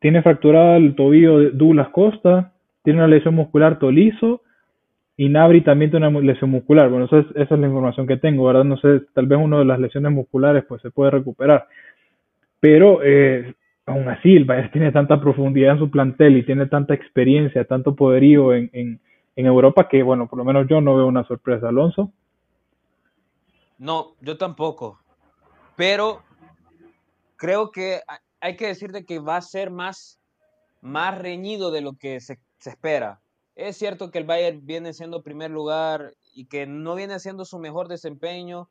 Tiene 0.00 0.22
fracturado 0.22 0.76
el 0.76 0.94
tobillo 0.94 1.50
Douglas 1.50 1.88
Costa, 1.90 2.52
tiene 2.82 3.00
una 3.00 3.08
lesión 3.08 3.34
muscular 3.34 3.78
Tolizo 3.78 4.42
y 5.16 5.28
Nabri 5.28 5.60
también 5.60 5.90
tiene 5.90 6.08
una 6.08 6.20
lesión 6.20 6.50
muscular. 6.50 6.88
Bueno, 6.88 7.04
eso 7.04 7.18
es, 7.18 7.26
esa 7.34 7.54
es 7.54 7.60
la 7.60 7.66
información 7.66 8.06
que 8.06 8.16
tengo, 8.16 8.46
¿verdad? 8.46 8.64
No 8.64 8.78
sé, 8.78 9.02
tal 9.12 9.26
vez 9.26 9.38
una 9.38 9.58
de 9.58 9.66
las 9.66 9.78
lesiones 9.78 10.12
musculares 10.12 10.64
pues 10.66 10.80
se 10.80 10.90
puede 10.90 11.10
recuperar. 11.10 11.66
Pero 12.60 13.02
eh, 13.02 13.54
aún 13.86 14.08
así 14.08 14.36
el 14.36 14.44
Bayern 14.44 14.70
tiene 14.70 14.92
tanta 14.92 15.20
profundidad 15.20 15.72
en 15.72 15.78
su 15.78 15.90
plantel 15.90 16.36
y 16.36 16.44
tiene 16.44 16.66
tanta 16.66 16.94
experiencia, 16.94 17.64
tanto 17.64 17.96
poderío 17.96 18.54
en, 18.54 18.70
en, 18.72 19.00
en 19.36 19.46
Europa 19.46 19.88
que, 19.88 20.02
bueno, 20.02 20.28
por 20.28 20.38
lo 20.38 20.44
menos 20.44 20.66
yo 20.68 20.80
no 20.80 20.96
veo 20.96 21.06
una 21.06 21.24
sorpresa. 21.24 21.68
Alonso. 21.68 22.12
No, 23.78 24.14
yo 24.20 24.36
tampoco. 24.36 25.00
Pero 25.74 26.22
creo 27.36 27.70
que 27.70 28.00
hay 28.40 28.56
que 28.56 28.66
decir 28.66 28.92
de 28.92 29.06
que 29.06 29.18
va 29.18 29.36
a 29.36 29.42
ser 29.42 29.70
más, 29.70 30.20
más 30.82 31.18
reñido 31.18 31.70
de 31.70 31.80
lo 31.80 31.94
que 31.94 32.20
se, 32.20 32.38
se 32.58 32.70
espera. 32.70 33.20
Es 33.56 33.78
cierto 33.78 34.10
que 34.10 34.18
el 34.18 34.24
Bayern 34.24 34.64
viene 34.66 34.92
siendo 34.92 35.22
primer 35.22 35.50
lugar 35.50 36.12
y 36.34 36.46
que 36.46 36.66
no 36.66 36.94
viene 36.94 37.14
haciendo 37.14 37.44
su 37.44 37.58
mejor 37.58 37.88
desempeño, 37.88 38.68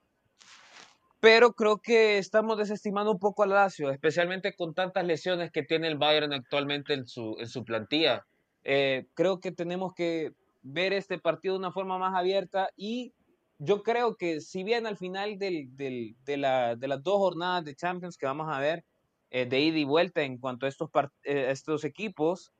pero 1.19 1.53
creo 1.53 1.79
que 1.79 2.17
estamos 2.17 2.57
desestimando 2.57 3.11
un 3.11 3.19
poco 3.19 3.43
al 3.43 3.49
Lazio, 3.49 3.89
especialmente 3.91 4.55
con 4.55 4.73
tantas 4.73 5.05
lesiones 5.05 5.51
que 5.51 5.63
tiene 5.63 5.87
el 5.87 5.97
Bayern 5.97 6.31
actualmente 6.33 6.93
en 6.93 7.07
su, 7.07 7.35
en 7.39 7.47
su 7.47 7.65
plantilla. 7.65 8.25
Eh, 8.63 9.05
creo 9.15 9.39
que 9.39 9.51
tenemos 9.51 9.93
que 9.93 10.33
ver 10.61 10.93
este 10.93 11.19
partido 11.19 11.55
de 11.55 11.59
una 11.59 11.71
forma 11.71 11.97
más 11.97 12.15
abierta 12.15 12.69
y 12.75 13.13
yo 13.57 13.83
creo 13.83 14.15
que 14.15 14.39
si 14.39 14.63
bien 14.63 14.87
al 14.87 14.97
final 14.97 15.37
del, 15.37 15.75
del, 15.75 16.15
de, 16.23 16.37
la, 16.37 16.75
de, 16.75 16.87
las 16.87 17.03
dos 17.03 17.17
jornadas 17.17 17.65
de 17.65 17.75
Champions 17.75 18.17
que 18.17 18.25
vamos 18.25 18.47
a 18.49 18.59
ver, 18.59 18.85
eh, 19.31 19.45
de 19.45 19.59
ida 19.59 19.77
y 19.77 19.83
vuelta 19.83 20.21
en 20.21 20.37
cuanto 20.37 20.65
a 20.65 20.69
estos, 20.69 20.89
eh, 21.23 21.47
estos 21.49 21.83
equipos, 21.83 22.53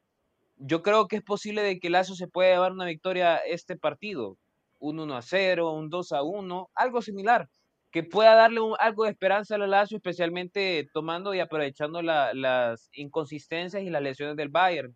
yo 0.58 0.84
creo 0.84 1.08
que 1.08 1.16
es 1.16 1.24
posible 1.24 1.62
de 1.64 1.80
que 1.80 1.90
Lazio 1.90 2.16
se 2.16 2.28
pueda 2.28 2.52
llevar 2.52 2.74
una 2.74 2.86
victoria 2.86 3.38
este 3.38 3.78
partido, 3.78 4.38
un 4.80 5.00
1 5.00 5.16
a 5.16 5.22
0, 5.22 5.72
un 5.72 5.90
2 5.90 6.12
a 6.12 6.24
1, 6.24 6.70
algo 6.76 7.02
similar 7.02 7.50
que 7.92 8.04
pueda 8.04 8.36
darle 8.36 8.62
algo 8.80 9.04
de 9.04 9.12
esperanza 9.12 9.56
al 9.56 9.70
Lazio, 9.70 9.98
especialmente 9.98 10.88
tomando 10.94 11.34
y 11.34 11.40
aprovechando 11.40 12.02
las 12.02 12.90
inconsistencias 12.94 13.84
y 13.84 13.90
las 13.90 14.02
lesiones 14.02 14.36
del 14.36 14.50
Bayern. 14.50 14.96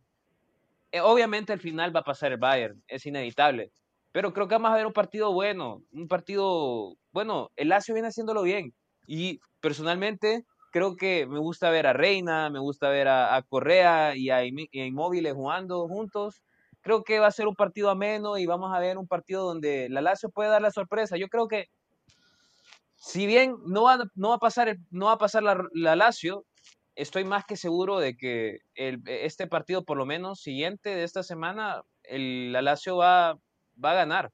Eh, 0.92 1.02
obviamente 1.02 1.54
al 1.54 1.60
final 1.60 1.96
va 1.96 2.02
a 2.02 2.04
pasar 2.04 2.32
el 2.32 2.38
Bayern, 2.38 2.84
es 2.88 3.06
inevitable, 3.08 3.72
pero 4.12 4.32
creo 4.32 4.48
que 4.48 4.56
vamos 4.56 4.72
a 4.72 4.76
ver 4.76 4.86
un 4.86 4.94
partido 4.94 5.34
bueno, 5.34 5.82
un 5.92 6.08
partido, 6.08 6.96
bueno, 7.12 7.50
el 7.56 7.70
Lazio 7.70 7.96
viene 7.96 8.10
haciéndolo 8.10 8.44
bien 8.44 8.74
y 9.08 9.40
personalmente 9.60 10.46
creo 10.74 10.96
que 10.96 11.26
me 11.26 11.40
gusta 11.40 11.70
ver 11.70 11.88
a 11.88 11.94
Reina, 11.94 12.50
me 12.50 12.60
gusta 12.60 12.90
ver 12.90 13.08
a, 13.08 13.42
Correa 13.48 14.16
y 14.16 14.30
a, 14.30 14.44
Inmóviles 14.44 15.34
jugando 15.34 15.88
juntos. 15.88 16.42
Creo 16.82 17.04
que 17.04 17.20
va 17.20 17.28
a 17.28 17.32
ser 17.32 17.48
un 17.48 17.56
partido 17.56 17.92
ameno 17.92 18.38
y 18.38 18.48
vamos 18.48 18.76
a 18.76 18.80
ver 18.80 18.98
un 18.98 19.08
partido 19.08 19.46
donde 19.46 19.88
la 19.90 20.02
Lazio 20.02 20.30
puede 20.30 20.50
dar 20.50 20.62
la 20.62 20.72
sorpresa. 20.72 21.16
Yo 21.16 21.28
creo 21.28 21.48
que 21.48 21.70
si 23.04 23.28
bien 23.28 23.58
no 23.68 23.84
va, 23.84 23.98
no 24.16 24.30
va 24.30 24.36
a 24.36 24.40
pasar, 24.40 24.78
no 24.90 25.08
va 25.08 25.14
a 25.14 25.18
pasar 25.18 25.44
la, 25.44 25.62
la 25.74 25.98
Lazio, 25.98 26.46
estoy 26.96 27.26
más 27.26 27.44
que 27.44 27.58
seguro 27.58 28.00
de 28.00 28.16
que 28.16 28.60
el, 28.76 29.02
este 29.06 29.46
partido, 29.46 29.84
por 29.84 29.98
lo 29.98 30.06
menos 30.06 30.40
siguiente 30.40 30.96
de 30.96 31.04
esta 31.04 31.22
semana, 31.22 31.82
el, 32.04 32.54
la 32.54 32.62
Lazio 32.62 32.96
va, 32.96 33.36
va 33.84 33.92
a 33.92 33.96
ganar. 33.96 34.30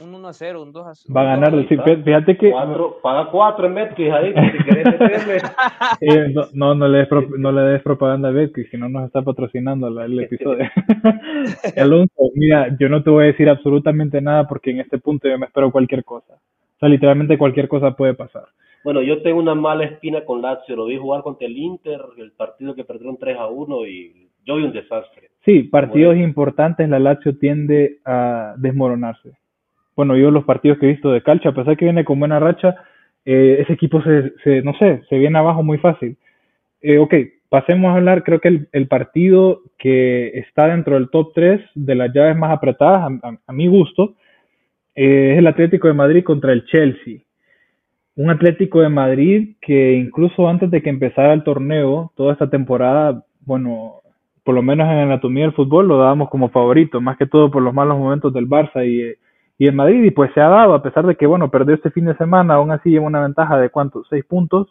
Un 0.00 0.14
1 0.14 0.28
a 0.28 0.32
0, 0.32 0.62
un 0.62 0.72
2 0.72 0.86
a 0.86 0.94
0. 0.94 1.14
Va 1.14 1.20
a 1.20 1.36
ganar, 1.36 1.52
sí, 1.68 1.76
fíjate 1.76 2.38
que. 2.38 2.52
Cuatro, 2.52 3.00
paga 3.02 3.30
4 3.30 3.66
en 3.66 3.74
Betcris 3.74 4.12
ahí, 4.12 4.32
si 4.32 4.64
querés 4.64 4.86
meterle. 4.86 5.36
eh, 6.00 6.28
no, 6.32 6.46
no, 6.54 6.74
no, 6.74 6.88
le 6.88 6.98
des 6.98 7.08
pro, 7.08 7.26
no 7.36 7.52
le 7.52 7.62
des 7.72 7.82
propaganda 7.82 8.28
a 8.28 8.32
Betcris, 8.32 8.70
si 8.70 8.78
no 8.78 8.88
nos 8.88 9.04
está 9.04 9.20
patrocinando 9.20 9.88
el 9.88 10.20
episodio. 10.20 10.70
Alonso, 11.76 12.30
mira, 12.34 12.74
yo 12.78 12.88
no 12.88 13.02
te 13.02 13.10
voy 13.10 13.24
a 13.24 13.26
decir 13.26 13.50
absolutamente 13.50 14.22
nada 14.22 14.48
porque 14.48 14.70
en 14.70 14.80
este 14.80 14.98
punto 14.98 15.28
yo 15.28 15.38
me 15.38 15.46
espero 15.46 15.70
cualquier 15.70 16.02
cosa. 16.02 16.40
O 16.80 16.86
sea, 16.86 16.88
literalmente 16.88 17.36
cualquier 17.36 17.68
cosa 17.68 17.94
puede 17.94 18.14
pasar. 18.14 18.44
Bueno, 18.82 19.02
yo 19.02 19.20
tengo 19.20 19.38
una 19.38 19.54
mala 19.54 19.84
espina 19.84 20.24
con 20.24 20.40
Lazio. 20.40 20.76
Lo 20.76 20.86
vi 20.86 20.96
jugar 20.96 21.20
contra 21.20 21.46
el 21.46 21.58
Inter, 21.58 22.00
el 22.16 22.32
partido 22.32 22.74
que 22.74 22.84
perdieron 22.84 23.18
3 23.18 23.36
a 23.36 23.48
1 23.48 23.86
y 23.86 24.28
yo 24.46 24.56
vi 24.56 24.64
un 24.64 24.72
desastre. 24.72 25.28
Sí, 25.44 25.64
partidos 25.64 26.14
bueno. 26.14 26.24
importantes 26.24 26.88
la 26.88 26.98
Lazio 26.98 27.36
tiende 27.36 27.98
a 28.06 28.54
desmoronarse. 28.56 29.32
Bueno, 29.94 30.16
yo 30.16 30.30
los 30.30 30.44
partidos 30.44 30.78
que 30.78 30.86
he 30.86 30.92
visto 30.92 31.12
de 31.12 31.22
Calcio, 31.22 31.50
a 31.50 31.54
pesar 31.54 31.76
que 31.76 31.84
viene 31.84 32.02
con 32.02 32.18
buena 32.18 32.38
racha, 32.38 32.74
eh, 33.26 33.58
ese 33.60 33.74
equipo 33.74 34.00
se, 34.00 34.32
se, 34.42 34.62
no 34.62 34.72
sé, 34.78 35.02
se 35.10 35.18
viene 35.18 35.38
abajo 35.38 35.62
muy 35.62 35.76
fácil. 35.76 36.16
Eh, 36.80 36.96
ok, 36.96 37.14
pasemos 37.50 37.90
a 37.90 37.96
hablar, 37.96 38.22
creo 38.24 38.40
que 38.40 38.48
el, 38.48 38.68
el, 38.72 38.88
partido 38.88 39.60
que 39.76 40.28
está 40.38 40.68
dentro 40.68 40.94
del 40.94 41.10
top 41.10 41.32
3 41.34 41.60
de 41.74 41.94
las 41.94 42.14
llaves 42.14 42.38
más 42.38 42.52
apretadas, 42.52 43.02
a, 43.02 43.28
a, 43.28 43.38
a 43.46 43.52
mi 43.52 43.66
gusto, 43.66 44.14
es 45.02 45.38
el 45.38 45.46
Atlético 45.46 45.88
de 45.88 45.94
Madrid 45.94 46.24
contra 46.24 46.52
el 46.52 46.66
Chelsea. 46.66 47.20
Un 48.16 48.30
Atlético 48.30 48.82
de 48.82 48.90
Madrid 48.90 49.56
que 49.62 49.94
incluso 49.94 50.46
antes 50.46 50.70
de 50.70 50.82
que 50.82 50.90
empezara 50.90 51.32
el 51.32 51.42
torneo, 51.42 52.12
toda 52.16 52.34
esta 52.34 52.50
temporada, 52.50 53.24
bueno, 53.40 54.02
por 54.44 54.54
lo 54.54 54.62
menos 54.62 54.86
en 54.88 54.98
anatomía 54.98 55.44
del 55.44 55.54
fútbol 55.54 55.88
lo 55.88 55.96
dábamos 55.96 56.28
como 56.28 56.50
favorito, 56.50 57.00
más 57.00 57.16
que 57.16 57.26
todo 57.26 57.50
por 57.50 57.62
los 57.62 57.72
malos 57.72 57.98
momentos 57.98 58.32
del 58.34 58.46
Barça 58.46 58.86
y, 58.86 59.14
y 59.58 59.66
el 59.66 59.74
Madrid, 59.74 60.04
y 60.04 60.10
pues 60.10 60.30
se 60.34 60.40
ha 60.40 60.48
dado, 60.48 60.74
a 60.74 60.82
pesar 60.82 61.06
de 61.06 61.16
que, 61.16 61.26
bueno, 61.26 61.50
perdió 61.50 61.74
este 61.74 61.90
fin 61.90 62.04
de 62.04 62.16
semana, 62.16 62.54
aún 62.54 62.70
así 62.70 62.90
lleva 62.90 63.06
una 63.06 63.22
ventaja 63.22 63.58
de 63.58 63.70
cuántos, 63.70 64.06
seis 64.10 64.24
puntos, 64.24 64.68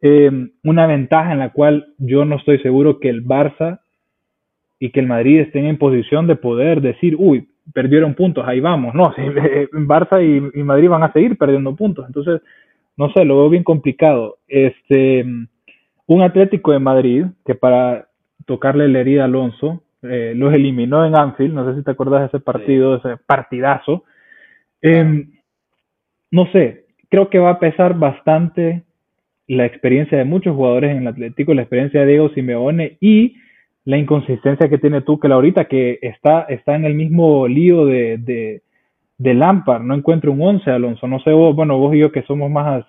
eh, 0.00 0.30
una 0.64 0.86
ventaja 0.86 1.32
en 1.32 1.40
la 1.40 1.52
cual 1.52 1.94
yo 1.98 2.24
no 2.24 2.36
estoy 2.36 2.58
seguro 2.60 3.00
que 3.00 3.10
el 3.10 3.24
Barça 3.24 3.80
y 4.78 4.92
que 4.92 5.00
el 5.00 5.06
Madrid 5.08 5.40
estén 5.40 5.66
en 5.66 5.76
posición 5.76 6.26
de 6.26 6.36
poder 6.36 6.80
decir, 6.80 7.16
uy, 7.18 7.48
perdieron 7.72 8.14
puntos, 8.14 8.46
ahí 8.46 8.60
vamos. 8.60 8.94
No, 8.94 9.12
si, 9.16 9.22
Barça 9.22 10.22
y, 10.22 10.58
y, 10.58 10.62
Madrid 10.62 10.88
van 10.88 11.02
a 11.02 11.12
seguir 11.12 11.36
perdiendo 11.36 11.74
puntos. 11.76 12.06
Entonces, 12.06 12.40
no 12.96 13.12
sé, 13.12 13.24
lo 13.24 13.38
veo 13.38 13.50
bien 13.50 13.64
complicado. 13.64 14.38
Este, 14.48 15.24
un 16.06 16.22
Atlético 16.22 16.72
de 16.72 16.78
Madrid 16.78 17.26
que 17.44 17.54
para 17.54 18.08
tocarle 18.46 18.88
la 18.88 19.00
herida 19.00 19.22
a 19.22 19.24
Alonso, 19.26 19.82
eh, 20.02 20.32
los 20.36 20.54
eliminó 20.54 21.04
en 21.04 21.16
Anfield, 21.16 21.54
no 21.54 21.68
sé 21.68 21.78
si 21.78 21.84
te 21.84 21.90
acuerdas 21.90 22.20
de 22.20 22.26
ese 22.26 22.40
partido, 22.40 23.00
sí. 23.00 23.08
ese 23.08 23.16
partidazo. 23.26 24.04
Eh, 24.80 25.26
no 26.30 26.46
sé, 26.52 26.86
creo 27.08 27.30
que 27.30 27.38
va 27.38 27.50
a 27.50 27.58
pesar 27.58 27.98
bastante 27.98 28.84
la 29.46 29.64
experiencia 29.64 30.18
de 30.18 30.24
muchos 30.24 30.54
jugadores 30.54 30.90
en 30.90 30.98
el 30.98 31.08
Atlético, 31.08 31.54
la 31.54 31.62
experiencia 31.62 32.00
de 32.00 32.06
Diego 32.06 32.28
Simeone 32.30 32.98
y 33.00 33.36
la 33.88 33.96
inconsistencia 33.96 34.68
que 34.68 34.76
tiene 34.76 35.00
Tuchel 35.00 35.32
ahorita, 35.32 35.64
que 35.64 35.98
está, 36.02 36.42
está 36.42 36.76
en 36.76 36.84
el 36.84 36.94
mismo 36.94 37.48
lío 37.48 37.86
de, 37.86 38.18
de, 38.18 38.60
de 39.16 39.32
Lampard, 39.32 39.80
no 39.80 39.94
encuentro 39.94 40.30
un 40.30 40.42
11, 40.42 40.70
Alonso, 40.70 41.06
no 41.06 41.20
sé 41.20 41.32
vos, 41.32 41.56
bueno, 41.56 41.78
vos 41.78 41.94
y 41.94 42.00
yo 42.00 42.12
que 42.12 42.22
somos 42.24 42.50
más, 42.50 42.84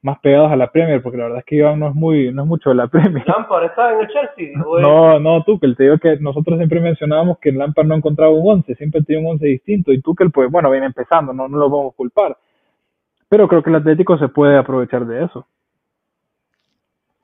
más 0.00 0.20
pegados 0.20 0.52
a 0.52 0.56
la 0.56 0.70
Premier, 0.70 1.02
porque 1.02 1.18
la 1.18 1.24
verdad 1.24 1.40
es 1.40 1.44
que 1.44 1.56
Iván 1.56 1.80
no 1.80 1.88
es 1.88 1.94
muy, 1.96 2.32
no 2.32 2.42
es 2.42 2.48
mucho 2.48 2.70
de 2.70 2.76
la 2.76 2.86
Premier. 2.86 3.26
Lampard 3.26 3.64
está 3.64 3.92
en 3.92 4.00
el 4.00 4.06
Chelsea. 4.06 4.52
No, 4.80 5.18
no, 5.18 5.42
Tuchel, 5.42 5.76
te 5.76 5.82
digo 5.82 5.98
que 5.98 6.18
nosotros 6.20 6.56
siempre 6.56 6.80
mencionábamos 6.80 7.40
que 7.40 7.50
Lampard 7.50 7.88
no 7.88 7.96
encontraba 7.96 8.30
un 8.30 8.48
11, 8.48 8.76
siempre 8.76 9.02
tenía 9.02 9.20
un 9.20 9.32
11 9.32 9.44
distinto, 9.44 9.92
y 9.92 10.00
Tuchel, 10.00 10.30
pues 10.30 10.48
bueno, 10.52 10.70
viene 10.70 10.86
empezando, 10.86 11.32
no, 11.32 11.48
no 11.48 11.58
lo 11.58 11.68
vamos 11.68 11.94
a 11.94 11.96
culpar. 11.96 12.36
Pero 13.28 13.48
creo 13.48 13.64
que 13.64 13.70
el 13.70 13.76
Atlético 13.76 14.16
se 14.16 14.28
puede 14.28 14.56
aprovechar 14.56 15.04
de 15.04 15.24
eso. 15.24 15.48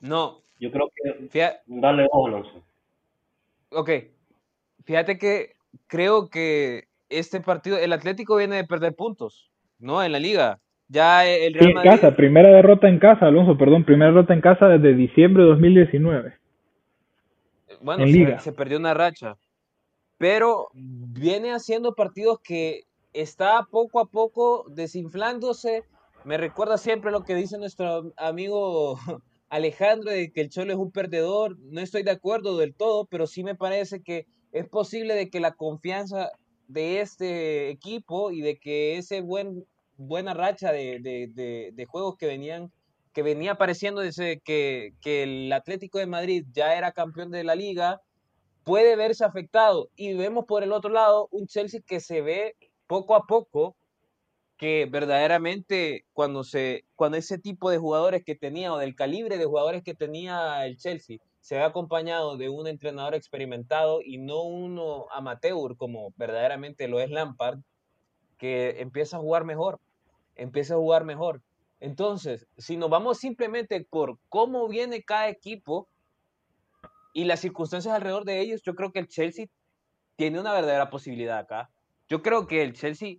No. 0.01 0.39
Yo 0.59 0.73
creo 0.73 0.91
que 0.97 1.29
Fíjate. 1.29 1.59
dale 1.69 2.09
ojo, 2.11 2.27
Alonso 2.27 2.74
ok, 3.75 3.91
fíjate 4.85 5.19
que 5.19 5.57
creo 5.87 6.29
que 6.29 6.85
este 7.09 7.41
partido, 7.41 7.79
el 7.79 7.93
Atlético 7.93 8.37
viene 8.37 8.57
de 8.57 8.65
perder 8.65 8.95
puntos, 8.95 9.51
¿no? 9.79 10.03
En 10.03 10.13
la 10.13 10.19
liga. 10.19 10.61
Ya 10.89 11.27
el 11.27 11.55
Real 11.55 11.65
sí, 11.65 11.71
en 11.71 11.75
Madrid... 11.75 11.91
casa, 11.91 12.17
primera 12.17 12.49
derrota 12.51 12.89
en 12.89 12.99
casa, 12.99 13.27
Alonso, 13.27 13.57
perdón, 13.57 13.85
primera 13.85 14.11
derrota 14.11 14.35
en 14.35 14.41
casa 14.41 14.69
desde 14.69 14.95
diciembre 14.95 15.43
de 15.43 15.49
2019. 15.51 16.35
Bueno, 17.81 18.05
en 18.05 18.11
se, 18.11 18.19
liga. 18.19 18.39
se 18.39 18.53
perdió 18.53 18.79
una 18.79 18.95
racha. 18.95 19.37
pero 20.19 20.69
viene 20.75 21.53
haciendo 21.53 21.95
partidos 21.95 22.41
que 22.41 22.85
está 23.13 23.67
poco 23.71 24.01
a 24.01 24.07
poco 24.07 24.67
desinflándose. 24.69 25.85
Me 26.25 26.37
recuerda 26.37 26.79
siempre 26.79 27.11
lo 27.11 27.25
que 27.25 27.35
dice 27.35 27.59
nuestro 27.59 28.13
amigo 28.17 28.99
Alejandro 29.55 30.11
de 30.11 30.33
que 30.33 30.41
el 30.41 30.51
Cholo 30.51 30.73
es 30.73 30.79
un 30.79 30.91
perdedor. 30.91 31.57
No 31.61 31.81
estoy 31.81 32.03
de 32.03 32.11
acuerdo 32.11 32.59
del 32.59 32.75
todo, 32.75 33.07
pero 33.07 33.29
sí 33.29 33.45
me 33.45 33.55
parece 33.55 34.03
que 34.03 34.27
es 34.51 34.69
posible 34.69 35.15
de 35.15 35.31
que 35.31 35.39
la 35.39 35.53
confianza 35.53 36.31
de 36.67 37.01
este 37.01 37.69
equipo 37.71 38.33
y 38.33 38.41
de 38.41 38.59
que 38.59 38.97
ese 38.97 39.21
buen 39.21 39.65
buena 39.97 40.35
racha 40.35 40.73
de, 40.73 40.99
de, 41.73 41.87
juegos 41.87 42.17
que 42.17 42.27
venían 42.27 42.73
que 43.13 43.23
venía 43.23 43.53
apareciendo 43.53 44.01
desde 44.01 44.41
que, 44.41 44.95
que 45.01 45.23
el 45.23 45.53
Atlético 45.53 46.01
de 46.01 46.07
Madrid 46.07 46.45
ya 46.51 46.77
era 46.77 46.91
campeón 46.91 47.31
de 47.31 47.45
la 47.45 47.55
liga, 47.55 48.01
puede 48.65 48.97
verse 48.97 49.25
afectado. 49.25 49.89
Y 49.95 50.15
vemos 50.15 50.47
por 50.47 50.65
el 50.65 50.73
otro 50.73 50.91
lado 50.91 51.29
un 51.31 51.47
Chelsea 51.47 51.81
que 51.87 52.01
se 52.01 52.23
ve 52.23 52.57
poco 52.89 53.15
a 53.15 53.25
poco 53.29 53.77
que 54.57 54.87
verdaderamente 54.91 56.05
cuando 56.13 56.45
se 56.45 56.85
cuando 56.95 57.17
ese 57.17 57.39
tipo 57.39 57.71
de 57.71 57.79
jugadores 57.79 58.25
que 58.25 58.35
tenía 58.35 58.73
o 58.73 58.79
del 58.79 58.95
calibre 58.95 59.37
de 59.37 59.47
jugadores 59.47 59.83
que 59.83 59.95
tenía 59.95 60.65
el 60.65 60.77
Chelsea 60.77 61.19
se 61.41 61.57
ve 61.57 61.63
acompañado 61.63 62.37
de 62.37 62.49
un 62.49 62.67
entrenador 62.67 63.15
experimentado 63.15 64.01
y 64.03 64.19
no 64.19 64.43
uno 64.43 65.07
amateur 65.11 65.77
como 65.77 66.13
verdaderamente 66.17 66.89
lo 66.89 67.01
es 67.01 67.11
Lampard 67.11 67.59
que 68.39 68.81
empieza 68.81 69.17
a 69.17 69.21
jugar 69.21 69.45
mejor, 69.45 69.81
empieza 70.37 70.75
a 70.75 70.79
jugar 70.79 71.05
mejor. 71.05 71.43
Entonces, 71.81 72.47
si 72.57 72.77
nos 72.77 72.91
vamos 72.91 73.19
simplemente 73.19 73.85
por 73.85 74.19
cómo 74.29 74.69
viene 74.69 75.03
cada 75.03 75.29
equipo 75.29 75.89
y 77.13 77.25
las 77.25 77.41
circunstancias 77.41 77.95
alrededor 77.95 78.25
de 78.25 78.41
ellos, 78.41 78.63
yo 78.63 78.75
creo 78.75 78.93
que 78.93 79.01
el 79.01 79.09
Chelsea 79.09 79.47
tiene 80.17 80.41
una 80.41 80.53
verdadera 80.53 80.91
posibilidad 80.91 81.39
acá. 81.39 81.71
Yo 82.09 82.23
creo 82.23 82.47
que 82.47 82.63
el 82.63 82.73
Chelsea, 82.73 83.17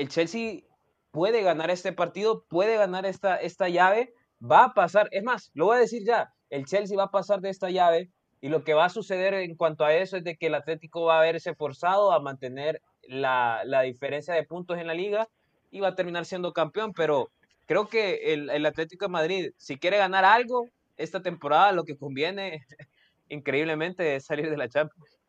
el 0.00 0.08
Chelsea 0.08 0.62
puede 1.10 1.42
ganar 1.42 1.70
este 1.70 1.92
partido, 1.92 2.46
puede 2.48 2.78
ganar 2.78 3.04
esta, 3.04 3.36
esta 3.36 3.68
llave, 3.68 4.14
va 4.40 4.64
a 4.64 4.72
pasar, 4.72 5.08
es 5.12 5.22
más, 5.22 5.50
lo 5.52 5.66
voy 5.66 5.76
a 5.76 5.80
decir 5.80 6.04
ya, 6.06 6.32
el 6.48 6.64
Chelsea 6.64 6.96
va 6.96 7.04
a 7.04 7.10
pasar 7.10 7.42
de 7.42 7.50
esta 7.50 7.68
llave 7.68 8.10
y 8.40 8.48
lo 8.48 8.64
que 8.64 8.72
va 8.72 8.86
a 8.86 8.88
suceder 8.88 9.34
en 9.34 9.56
cuanto 9.56 9.84
a 9.84 9.92
eso 9.92 10.16
es 10.16 10.24
de 10.24 10.38
que 10.38 10.46
el 10.46 10.54
Atlético 10.54 11.04
va 11.04 11.18
a 11.18 11.22
verse 11.22 11.54
forzado 11.54 12.12
a 12.12 12.20
mantener 12.20 12.80
la, 13.02 13.62
diferencia 13.84 14.32
de 14.32 14.44
puntos 14.44 14.78
en 14.78 14.86
la 14.86 14.94
liga 14.94 15.28
y 15.70 15.80
va 15.80 15.88
a 15.88 15.94
terminar 15.94 16.24
siendo 16.24 16.54
campeón, 16.54 16.94
pero 16.94 17.28
creo 17.66 17.88
que 17.88 18.32
el, 18.32 18.48
el 18.48 18.64
Atlético 18.64 19.04
de 19.04 19.12
Madrid, 19.12 19.50
si 19.58 19.76
quiere 19.76 19.98
ganar 19.98 20.24
algo 20.24 20.66
esta 20.96 21.20
temporada, 21.20 21.72
lo 21.72 21.84
que 21.84 21.98
conviene 21.98 22.64
increíblemente 23.28 24.16
es 24.16 24.24
salir 24.24 24.48
de 24.48 24.56
la 24.56 24.70
Champions. 24.70 25.19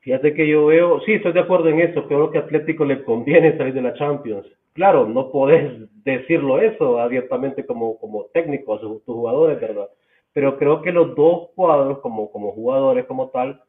Fíjate 0.00 0.32
que 0.34 0.48
yo 0.48 0.66
veo, 0.66 1.00
sí, 1.00 1.12
estoy 1.12 1.32
de 1.32 1.40
acuerdo 1.40 1.68
en 1.68 1.80
eso, 1.80 2.06
creo 2.06 2.30
que 2.30 2.38
a 2.38 2.42
Atlético 2.42 2.84
le 2.84 3.04
conviene 3.04 3.56
salir 3.56 3.74
de 3.74 3.82
la 3.82 3.94
Champions. 3.94 4.46
Claro, 4.72 5.06
no 5.06 5.30
podés 5.30 5.88
decirlo 6.04 6.58
eso 6.60 6.98
abiertamente 6.98 7.66
como, 7.66 7.98
como 7.98 8.24
técnico 8.32 8.74
a 8.74 8.80
tus 8.80 9.02
jugadores, 9.04 9.60
¿verdad? 9.60 9.88
Pero 10.32 10.56
creo 10.58 10.80
que 10.80 10.92
los 10.92 11.14
dos 11.16 11.48
cuadros, 11.54 11.98
como, 11.98 12.30
como 12.30 12.52
jugadores 12.52 13.04
como 13.06 13.28
tal, 13.28 13.60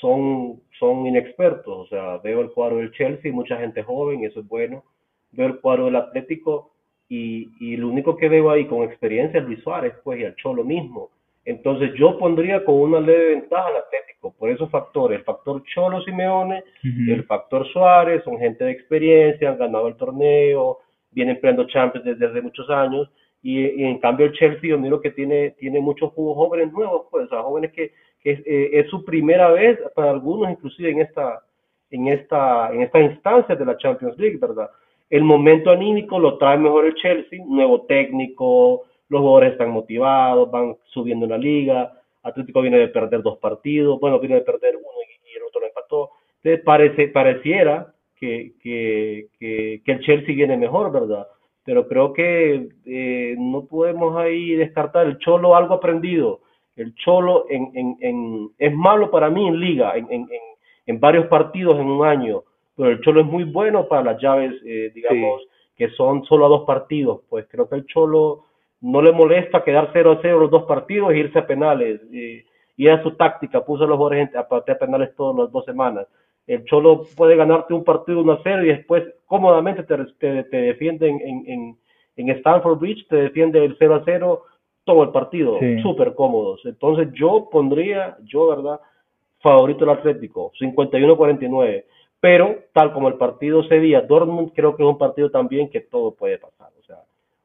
son, 0.00 0.60
son 0.78 1.06
inexpertos. 1.06 1.68
O 1.68 1.86
sea, 1.86 2.18
veo 2.18 2.40
el 2.40 2.50
cuadro 2.50 2.78
del 2.78 2.92
Chelsea, 2.92 3.32
mucha 3.32 3.58
gente 3.58 3.82
joven, 3.82 4.24
eso 4.24 4.40
es 4.40 4.48
bueno. 4.48 4.82
Veo 5.32 5.46
el 5.46 5.60
cuadro 5.60 5.84
del 5.84 5.96
Atlético 5.96 6.72
y, 7.08 7.50
y 7.60 7.76
lo 7.76 7.88
único 7.88 8.16
que 8.16 8.28
veo 8.28 8.50
ahí 8.50 8.66
con 8.66 8.82
experiencia 8.82 9.40
es 9.40 9.46
Luis 9.46 9.62
Suárez, 9.62 9.94
pues, 10.02 10.20
y 10.20 10.24
al 10.24 10.36
Cholo 10.36 10.64
mismo. 10.64 11.10
Entonces 11.50 11.92
yo 11.94 12.16
pondría 12.16 12.64
con 12.64 12.76
una 12.76 13.00
leve 13.00 13.30
ventaja 13.30 13.66
al 13.66 13.76
Atlético 13.78 14.32
por 14.38 14.50
esos 14.50 14.70
factores, 14.70 15.18
el 15.18 15.24
factor 15.24 15.60
Cholo 15.64 16.00
Simeone, 16.02 16.62
el 16.84 17.24
factor 17.24 17.66
Suárez, 17.72 18.22
son 18.22 18.38
gente 18.38 18.62
de 18.62 18.70
experiencia, 18.70 19.50
han 19.50 19.58
ganado 19.58 19.88
el 19.88 19.96
torneo, 19.96 20.78
vienen 21.10 21.40
peleando 21.40 21.66
Champions 21.66 22.06
desde 22.06 22.26
hace 22.26 22.40
muchos 22.40 22.70
años, 22.70 23.10
y, 23.42 23.82
en 23.82 23.98
cambio 23.98 24.26
el 24.26 24.32
Chelsea 24.32 24.70
yo 24.70 24.78
miro 24.78 25.00
que 25.00 25.10
tiene, 25.10 25.50
tiene 25.58 25.80
muchos 25.80 26.12
jóvenes 26.12 26.72
nuevos, 26.72 27.06
pues, 27.10 27.26
o 27.26 27.28
sea, 27.28 27.42
jóvenes 27.42 27.72
que, 27.72 27.90
que 28.20 28.30
es, 28.32 28.40
eh, 28.46 28.70
es, 28.74 28.88
su 28.88 29.04
primera 29.04 29.50
vez, 29.50 29.76
para 29.96 30.12
algunos 30.12 30.50
inclusive 30.50 30.90
en 30.90 31.00
esta, 31.00 31.42
en 31.90 32.06
esta, 32.06 32.72
en 32.72 32.82
esta 32.82 33.00
instancia 33.00 33.56
de 33.56 33.64
la 33.64 33.76
Champions 33.76 34.16
League, 34.18 34.38
¿verdad? 34.40 34.70
El 35.08 35.24
momento 35.24 35.70
anímico 35.70 36.20
lo 36.20 36.38
trae 36.38 36.58
mejor 36.58 36.86
el 36.86 36.94
Chelsea, 36.94 37.40
nuevo 37.44 37.86
técnico, 37.86 38.84
los 39.10 39.20
jugadores 39.20 39.52
están 39.52 39.70
motivados, 39.70 40.50
van 40.50 40.76
subiendo 40.86 41.26
en 41.26 41.32
la 41.32 41.38
liga, 41.38 42.00
Atlético 42.22 42.62
viene 42.62 42.78
de 42.78 42.88
perder 42.88 43.22
dos 43.22 43.38
partidos, 43.38 43.98
bueno, 44.00 44.18
viene 44.18 44.36
de 44.36 44.42
perder 44.42 44.76
uno 44.76 44.86
y, 44.86 45.36
el 45.36 45.42
otro 45.42 45.60
lo 45.60 45.66
empató. 45.66 46.10
Entonces 46.42 46.64
parece, 46.64 47.08
pareciera 47.08 47.94
que, 48.16 48.52
que, 48.62 49.28
que, 49.38 49.92
el 49.92 50.00
Chelsea 50.00 50.34
viene 50.34 50.56
mejor, 50.56 50.92
¿verdad? 50.92 51.26
Pero 51.64 51.86
creo 51.88 52.12
que 52.12 52.68
eh, 52.84 53.36
no 53.38 53.66
podemos 53.66 54.16
ahí 54.16 54.54
descartar 54.54 55.06
el 55.06 55.18
Cholo 55.18 55.54
algo 55.54 55.74
aprendido. 55.74 56.40
El 56.76 56.94
Cholo 56.94 57.46
en, 57.48 57.70
en, 57.74 57.96
en, 58.00 58.50
es 58.58 58.74
malo 58.74 59.10
para 59.10 59.30
mí 59.30 59.46
en 59.46 59.60
liga, 59.60 59.96
en, 59.96 60.06
en, 60.10 60.28
en, 60.86 61.00
varios 61.00 61.26
partidos 61.26 61.78
en 61.78 61.86
un 61.86 62.06
año, 62.06 62.42
pero 62.76 62.90
el 62.90 63.00
Cholo 63.00 63.20
es 63.20 63.26
muy 63.26 63.44
bueno 63.44 63.86
para 63.88 64.12
las 64.12 64.22
llaves, 64.22 64.52
eh, 64.64 64.90
digamos, 64.94 65.42
que 65.76 65.90
son 65.90 66.24
solo 66.24 66.46
a 66.46 66.48
dos 66.48 66.64
partidos. 66.66 67.20
Pues 67.28 67.46
creo 67.50 67.68
que 67.68 67.76
el 67.76 67.86
Cholo 67.86 68.44
no 68.80 69.02
le 69.02 69.12
molesta 69.12 69.62
quedar 69.62 69.90
0 69.92 70.12
a 70.12 70.18
0 70.22 70.40
los 70.40 70.50
dos 70.50 70.64
partidos 70.64 71.12
e 71.12 71.18
irse 71.18 71.38
a 71.38 71.46
penales. 71.46 72.00
Y, 72.10 72.42
y 72.76 72.86
era 72.86 73.02
su 73.02 73.10
táctica, 73.12 73.64
puso 73.64 73.84
a 73.84 73.86
los 73.86 73.98
jugadores 73.98 74.34
a 74.34 74.48
patear 74.48 74.78
penales 74.78 75.14
todas 75.14 75.36
las 75.36 75.52
dos 75.52 75.64
semanas. 75.66 76.06
El 76.46 76.64
Cholo 76.64 77.02
puede 77.16 77.36
ganarte 77.36 77.74
un 77.74 77.84
partido 77.84 78.20
1 78.22 78.32
a 78.32 78.40
0 78.42 78.64
y 78.64 78.68
después 78.68 79.04
cómodamente 79.26 79.82
te, 79.82 80.44
te, 80.44 80.56
defiende 80.56 81.08
en, 81.08 81.20
en, 81.46 81.78
en, 82.16 82.30
Stanford 82.30 82.78
Bridge, 82.78 83.06
te 83.08 83.16
defiende 83.16 83.64
el 83.64 83.76
0 83.78 83.94
a 83.96 84.02
0 84.04 84.42
todo 84.84 85.02
el 85.02 85.10
partido, 85.10 85.58
súper 85.82 86.14
cómodos. 86.14 86.62
Entonces 86.64 87.08
yo 87.12 87.48
pondría, 87.52 88.16
yo 88.24 88.48
verdad, 88.48 88.80
favorito 89.40 89.84
el 89.84 89.90
Atlético, 89.90 90.50
51-49. 90.58 91.84
Pero 92.18 92.56
tal 92.72 92.92
como 92.92 93.08
el 93.08 93.14
partido 93.14 93.62
se 93.64 93.78
veía, 93.78 94.00
Dortmund 94.00 94.52
creo 94.54 94.74
que 94.74 94.82
es 94.82 94.88
un 94.88 94.98
partido 94.98 95.30
también 95.30 95.70
que 95.70 95.80
todo 95.80 96.14
puede 96.14 96.38
pasar. 96.38 96.70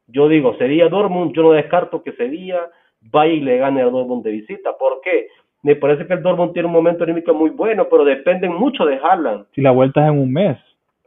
Yo 0.07 0.27
digo, 0.27 0.55
sería 0.57 0.87
Dortmund, 0.87 1.33
yo 1.33 1.43
no 1.43 1.51
descarto 1.51 2.03
que 2.03 2.13
Sevilla 2.13 2.69
vaya 3.01 3.33
y 3.33 3.39
le 3.39 3.57
gane 3.57 3.81
a 3.81 3.85
Dortmund 3.85 4.23
de 4.23 4.31
visita. 4.31 4.77
¿Por 4.77 5.01
qué? 5.01 5.27
Me 5.63 5.75
parece 5.75 6.05
que 6.05 6.13
el 6.13 6.21
Dortmund 6.21 6.53
tiene 6.53 6.67
un 6.67 6.73
momento 6.73 7.03
anímico 7.03 7.33
muy 7.33 7.49
bueno, 7.49 7.87
pero 7.89 8.05
dependen 8.05 8.53
mucho 8.53 8.85
de 8.85 8.97
Haaland. 8.97 9.47
Si 9.53 9.61
la 9.61 9.71
vuelta 9.71 10.03
es 10.03 10.11
en 10.11 10.19
un 10.19 10.31
mes. 10.31 10.57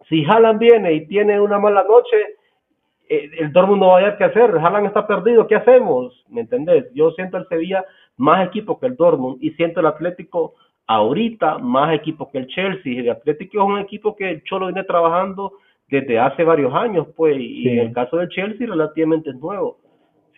Si 0.08 0.24
Haaland 0.24 0.58
viene 0.58 0.92
y 0.94 1.06
tiene 1.06 1.40
una 1.40 1.58
mala 1.58 1.84
noche, 1.84 2.16
eh, 3.08 3.30
el 3.38 3.52
Dortmund 3.52 3.80
no 3.80 3.88
va 3.88 3.98
a 3.98 4.02
ver 4.02 4.16
qué 4.16 4.24
hacer. 4.24 4.50
Haaland 4.58 4.86
está 4.86 5.06
perdido, 5.06 5.46
¿qué 5.46 5.54
hacemos? 5.54 6.24
¿Me 6.28 6.40
entendés? 6.40 6.86
Yo 6.92 7.12
siento 7.12 7.36
el 7.36 7.46
Sevilla 7.48 7.84
más 8.16 8.46
equipo 8.46 8.80
que 8.80 8.86
el 8.86 8.96
Dortmund 8.96 9.38
y 9.40 9.50
siento 9.52 9.80
el 9.80 9.86
Atlético 9.86 10.54
ahorita 10.88 11.58
más 11.58 11.94
equipo 11.94 12.30
que 12.30 12.38
el 12.38 12.48
Chelsea. 12.48 13.00
El 13.00 13.10
Atlético 13.10 13.58
es 13.58 13.64
un 13.64 13.78
equipo 13.78 14.16
que 14.16 14.30
el 14.30 14.42
Cholo 14.42 14.66
viene 14.66 14.82
trabajando 14.84 15.52
desde 15.90 16.18
hace 16.18 16.44
varios 16.44 16.74
años, 16.74 17.06
pues, 17.16 17.36
y 17.38 17.68
en 17.68 17.78
el 17.78 17.92
caso 17.92 18.18
del 18.18 18.28
Chelsea 18.28 18.66
relativamente 18.66 19.30
es 19.30 19.36
nuevo. 19.36 19.78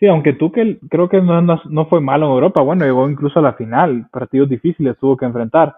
Sí, 0.01 0.07
aunque 0.07 0.33
tú 0.33 0.51
que 0.51 0.79
creo 0.89 1.09
que 1.09 1.21
no, 1.21 1.41
no, 1.41 1.85
fue 1.85 2.01
malo 2.01 2.25
en 2.25 2.31
Europa, 2.31 2.61
bueno, 2.61 2.83
llegó 2.85 3.07
incluso 3.07 3.37
a 3.37 3.43
la 3.43 3.53
final, 3.53 4.07
partidos 4.11 4.49
difíciles 4.49 4.97
tuvo 4.97 5.15
que 5.15 5.25
enfrentar. 5.25 5.75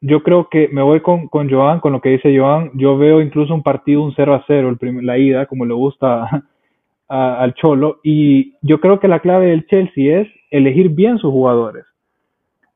Yo 0.00 0.22
creo 0.22 0.48
que 0.48 0.68
me 0.72 0.80
voy 0.80 1.00
con, 1.00 1.28
con 1.28 1.50
Joan, 1.50 1.80
con 1.80 1.92
lo 1.92 2.00
que 2.00 2.08
dice 2.08 2.34
Joan, 2.34 2.70
yo 2.72 2.96
veo 2.96 3.20
incluso 3.20 3.54
un 3.54 3.62
partido 3.62 4.02
un 4.02 4.14
0 4.16 4.34
a 4.34 4.44
0, 4.46 4.78
el 4.80 5.04
la 5.06 5.18
ida, 5.18 5.44
como 5.44 5.66
le 5.66 5.74
gusta 5.74 6.42
al 7.08 7.52
Cholo, 7.52 8.00
y 8.02 8.54
yo 8.62 8.80
creo 8.80 8.98
que 8.98 9.08
la 9.08 9.20
clave 9.20 9.48
del 9.48 9.66
Chelsea 9.66 10.20
es 10.20 10.28
elegir 10.50 10.88
bien 10.88 11.18
sus 11.18 11.30
jugadores. 11.30 11.84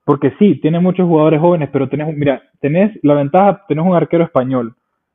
Porque 0.05 0.35
sí, 0.39 0.57
tiene 0.57 0.80
muchos 0.80 1.09
jugadores 1.09 1.41
jóvenes, 1.41 1.70
pero 1.72 1.89
tenés, 1.89 2.14
mira, 2.14 2.43
tenés 2.61 2.93
la 3.03 3.14
ventaja, 3.14 3.64
tenés 3.68 3.87
un 3.87 3.97
arquero 3.97 4.24
español, 4.24 4.74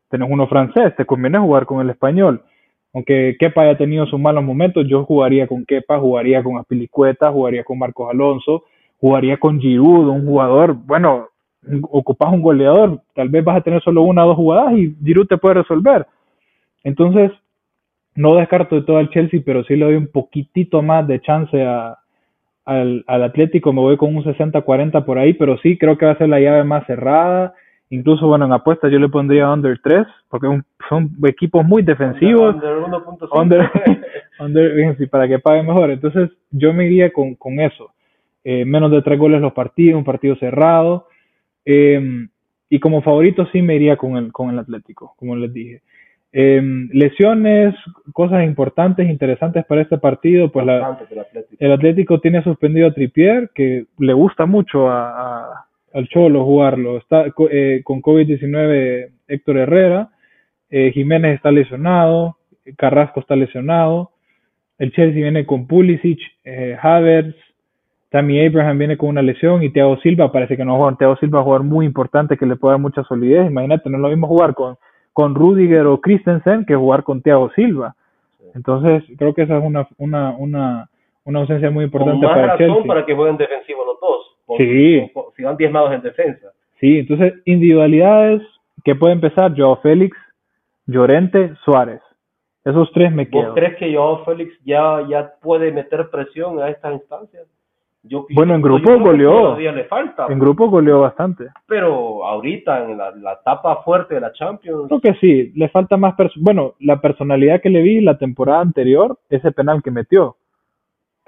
tenés 0.10 0.30
uno 0.30 0.47
francés, 0.47 0.95
te 0.95 1.05
conviene 1.05 1.39
jugar 1.39 1.66
con 1.66 1.82
el 1.82 1.89
español. 1.89 2.41
Aunque 2.93 3.38
Kepa 3.39 3.62
haya 3.62 3.78
tenido 3.78 4.07
sus 4.07 4.20
malos 4.20 4.43
momentos, 4.43 4.86
yo 4.88 5.05
jugaría 5.05 5.47
con 5.47 5.66
Kepa, 5.66 5.99
jugaría 5.99 6.43
con 6.43 6.57
Aspilicueta, 6.57 7.32
jugaría 7.32 7.64
con 7.64 7.78
Marcos 7.78 8.10
Alonso, 8.10 8.64
jugaría 8.99 9.38
con 9.38 9.60
Giroud, 9.60 10.10
un 10.10 10.26
jugador, 10.26 10.74
bueno, 10.74 11.28
ocupas 11.84 12.34
un 12.34 12.41
goleador, 12.41 13.01
tal 13.14 13.30
vez 13.30 13.43
vas 13.43 13.57
a 13.57 13.62
tener 13.62 13.82
solo 13.84 14.01
una 14.01 14.26
o 14.26 14.30
dos 14.30 14.38
jugadas 14.38 14.74
y 14.74 14.95
Giroud 15.03 15.28
te 15.28 15.38
puede 15.38 15.55
resolver. 15.55 16.07
Entonces, 16.84 17.32
no 18.16 18.36
descarto 18.36 18.76
de 18.76 18.82
todo 18.82 18.99
el 18.99 19.10
Chelsea, 19.10 19.41
pero 19.45 19.64
sí 19.64 19.76
le 19.76 19.86
doy 19.86 19.95
un 19.95 20.07
poquitito 20.07 20.82
más 20.82 21.07
de 21.07 21.22
chance 21.22 21.62
a, 21.64 21.99
al, 22.66 23.03
al 23.05 23.24
Atlético, 23.24 23.72
me 23.72 23.82
voy 23.82 23.97
con 23.97 24.16
un 24.16 24.24
60-40 24.24 25.05
por 25.05 25.20
ahí, 25.20 25.34
pero 25.34 25.60
sí 25.60 25.78
creo 25.78 25.97
que 25.97 26.07
va 26.07 26.14
a 26.14 26.18
ser 26.18 26.30
la 26.30 26.39
llave 26.39 26.64
más 26.64 26.88
cerrada 26.88 27.53
Incluso, 27.92 28.28
bueno, 28.28 28.46
en 28.46 28.54
apuestas 28.54 28.92
yo 28.92 29.00
le 29.00 29.10
pondría 29.10 29.52
under 29.52 29.80
3, 29.82 30.06
porque 30.30 30.62
son 30.88 31.12
equipos 31.26 31.66
muy 31.66 31.82
defensivos. 31.82 32.56
Under, 33.32 33.72
under, 34.40 35.10
para 35.12 35.28
que 35.28 35.40
pague 35.40 35.64
mejor. 35.64 35.90
Entonces, 35.90 36.30
yo 36.52 36.74
me 36.74 36.86
iría 36.86 37.12
con, 37.12 37.36
con 37.36 37.60
eso. 37.60 37.92
Eh, 38.44 38.64
menos 38.64 38.92
de 38.92 39.02
tres 39.02 39.20
goles 39.20 39.42
los 39.42 39.54
partidos, 39.54 39.98
un 39.98 40.06
partido 40.06 40.36
cerrado. 40.36 41.08
Em, 41.66 42.30
y 42.70 42.80
como 42.80 43.02
favorito 43.02 43.48
sí 43.52 43.62
me 43.62 43.76
iría 43.76 43.98
con 43.98 44.18
el, 44.18 44.32
con 44.32 44.50
el 44.50 44.60
Atlético, 44.60 45.14
como 45.18 45.36
les 45.36 45.52
dije. 45.52 45.82
Em, 46.32 46.90
lesiones, 46.94 47.74
cosas 48.14 48.44
importantes, 48.44 49.10
interesantes 49.10 49.66
para 49.66 49.82
este 49.82 49.98
partido, 49.98 50.52
pues 50.52 50.66
el 51.58 51.72
Atlético 51.72 52.20
tiene 52.20 52.44
suspendido 52.44 52.88
a 52.88 52.94
Tripier, 52.94 53.50
que 53.54 53.86
le 53.98 54.14
gusta 54.14 54.46
mucho 54.46 54.90
a, 54.90 55.66
al 55.94 56.08
Cholo 56.10 56.46
jugarlo. 56.46 56.98
Está 56.98 57.26
eh, 57.52 57.82
con 57.84 58.02
COVID-19 58.02 59.10
Héctor 59.28 59.58
Herrera, 59.58 60.10
eh, 60.70 60.92
Jiménez 60.92 61.36
está 61.36 61.52
lesionado, 61.52 62.38
Carrasco 62.78 63.20
está 63.20 63.36
lesionado, 63.36 64.12
el 64.78 64.92
Chelsea 64.92 65.22
viene 65.22 65.46
con 65.46 65.68
Pulisic, 65.68 66.20
eh, 66.44 66.78
Havertz, 66.82 67.36
Tammy 68.10 68.44
Abraham 68.44 68.78
viene 68.78 68.98
con 68.98 69.10
una 69.10 69.22
lesión 69.22 69.62
y 69.62 69.70
Thiago 69.70 69.98
Silva 69.98 70.32
parece 70.32 70.58
que 70.58 70.66
no 70.66 70.78
juega. 70.78 70.98
Thiago 70.98 71.16
Silva 71.18 71.40
es 71.40 71.42
un 71.42 71.46
jugador 71.46 71.66
muy 71.66 71.86
importante 71.86 72.38
que 72.38 72.46
le 72.46 72.56
puede 72.56 72.74
dar 72.74 72.82
mucha 72.82 73.04
solidez. 73.04 73.48
Imagínate, 73.48 73.90
no 73.90 73.98
es 73.98 74.02
lo 74.02 74.10
mismo 74.10 74.28
jugar 74.28 74.56
con, 74.56 74.78
con 75.14 75.36
Rudiger 75.36 75.86
o 75.86 76.02
Christensen 76.02 76.66
que 76.66 76.76
jugar 76.76 77.04
con 77.04 77.22
Thiago 77.22 77.52
Silva. 77.52 77.96
Entonces, 78.56 79.04
creo 79.18 79.34
que 79.36 79.44
esa 79.44 79.60
es 79.60 79.64
una, 79.64 79.88
una, 79.98 80.32
una, 80.32 80.90
una 81.24 81.40
ausencia 81.40 81.70
muy 81.70 81.86
importante 81.86 82.26
para 82.26 82.54
el 82.54 82.58
Chelsea. 82.58 82.84
para 82.88 83.06
que 83.06 83.14
jueguen 83.14 83.38
defensivos 83.38 83.86
los 83.86 84.00
dos. 84.00 84.39
Sí. 84.58 85.12
si 85.36 85.43
van 85.43 85.58
diezmados 85.58 85.93
en 85.93 86.02
defensa. 86.02 86.52
Sí, 86.80 87.00
entonces, 87.00 87.34
individualidades 87.45 88.41
que 88.84 88.95
puede 88.95 89.14
empezar 89.14 89.54
Joao 89.56 89.78
Félix, 89.82 90.18
Llorente, 90.86 91.54
Suárez. 91.66 92.02
Esos 92.64 92.91
tres 92.93 93.12
me 93.12 93.30
quedan. 93.30 93.47
¿Vos 93.47 93.56
crees 93.56 93.78
que 93.78 93.93
Joao 93.93 94.24
Félix 94.26 94.54
ya, 94.64 95.06
ya 95.10 95.34
puede 95.41 95.72
meter 95.72 96.10
presión 96.10 96.60
a 96.60 96.70
estas 96.70 96.93
instancias? 96.93 97.47
bueno, 98.30 98.56
en 98.56 98.62
grupo 98.62 98.97
goleó. 99.00 99.58
En 99.58 100.39
grupo 100.39 100.70
goleó 100.70 101.02
bastante. 101.02 101.50
Pero 101.68 102.26
ahorita, 102.26 102.86
en 102.86 102.97
la, 102.97 103.34
etapa 103.34 103.84
fuerte 103.84 104.16
de 104.16 104.22
la 104.22 104.32
Champions. 104.32 104.88
Creo 104.88 105.02
que 105.02 105.14
sí, 105.16 105.52
le 105.56 105.70
falta 105.70 105.97
más. 105.97 106.16
Bueno, 106.38 106.76
la 106.80 107.02
personalidad 107.02 107.62
que 107.62 107.70
le 107.70 107.82
vi 107.82 108.02
la 108.02 108.18
temporada 108.18 108.62
anterior, 108.62 109.18
ese 109.30 109.52
penal 109.52 109.84
que 109.84 109.91
metió, 109.91 110.38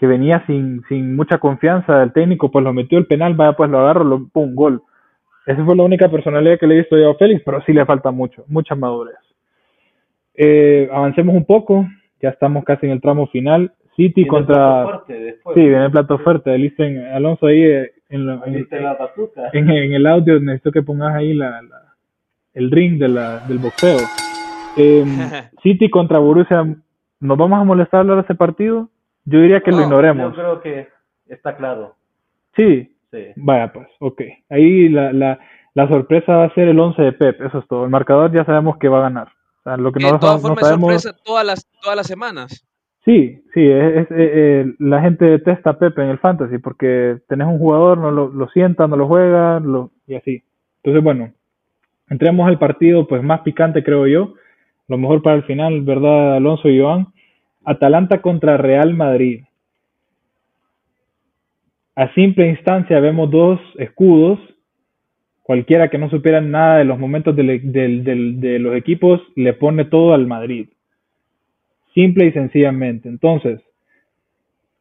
que 0.01 0.07
venía 0.07 0.43
sin, 0.47 0.81
sin 0.89 1.15
mucha 1.15 1.37
confianza 1.37 1.99
del 1.99 2.11
técnico, 2.11 2.49
pues 2.49 2.65
lo 2.65 2.73
metió 2.73 2.97
el 2.97 3.05
penal, 3.05 3.35
vaya, 3.35 3.53
pues 3.53 3.69
lo 3.69 3.81
agarro, 3.81 4.03
lo, 4.03 4.27
pum, 4.29 4.55
gol. 4.55 4.81
Esa 5.45 5.63
fue 5.63 5.75
la 5.75 5.83
única 5.83 6.09
personalidad 6.09 6.57
que 6.57 6.65
le 6.65 6.73
he 6.73 6.79
visto 6.79 6.97
yo 6.97 7.11
a 7.11 7.15
Félix, 7.17 7.43
pero 7.45 7.61
sí 7.67 7.71
le 7.71 7.85
falta 7.85 8.09
mucho, 8.09 8.43
mucha 8.47 8.73
madurez. 8.73 9.19
Eh, 10.33 10.89
avancemos 10.91 11.35
un 11.35 11.45
poco, 11.45 11.85
ya 12.19 12.29
estamos 12.29 12.63
casi 12.63 12.87
en 12.87 12.93
el 12.93 13.01
tramo 13.01 13.27
final. 13.27 13.73
City 13.95 14.25
contra. 14.25 15.03
sí, 15.05 15.13
viene 15.53 15.85
el 15.85 15.91
plato 15.91 16.17
fuerte. 16.17 16.51
Dicen 16.53 17.05
Alonso 17.05 17.45
ahí 17.45 17.61
eh, 17.61 17.91
en, 18.09 18.27
en, 19.53 19.93
el 19.93 20.07
audio 20.07 20.39
necesito 20.39 20.71
que 20.71 20.81
pongas 20.81 21.13
ahí 21.13 21.35
la, 21.35 21.61
el 22.55 22.71
ring 22.71 22.97
de 22.97 23.07
la, 23.07 23.45
del 23.47 23.59
boxeo. 23.59 23.99
Em, 24.77 25.05
City 25.61 25.91
contra 25.91 26.17
Borussia. 26.17 26.65
¿Nos 27.19 27.37
vamos 27.37 27.61
a 27.61 27.63
molestar 27.63 27.99
hablar 27.99 28.15
de 28.15 28.23
ese 28.23 28.33
partido? 28.33 28.89
Yo 29.25 29.39
diría 29.39 29.61
que 29.61 29.71
lo 29.71 29.81
ignoremos. 29.81 30.35
Yo 30.35 30.41
creo 30.41 30.61
que 30.61 30.87
está 31.27 31.55
claro. 31.55 31.95
Sí. 32.55 32.95
sí. 33.11 33.27
Vaya 33.35 33.71
pues, 33.71 33.87
ok. 33.99 34.21
Ahí 34.49 34.89
la, 34.89 35.13
la, 35.13 35.39
la 35.73 35.87
sorpresa 35.87 36.37
va 36.37 36.45
a 36.45 36.53
ser 36.53 36.67
el 36.67 36.79
11 36.79 37.01
de 37.01 37.13
Pep, 37.13 37.41
eso 37.41 37.59
es 37.59 37.67
todo. 37.67 37.85
El 37.85 37.91
marcador 37.91 38.31
ya 38.31 38.45
sabemos 38.45 38.77
que 38.77 38.89
va 38.89 38.99
a 38.99 39.03
ganar. 39.03 39.27
O 39.59 39.63
sea, 39.63 39.77
lo 39.77 39.91
que 39.91 40.03
no, 40.03 40.19
todas 40.19 40.41
formas, 40.41 40.67
sorpresa 40.67 41.15
todas 41.23 41.45
las, 41.45 41.67
todas 41.81 41.95
las 41.95 42.07
semanas. 42.07 42.65
Sí, 43.05 43.43
sí, 43.53 43.61
es, 43.67 44.11
eh, 44.11 44.11
eh, 44.11 44.65
la 44.77 45.01
gente 45.01 45.25
detesta 45.25 45.71
a 45.71 45.79
Pepe 45.79 46.03
en 46.03 46.09
el 46.09 46.19
fantasy 46.19 46.59
porque 46.59 47.17
tenés 47.27 47.47
un 47.47 47.57
jugador, 47.57 47.97
no 47.97 48.11
lo, 48.11 48.27
lo 48.29 48.47
sienta, 48.49 48.87
no 48.87 48.95
lo 48.95 49.07
juega, 49.07 49.59
lo, 49.59 49.91
y 50.05 50.15
así. 50.15 50.43
Entonces, 50.83 51.03
bueno, 51.03 51.31
entremos 52.09 52.47
al 52.47 52.59
partido 52.59 53.07
pues 53.07 53.23
más 53.23 53.41
picante 53.41 53.83
creo 53.83 54.05
yo, 54.05 54.35
lo 54.87 54.97
mejor 54.97 55.23
para 55.23 55.37
el 55.37 55.43
final, 55.43 55.81
¿verdad, 55.81 56.35
Alonso 56.35 56.69
y 56.69 56.79
Joan? 56.79 57.07
Atalanta 57.65 58.21
contra 58.21 58.57
Real 58.57 58.93
Madrid. 58.93 59.43
A 61.95 62.13
simple 62.13 62.47
instancia 62.47 62.99
vemos 62.99 63.29
dos 63.29 63.59
escudos, 63.77 64.39
cualquiera 65.43 65.89
que 65.89 65.97
no 65.97 66.09
supiera 66.09 66.41
nada 66.41 66.77
de 66.77 66.85
los 66.85 66.97
momentos 66.97 67.35
de 67.35 68.59
los 68.59 68.75
equipos 68.75 69.21
le 69.35 69.53
pone 69.53 69.85
todo 69.85 70.13
al 70.13 70.25
Madrid 70.27 70.69
Simple 71.93 72.27
y 72.27 72.31
sencillamente. 72.31 73.09
Entonces, 73.09 73.61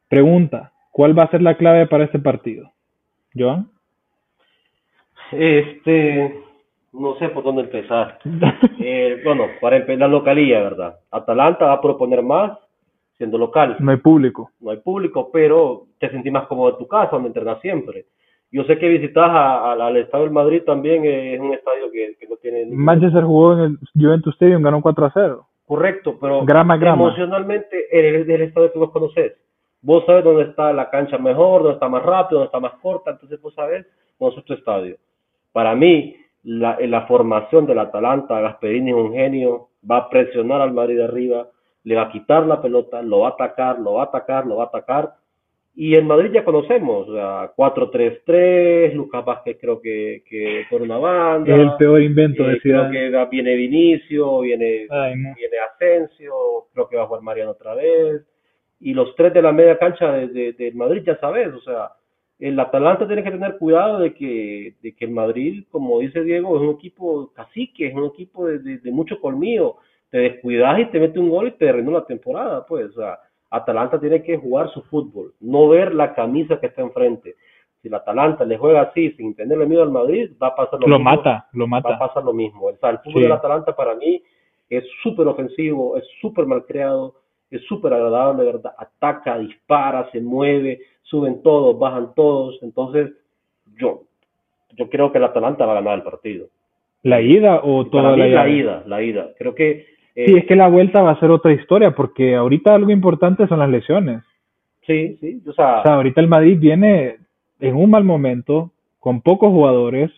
pregunta, 0.07 0.71
¿cuál 0.91 1.17
va 1.17 1.23
a 1.23 1.31
ser 1.31 1.41
la 1.41 1.57
clave 1.57 1.87
para 1.87 2.05
este 2.05 2.19
partido? 2.19 2.71
Joan. 3.35 3.69
Este, 5.31 6.41
no 6.93 7.15
sé 7.17 7.29
por 7.29 7.43
dónde 7.43 7.63
empezar. 7.63 8.19
Eh, 8.83 9.21
bueno, 9.23 9.45
para 9.61 9.77
empezar 9.77 9.99
la 9.99 10.07
localía, 10.07 10.59
¿verdad? 10.59 10.95
Atalanta 11.11 11.67
va 11.67 11.73
a 11.73 11.81
proponer 11.81 12.23
más 12.23 12.57
siendo 13.21 13.37
local. 13.37 13.75
No 13.77 13.91
hay 13.91 13.97
público. 13.97 14.49
No 14.59 14.71
hay 14.71 14.77
público, 14.77 15.29
pero 15.31 15.83
te 15.99 16.09
sentís 16.09 16.31
más 16.31 16.47
cómodo 16.47 16.71
en 16.71 16.77
tu 16.79 16.87
casa, 16.87 17.11
donde 17.11 17.27
entrenas 17.27 17.61
siempre. 17.61 18.05
Yo 18.51 18.63
sé 18.63 18.79
que 18.79 18.89
visitas 18.89 19.29
al 19.29 19.95
Estadio 19.97 20.25
del 20.25 20.33
Madrid 20.33 20.63
también, 20.65 21.05
es 21.05 21.39
un 21.39 21.53
estadio 21.53 21.91
que, 21.91 22.17
no 22.27 22.35
tiene... 22.37 22.65
Manchester 22.71 23.23
jugó 23.23 23.53
en 23.53 23.59
el 23.59 23.77
Juventus 23.93 24.33
Stadium, 24.33 24.63
ganó 24.63 24.81
4 24.81 25.05
a 25.05 25.11
0. 25.13 25.47
Correcto, 25.67 26.17
pero 26.19 26.43
emocionalmente 26.43 27.85
eres 27.91 28.25
del 28.25 28.41
estado 28.41 28.73
que 28.73 28.79
vos 28.79 28.89
conoces. 28.89 29.33
Vos 29.83 30.03
sabes 30.07 30.23
dónde 30.23 30.43
está 30.43 30.73
la 30.73 30.89
cancha 30.89 31.19
mejor, 31.19 31.61
dónde 31.61 31.75
está 31.75 31.89
más 31.89 32.03
rápido, 32.03 32.39
dónde 32.39 32.47
está 32.47 32.59
más 32.59 32.73
corta, 32.81 33.11
entonces 33.11 33.39
vos 33.39 33.53
sabes 33.53 33.85
dónde 34.19 34.39
es 34.39 34.45
tu 34.45 34.53
estadio. 34.53 34.97
Para 35.51 35.75
mí, 35.75 36.15
la, 36.43 36.75
la 36.79 37.05
formación 37.05 37.67
del 37.67 37.77
Atalanta, 37.77 38.41
Gasperini 38.41 38.89
es 38.89 38.97
un 38.97 39.13
genio, 39.13 39.69
va 39.89 39.97
a 39.97 40.09
presionar 40.09 40.59
al 40.61 40.73
Madrid 40.73 40.97
de 40.97 41.03
arriba, 41.05 41.47
le 41.83 41.95
va 41.95 42.03
a 42.03 42.11
quitar 42.11 42.45
la 42.45 42.61
pelota, 42.61 43.01
lo 43.01 43.19
va 43.19 43.29
a 43.29 43.31
atacar, 43.31 43.79
lo 43.79 43.93
va 43.93 44.03
a 44.03 44.05
atacar, 44.05 44.45
lo 44.45 44.57
va 44.57 44.65
a 44.65 44.67
atacar, 44.67 45.13
y 45.73 45.95
en 45.95 46.05
Madrid 46.05 46.31
ya 46.33 46.43
conocemos, 46.43 47.07
o 47.07 47.13
sea, 47.13 47.53
4-3-3, 47.55 48.93
Lucas 48.93 49.23
Vázquez 49.23 49.57
creo 49.59 49.79
que, 49.79 50.21
que 50.29 50.65
por 50.69 50.81
una 50.81 50.97
banda. 50.97 51.55
Es 51.55 51.61
el 51.61 51.75
peor 51.77 52.01
invento 52.01 52.43
de 52.43 52.55
eh, 52.55 52.59
Creo 52.61 52.91
que 52.91 53.27
viene 53.31 53.55
Vinicio, 53.55 54.41
viene, 54.41 54.87
viene 54.89 55.57
Asensio, 55.73 56.33
creo 56.73 56.89
que 56.89 56.97
va 56.97 57.03
a 57.03 57.07
jugar 57.07 57.21
Mariano 57.21 57.51
otra 57.51 57.73
vez. 57.73 58.21
Y 58.81 58.93
los 58.93 59.15
tres 59.15 59.33
de 59.33 59.41
la 59.41 59.53
media 59.53 59.77
cancha 59.77 60.11
de, 60.11 60.53
de, 60.53 60.71
Madrid 60.73 61.03
ya 61.05 61.17
sabes, 61.19 61.53
o 61.53 61.61
sea, 61.61 61.91
el 62.39 62.59
Atalanta 62.59 63.07
tiene 63.07 63.23
que 63.23 63.31
tener 63.31 63.57
cuidado 63.57 63.99
de 63.99 64.13
que, 64.13 64.73
de 64.81 64.93
que 64.93 65.05
el 65.05 65.11
Madrid, 65.11 65.63
como 65.69 65.99
dice 65.99 66.23
Diego, 66.23 66.55
es 66.57 66.63
un 66.63 66.75
equipo 66.75 67.31
cacique, 67.33 67.87
es 67.87 67.93
un 67.93 68.05
equipo 68.05 68.47
de, 68.47 68.59
de, 68.59 68.91
mucho 68.91 69.21
colmillo. 69.21 69.77
Te 70.11 70.19
descuidas 70.19 70.79
y 70.79 70.85
te 70.85 70.99
mete 70.99 71.19
un 71.19 71.29
gol 71.29 71.47
y 71.47 71.51
te 71.51 71.71
renueva 71.71 72.01
la 72.01 72.05
temporada, 72.05 72.65
pues, 72.65 72.91
o 72.91 72.99
sea 72.99 73.17
Atalanta 73.51 73.99
tiene 73.99 74.23
que 74.23 74.37
jugar 74.37 74.71
su 74.71 74.81
fútbol, 74.83 75.33
no 75.41 75.67
ver 75.67 75.93
la 75.93 76.15
camisa 76.15 76.59
que 76.59 76.67
está 76.67 76.81
enfrente. 76.81 77.35
Si 77.81 77.89
el 77.89 77.93
Atalanta 77.93 78.45
le 78.45 78.57
juega 78.57 78.81
así, 78.81 79.11
sin 79.11 79.35
tenerle 79.35 79.65
miedo 79.65 79.83
al 79.83 79.91
Madrid, 79.91 80.31
va 80.41 80.47
a 80.47 80.55
pasar 80.55 80.79
lo, 80.79 80.87
lo 80.87 80.97
mismo. 80.97 81.11
mata, 81.11 81.47
lo 81.51 81.67
mata. 81.67 81.89
Va 81.89 81.95
a 81.95 81.99
pasar 81.99 82.23
lo 82.23 82.31
mismo. 82.31 82.67
O 82.67 82.77
sea, 82.77 82.91
el 82.91 82.99
fútbol 82.99 83.23
del 83.23 83.31
Atalanta 83.31 83.75
para 83.75 83.95
mí 83.95 84.21
es 84.69 84.85
súper 85.03 85.27
ofensivo, 85.27 85.97
es 85.97 86.05
súper 86.21 86.45
mal 86.45 86.63
creado, 86.65 87.15
es 87.49 87.61
súper 87.65 87.93
agradable, 87.93 88.45
¿verdad? 88.45 88.73
Ataca, 88.77 89.37
dispara, 89.37 90.09
se 90.11 90.21
mueve, 90.21 90.79
suben 91.01 91.41
todos, 91.43 91.77
bajan 91.77 92.13
todos. 92.15 92.57
Entonces, 92.61 93.11
yo, 93.77 94.03
yo 94.77 94.89
creo 94.89 95.11
que 95.11 95.17
el 95.17 95.25
Atalanta 95.25 95.65
va 95.65 95.73
a 95.73 95.81
ganar 95.81 95.95
el 95.95 96.03
partido. 96.03 96.47
¿La 97.03 97.19
ida 97.19 97.61
o 97.63 97.87
toda 97.87 98.15
la, 98.15 98.27
la 98.27 98.47
ida? 98.47 98.83
La 98.85 99.01
ida. 99.01 99.31
Creo 99.37 99.55
que 99.55 99.87
eh, 100.15 100.25
sí, 100.25 100.37
es 100.37 100.45
que 100.45 100.55
la 100.55 100.67
vuelta 100.67 101.01
va 101.01 101.11
a 101.11 101.19
ser 101.19 101.31
otra 101.31 101.53
historia, 101.53 101.91
porque 101.91 102.35
ahorita 102.35 102.73
algo 102.73 102.91
importante 102.91 103.47
son 103.47 103.59
las 103.59 103.69
lesiones. 103.69 104.23
Sí, 104.85 105.17
sí, 105.21 105.41
o 105.47 105.53
sea, 105.53 105.81
ahorita 105.81 106.21
el 106.21 106.27
Madrid 106.27 106.57
viene 106.59 107.17
en 107.59 107.75
un 107.75 107.89
mal 107.89 108.03
momento, 108.03 108.71
con 108.99 109.21
pocos 109.21 109.49
jugadores. 109.49 110.11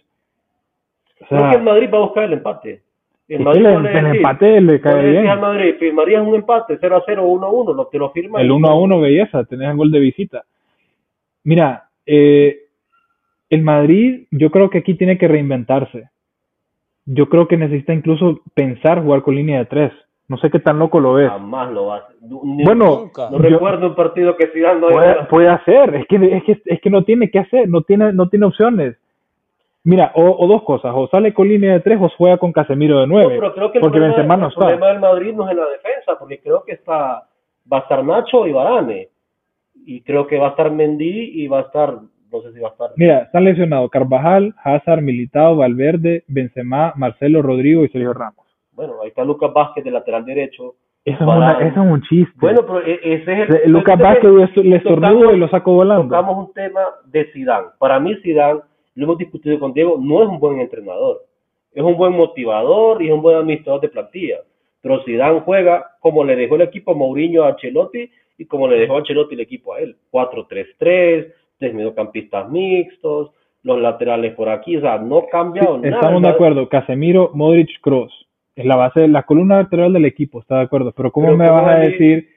O 1.22 1.28
sea, 1.28 1.52
que 1.52 1.58
el 1.58 1.64
Madrid 1.64 1.90
va 1.94 1.98
a 1.98 2.02
buscar 2.02 2.24
el 2.24 2.34
empate. 2.34 2.82
El, 3.28 3.42
Madrid 3.42 3.66
el, 3.66 4.16
empate 4.18 4.62
le 4.62 4.82
cae 4.82 5.12
bien. 5.12 5.28
al 5.28 5.40
Madrid, 5.40 5.76
firmarías 5.80 6.26
un 6.26 6.36
empate 6.36 6.78
0 6.80 6.98
a 6.98 7.04
0 7.06 7.26
1 7.26 7.46
a 7.46 7.50
1, 7.50 7.74
lo 7.74 7.90
que 7.90 7.98
lo 7.98 8.12
firma. 8.12 8.42
El 8.42 8.52
1 8.52 8.68
a 8.68 8.76
1, 8.76 9.00
belleza, 9.00 9.44
tenés 9.46 9.70
el 9.70 9.78
gol 9.78 9.92
de 9.92 10.00
visita. 10.00 10.44
Mira, 11.44 11.90
eh, 12.06 12.64
el 13.50 13.62
Madrid, 13.62 14.26
yo 14.32 14.50
creo 14.50 14.70
que 14.70 14.80
aquí 14.80 14.96
tiene 14.96 15.18
que 15.18 15.28
reinventarse 15.28 16.10
yo 17.06 17.30
creo 17.30 17.48
que 17.48 17.58
necesita 17.58 17.94
incluso 17.94 18.42
pensar 18.54 19.04
jugar 19.04 19.22
con 19.22 19.36
línea 19.36 19.60
de 19.60 19.66
tres. 19.66 19.94
No 20.28 20.38
sé 20.38 20.50
qué 20.50 20.60
tan 20.60 20.80
loco 20.80 21.00
lo 21.00 21.14
ves. 21.14 21.30
Jamás 21.30 21.72
lo 21.72 21.88
va 21.88 21.96
a 21.96 22.00
hacer. 22.00 22.16
Bueno, 22.22 23.12
no 23.30 23.38
recuerdo 23.38 23.88
un 23.88 23.96
partido 23.96 24.38
que 24.38 24.48
siga 24.48 24.74
no 24.74 24.88
puede, 24.88 25.24
puede, 25.26 25.50
hacer. 25.50 25.96
Es 25.96 26.08
que, 26.08 26.16
es 26.16 26.44
que 26.44 26.62
es 26.66 26.82
que 26.82 26.90
no 26.90 27.04
tiene 27.04 27.30
que 27.30 27.40
hacer, 27.40 27.68
no 27.68 27.82
tiene 27.82 28.14
no 28.14 28.30
tiene 28.30 28.46
opciones. 28.46 28.96
Mira, 29.86 30.14
o, 30.16 30.48
dos 30.48 30.64
cosas, 30.64 30.94
o 30.96 31.10
sale 31.10 31.34
con 31.34 31.50
línea 31.50 31.74
de 31.74 31.82
tres 31.82 32.00
o 32.02 32.10
juega 32.18 32.38
con 32.38 32.54
Casemiro 32.54 33.02
de 33.02 33.08
nueve. 33.08 33.36
pero 33.38 33.54
creo 33.54 33.70
que 33.70 33.80
el 33.80 33.82
porque 33.82 34.00
problema, 34.00 34.38
no 34.38 34.48
el 34.48 34.54
problema 34.54 34.88
del 34.88 35.00
Madrid 35.02 35.34
no 35.34 35.44
es 35.44 35.52
en 35.52 35.58
la 35.58 35.68
defensa, 35.68 36.18
porque 36.18 36.40
creo 36.40 36.64
que 36.64 36.72
está 36.72 37.28
va 37.72 37.78
a 37.78 37.82
estar 37.82 38.04
Nacho 38.04 38.48
y 38.48 38.54
Varane. 38.54 39.10
Y 39.86 40.02
creo 40.02 40.26
que 40.28 40.40
va 40.40 40.48
a 40.48 40.50
estar 40.52 40.72
Mendy 40.72 41.44
y 41.44 41.48
va 41.48 41.60
a 41.60 41.62
estar 41.64 42.00
no 42.34 42.42
sé 42.42 42.52
si 42.52 42.60
va 42.60 42.70
a 42.70 42.72
estar. 42.72 42.90
Mira, 42.98 43.20
están 43.20 43.44
lesionados 43.46 43.90
Carvajal, 43.92 44.54
Hazard, 44.64 45.02
Militao, 45.02 45.56
Valverde, 45.56 46.24
Benzema, 46.28 46.92
Marcelo 46.98 47.42
Rodrigo 47.42 47.86
y 47.86 47.90
Sergio 47.90 48.14
Ramos. 48.14 48.46
Bueno, 48.74 48.96
ahí 49.02 49.10
está 49.10 49.24
Lucas 49.24 49.54
Vázquez 49.54 49.84
de 49.84 49.92
lateral 49.92 50.26
derecho. 50.26 50.76
Eso 51.06 51.18
es, 51.18 51.22
una- 51.28 51.54
eso 51.60 51.84
es 51.84 51.92
un 51.92 52.02
chiste. 52.04 52.34
Bueno, 52.40 52.62
pero 52.66 52.80
e- 52.86 53.00
ese 53.04 53.44
es 53.44 53.50
el... 53.66 53.72
Lucas 53.72 54.00
Vázquez 54.00 54.32
le 54.64 54.76
estornudo 54.78 55.34
y 55.34 55.38
lo 55.38 55.48
saco 55.50 55.74
volando. 55.74 56.04
Tocamos 56.06 56.48
un 56.48 56.54
tema 56.54 56.82
de 57.06 57.26
Zidane. 57.34 57.68
Para 57.78 58.00
mí 58.00 58.16
Zidane, 58.24 58.62
lo 58.96 59.04
hemos 59.06 59.18
discutido 59.18 59.60
con 59.60 59.74
Diego, 59.74 59.98
no 60.02 60.24
es 60.24 60.30
un 60.30 60.40
buen 60.40 60.60
entrenador. 60.60 61.22
Es 61.74 61.84
un 61.84 61.98
buen 61.98 62.14
motivador 62.14 63.02
y 63.02 63.08
es 63.08 63.14
un 63.14 63.22
buen 63.22 63.36
administrador 63.38 63.82
de 63.82 63.90
plantilla. 63.90 64.38
Pero 64.82 65.04
Zidane 65.04 65.42
juega 65.42 65.86
como 66.00 66.24
le 66.24 66.36
dejó 66.36 66.56
el 66.56 66.62
equipo 66.62 66.92
a 66.92 66.96
Mourinho 66.96 67.44
a 67.44 67.50
Ancelotti 67.50 68.10
y 68.38 68.46
como 68.46 68.68
le 68.68 68.78
dejó 68.80 68.96
a 68.96 69.00
Ancelotti 69.00 69.36
el 69.36 69.42
equipo 69.42 69.74
a 69.74 69.80
él. 69.80 69.96
4-3-3, 70.12 71.34
tres 71.64 71.74
mediocampistas 71.74 72.50
mixtos, 72.50 73.32
los 73.64 73.80
laterales 73.80 74.34
por 74.36 74.50
aquí, 74.50 74.76
o 74.76 74.82
sea, 74.82 74.98
no 74.98 75.20
ha 75.20 75.30
cambiado 75.30 75.76
Sí, 75.78 75.84
nada. 75.84 75.96
estamos 75.96 76.22
de 76.22 76.28
acuerdo. 76.28 76.68
Casemiro, 76.68 77.32
Modric, 77.34 77.70
Kroos. 77.82 78.12
Es 78.56 78.66
la 78.66 78.76
base, 78.76 79.08
la 79.08 79.24
columna 79.24 79.56
vertebral 79.58 79.94
del 79.94 80.04
equipo, 80.06 80.42
está 80.42 80.58
de 80.58 80.64
acuerdo. 80.64 80.92
Pero 80.96 81.12
¿cómo 81.12 81.28
Pero 81.28 81.38
me 81.38 81.48
¿cómo 81.48 81.62
vas 81.62 81.72
a 81.76 81.80
decir? 81.80 82.28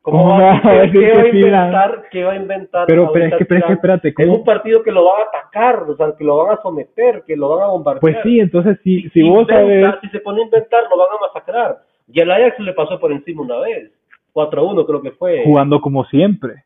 ¿Cómo, 0.00 0.18
¿Cómo 0.22 0.38
vas 0.38 0.64
a 0.64 0.70
¿qué, 0.70 0.78
decir 0.78 1.00
qué 1.00 1.12
va 1.12 1.20
a 1.20 1.22
que 1.24 1.28
inventar? 1.36 2.02
¿Qué 2.10 2.24
va 2.24 2.32
a 2.32 2.36
inventar? 2.36 2.86
Pero, 2.86 3.12
pero 3.12 3.24
es 3.26 3.34
que, 3.36 3.44
pero 3.44 3.60
es 3.60 3.66
que 3.66 3.72
espérate, 3.74 4.08
Es 4.08 4.14
¿cómo? 4.14 4.34
un 4.36 4.44
partido 4.44 4.82
que 4.82 4.90
lo 4.92 5.04
van 5.04 5.20
a 5.20 5.28
atacar, 5.38 5.82
o 5.82 5.96
sea, 5.96 6.14
que 6.16 6.24
lo 6.24 6.36
van 6.38 6.56
a 6.56 6.62
someter, 6.62 7.22
que 7.26 7.36
lo 7.36 7.50
van 7.50 7.62
a 7.64 7.66
bombardear. 7.66 8.00
Pues 8.00 8.16
sí, 8.22 8.40
entonces 8.40 8.78
si, 8.82 9.02
si 9.02 9.10
Si 9.10 9.22
vos 9.22 9.42
inventa, 9.42 9.90
sabes, 9.90 10.00
Si 10.00 10.08
se 10.08 10.20
pone 10.20 10.40
a 10.40 10.44
inventar, 10.46 10.82
lo 10.90 10.96
van 10.96 11.08
a 11.12 11.26
masacrar. 11.26 11.78
Y 12.10 12.20
el 12.20 12.30
Ajax 12.30 12.58
le 12.60 12.72
pasó 12.72 12.98
por 12.98 13.12
encima 13.12 13.42
una 13.42 13.58
vez. 13.58 13.90
4-1 14.32 14.86
creo 14.86 15.02
que 15.02 15.10
fue. 15.12 15.42
jugando 15.44 15.80
como 15.80 16.04
siempre. 16.06 16.64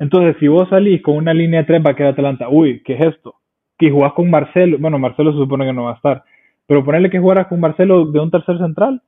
Entonces, 0.00 0.34
si 0.40 0.48
vos 0.48 0.68
salís 0.68 1.00
con 1.02 1.16
una 1.16 1.32
línea 1.32 1.60
de 1.60 1.66
tres 1.66 1.82
va 1.86 1.90
a 1.90 1.94
quedar 1.94 2.12
Atalanta, 2.14 2.48
uy, 2.48 2.82
¿qué 2.84 2.94
es 2.94 3.00
esto? 3.14 3.34
Que 3.78 3.90
jugás 3.90 4.12
con 4.14 4.28
Marcelo, 4.28 4.76
bueno, 4.80 4.98
Marcelo 4.98 5.30
se 5.32 5.38
supone 5.38 5.64
que 5.66 5.72
no 5.72 5.84
va 5.84 5.92
a 5.92 5.96
estar, 5.96 6.24
pero 6.66 6.84
ponerle 6.84 7.08
que 7.10 7.18
jugaras 7.20 7.46
con 7.46 7.60
Marcelo 7.60 8.06
de 8.06 8.18
un 8.18 8.30
tercer 8.32 8.58
central, 8.58 9.00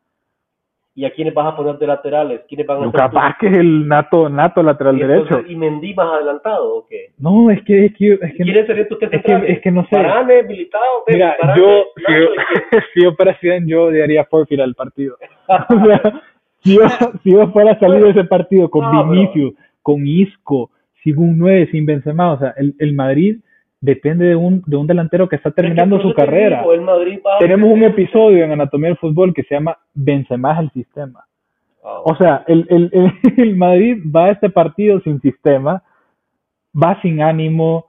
¿Y 0.94 1.06
a 1.06 1.10
quiénes 1.10 1.32
vas 1.32 1.46
a 1.50 1.56
poner 1.56 1.78
de 1.78 1.86
laterales? 1.86 2.42
¿Quiénes 2.46 2.66
van 2.66 2.76
a 2.76 2.90
ser 2.90 2.92
tus- 2.92 3.12
Vázquez 3.14 3.50
es 3.52 3.58
el 3.60 3.88
nato, 3.88 4.28
nato 4.28 4.62
lateral 4.62 4.98
y 4.98 5.00
entonces- 5.00 5.30
derecho. 5.30 5.50
¿Y 5.50 5.56
Mendy 5.56 5.94
más 5.94 6.06
adelantado 6.12 6.74
o 6.76 6.86
qué? 6.86 7.12
No, 7.16 7.50
es 7.50 7.62
que, 7.62 7.86
es 7.86 7.94
que, 7.96 8.12
es 8.12 8.20
que, 8.36 8.42
¿Quiénes 8.44 8.66
serían 8.66 8.88
tus 8.88 8.98
tres 8.98 9.10
es 9.10 9.22
que, 9.22 9.28
centrales? 9.30 9.56
es 9.56 9.62
que 9.62 9.70
no 9.70 9.86
sé. 9.86 9.96
Varane, 9.96 10.42
Militao, 10.42 10.80
Messi, 11.06 11.16
Mira, 11.18 11.34
Varane, 11.40 11.60
yo, 11.62 11.84
si 11.96 12.02
Nacho, 12.02 12.24
yo, 12.72 12.78
si 12.92 13.02
yo 13.04 13.12
fuera 13.14 13.38
Zidane, 13.40 13.66
yo 13.66 13.90
daría 13.90 14.24
forfeit 14.26 14.60
al 14.60 14.74
partido. 14.74 15.16
O 15.48 15.86
sea, 15.86 16.22
si 16.62 16.74
yo, 16.76 16.82
si 17.22 17.32
yo 17.32 17.48
fuera 17.52 17.72
a 17.72 17.78
salir 17.78 18.04
de 18.04 18.10
ese 18.10 18.24
partido 18.24 18.68
con 18.68 18.82
No, 18.84 18.90
pero- 18.90 19.10
Vinicius, 19.12 19.54
con 19.80 20.06
Isco, 20.06 20.68
sin 21.02 21.18
un 21.18 21.38
9, 21.38 21.68
sin 21.70 21.86
Benzema, 21.86 22.32
o 22.32 22.38
sea, 22.38 22.54
el, 22.56 22.74
el 22.78 22.92
Madrid 22.94 23.38
depende 23.80 24.26
de 24.26 24.36
un, 24.36 24.62
de 24.66 24.76
un 24.76 24.86
delantero 24.86 25.28
que 25.28 25.36
está 25.36 25.50
terminando 25.50 25.96
Es 25.96 26.02
que 26.02 26.08
su 26.08 26.14
carrera. 26.14 26.58
digo, 26.60 26.72
el 26.72 26.82
Madrid 26.82 27.18
va 27.26 27.36
a- 27.36 27.38
Tenemos 27.38 27.70
un 27.72 27.82
episodio 27.82 28.44
en 28.44 28.52
Anatomía 28.52 28.88
del 28.90 28.96
Fútbol 28.98 29.34
que 29.34 29.42
se 29.42 29.54
llama 29.54 29.76
Benzema 29.94 30.52
es 30.54 30.58
el 30.60 30.70
sistema. 30.70 31.24
Ah, 31.84 32.00
O 32.04 32.14
sea, 32.16 32.44
el, 32.46 32.64
el, 32.70 32.90
el, 32.92 33.12
el 33.48 33.56
Madrid 33.56 33.98
va 34.14 34.26
a 34.26 34.30
este 34.30 34.50
partido 34.50 35.00
sin 35.00 35.20
sistema, 35.20 35.82
va 36.80 37.00
sin 37.02 37.20
ánimo, 37.22 37.86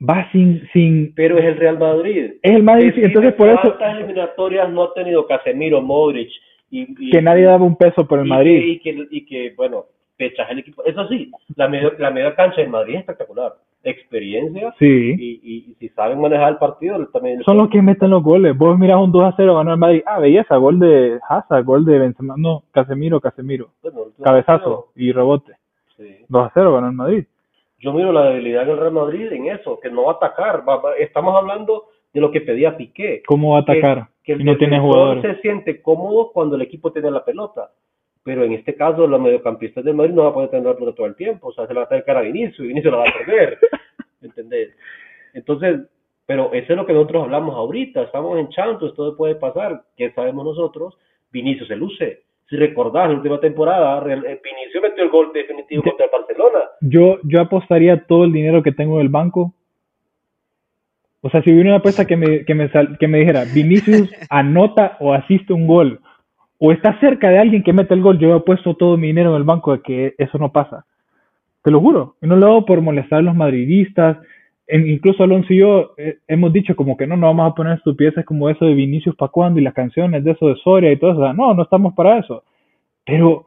va 0.00 0.30
sin... 0.30 0.62
sin 0.72 1.12
pero 1.16 1.36
es 1.38 1.44
el 1.46 1.56
Real 1.56 1.78
Madrid. 1.78 2.34
es 2.40 2.52
el 2.54 2.62
Madrid, 2.62 2.86
Decime 2.86 3.06
entonces 3.06 3.32
por 3.34 3.48
eso 3.48 3.60
¿Cuántas 3.62 3.96
eliminatorias 3.98 4.70
no 4.70 4.84
ha 4.84 4.94
tenido 4.94 5.26
Casemiro, 5.26 5.82
Modric? 5.82 6.30
Y, 6.70 6.86
y- 7.08 7.10
que 7.10 7.20
nadie 7.22 7.42
daba 7.44 7.64
un 7.64 7.76
peso 7.76 8.06
por 8.06 8.20
el 8.20 8.26
y 8.26 8.28
Madrid. 8.28 8.60
Que, 8.60 8.68
y, 8.68 8.78
que, 8.78 9.06
y 9.10 9.26
que, 9.26 9.54
bueno, 9.56 9.86
pechas 10.16 10.48
el 10.50 10.60
equipo. 10.60 10.82
Eso 10.84 11.06
sí, 11.08 11.30
la 11.56 11.68
media, 11.68 11.92
la 11.98 12.10
media 12.10 12.34
cancha 12.34 12.60
del 12.60 12.70
Madrid 12.70 12.94
es 12.94 13.00
espectacular. 13.00 13.54
Experiencia 13.82 14.74
Sí. 14.78 15.14
y, 15.18 15.40
y, 15.42 15.56
y 15.70 15.74
si 15.78 15.88
saben 15.90 16.20
manejar 16.20 16.52
el 16.52 16.58
partido, 16.58 17.04
también. 17.08 17.42
Son 17.44 17.56
los 17.58 17.68
que 17.68 17.82
meten 17.82 18.10
los 18.10 18.22
goles. 18.22 18.56
Vos 18.56 18.78
mirás 18.78 18.98
un 19.00 19.12
2 19.12 19.24
a 19.24 19.34
0 19.36 19.54
ganó 19.56 19.72
el 19.72 19.78
Madrid. 19.78 20.02
Ah, 20.06 20.18
belleza, 20.20 20.56
gol 20.56 20.78
de 20.78 21.18
Hazard, 21.28 21.64
gol 21.64 21.84
de 21.84 21.98
Benzema. 21.98 22.34
No, 22.36 22.62
Casemiro, 22.72 23.20
Casemiro. 23.20 23.68
Bueno, 23.82 24.00
Cabezazo 24.22 24.88
y 24.96 25.12
rebote. 25.12 25.52
sí. 25.96 26.16
2 26.28 26.42
a 26.46 26.50
0 26.54 26.74
ganó 26.74 26.88
el 26.88 26.94
Madrid. 26.94 27.24
Yo 27.80 27.92
miro 27.92 28.12
la 28.12 28.24
debilidad 28.30 28.64
del 28.66 28.78
Real 28.78 28.92
Madrid 28.92 29.30
en 29.32 29.46
eso, 29.48 29.78
que 29.80 29.90
no 29.90 30.04
va 30.04 30.12
a 30.12 30.14
atacar. 30.16 30.66
Va- 30.66 30.80
va- 30.80 30.96
estamos 30.98 31.34
hablando 31.36 31.84
de 32.14 32.20
lo 32.20 32.30
que 32.30 32.40
pedía 32.40 32.76
Piqué. 32.76 33.22
¿Cómo 33.26 33.52
va 33.52 33.58
a 33.58 33.62
atacar? 33.62 34.06
que 34.22 34.32
el 34.32 34.40
y 34.40 34.44
no 34.44 34.56
tiene 34.56 34.80
jugadores. 34.80 35.22
se 35.22 35.42
siente 35.42 35.82
cómodo 35.82 36.30
cuando 36.32 36.56
el 36.56 36.62
equipo 36.62 36.90
tiene 36.90 37.10
la 37.10 37.22
pelota. 37.22 37.68
Pero 38.24 38.42
en 38.44 38.52
este 38.54 38.74
caso, 38.74 39.06
los 39.06 39.20
mediocampistas 39.20 39.84
del 39.84 39.94
Madrid 39.94 40.14
no 40.14 40.22
van 40.22 40.30
a 40.30 40.34
poder 40.34 40.50
tener 40.50 40.64
la 40.80 40.92
todo 40.92 41.06
el 41.06 41.14
tiempo. 41.14 41.48
O 41.48 41.52
sea, 41.52 41.66
se 41.66 41.74
la 41.74 41.80
va 41.80 41.86
a 41.86 41.88
tener 41.88 42.04
cara 42.04 42.20
a 42.20 42.22
Vinicius 42.22 42.58
y 42.60 42.68
Vinicius 42.68 42.90
la 42.92 42.98
va 43.00 43.04
a 43.08 43.12
perder. 43.26 43.58
¿Entendés? 44.22 44.70
Entonces, 45.34 45.80
pero 46.26 46.50
eso 46.54 46.72
es 46.72 46.76
lo 46.76 46.86
que 46.86 46.94
nosotros 46.94 47.24
hablamos 47.24 47.54
ahorita. 47.54 48.02
Estamos 48.02 48.38
en 48.38 48.48
Chantos, 48.48 48.94
todo 48.94 49.14
puede 49.16 49.34
pasar. 49.34 49.82
¿Qué 49.96 50.10
sabemos 50.12 50.44
nosotros? 50.44 50.96
Vinicius 51.32 51.68
se 51.68 51.76
luce. 51.76 52.22
Si 52.48 52.56
recordás, 52.56 53.08
la 53.10 53.16
última 53.16 53.38
temporada, 53.40 53.98
eh, 54.10 54.40
Vinicius 54.42 54.82
metió 54.82 55.04
el 55.04 55.10
gol 55.10 55.30
definitivo 55.34 55.82
De- 55.82 55.90
contra 55.90 56.06
el 56.06 56.12
Barcelona. 56.12 56.60
Yo, 56.80 57.18
yo 57.24 57.40
apostaría 57.42 58.04
todo 58.06 58.24
el 58.24 58.32
dinero 58.32 58.62
que 58.62 58.72
tengo 58.72 58.96
en 58.96 59.02
el 59.02 59.08
banco. 59.10 59.52
O 61.20 61.30
sea, 61.30 61.42
si 61.42 61.50
hubiera 61.52 61.70
una 61.70 61.78
apuesta 61.78 62.06
que 62.06 62.16
me, 62.16 62.44
que 62.44 62.54
me, 62.54 62.70
que 62.98 63.08
me 63.08 63.18
dijera, 63.18 63.44
Vinicius 63.54 64.10
anota 64.28 64.96
o 65.00 65.12
asiste 65.14 65.52
un 65.54 65.66
gol, 65.66 66.00
o 66.58 66.72
está 66.72 66.98
cerca 67.00 67.28
de 67.30 67.38
alguien 67.38 67.62
que 67.62 67.72
mete 67.72 67.94
el 67.94 68.02
gol, 68.02 68.18
yo 68.18 68.36
he 68.36 68.40
puesto 68.40 68.74
todo 68.74 68.96
mi 68.96 69.08
dinero 69.08 69.30
en 69.30 69.36
el 69.36 69.42
banco 69.44 69.72
de 69.72 69.82
que 69.82 70.14
eso 70.18 70.38
no 70.38 70.52
pasa. 70.52 70.86
Te 71.62 71.70
lo 71.70 71.80
juro. 71.80 72.16
Y 72.22 72.26
no 72.26 72.36
lo 72.36 72.46
hago 72.46 72.64
por 72.64 72.80
molestar 72.80 73.18
a 73.20 73.22
los 73.22 73.34
madridistas. 73.34 74.18
En- 74.66 74.86
incluso 74.86 75.22
Alonso 75.22 75.52
y 75.52 75.58
yo 75.58 75.92
eh, 75.98 76.18
hemos 76.28 76.52
dicho 76.52 76.74
como 76.76 76.96
que 76.96 77.06
no, 77.06 77.16
no 77.16 77.26
vamos 77.26 77.50
a 77.50 77.54
poner 77.54 77.76
estupideces 77.78 78.24
como 78.24 78.48
eso 78.48 78.64
de 78.64 78.74
Vinicius 78.74 79.16
pa' 79.16 79.28
cuando 79.28 79.60
y 79.60 79.62
las 79.62 79.74
canciones 79.74 80.22
de 80.24 80.30
eso 80.32 80.48
de 80.48 80.56
Soria 80.56 80.92
y 80.92 80.96
todo 80.96 81.12
eso. 81.12 81.32
No, 81.34 81.54
no 81.54 81.62
estamos 81.62 81.94
para 81.94 82.18
eso. 82.18 82.44
Pero 83.04 83.46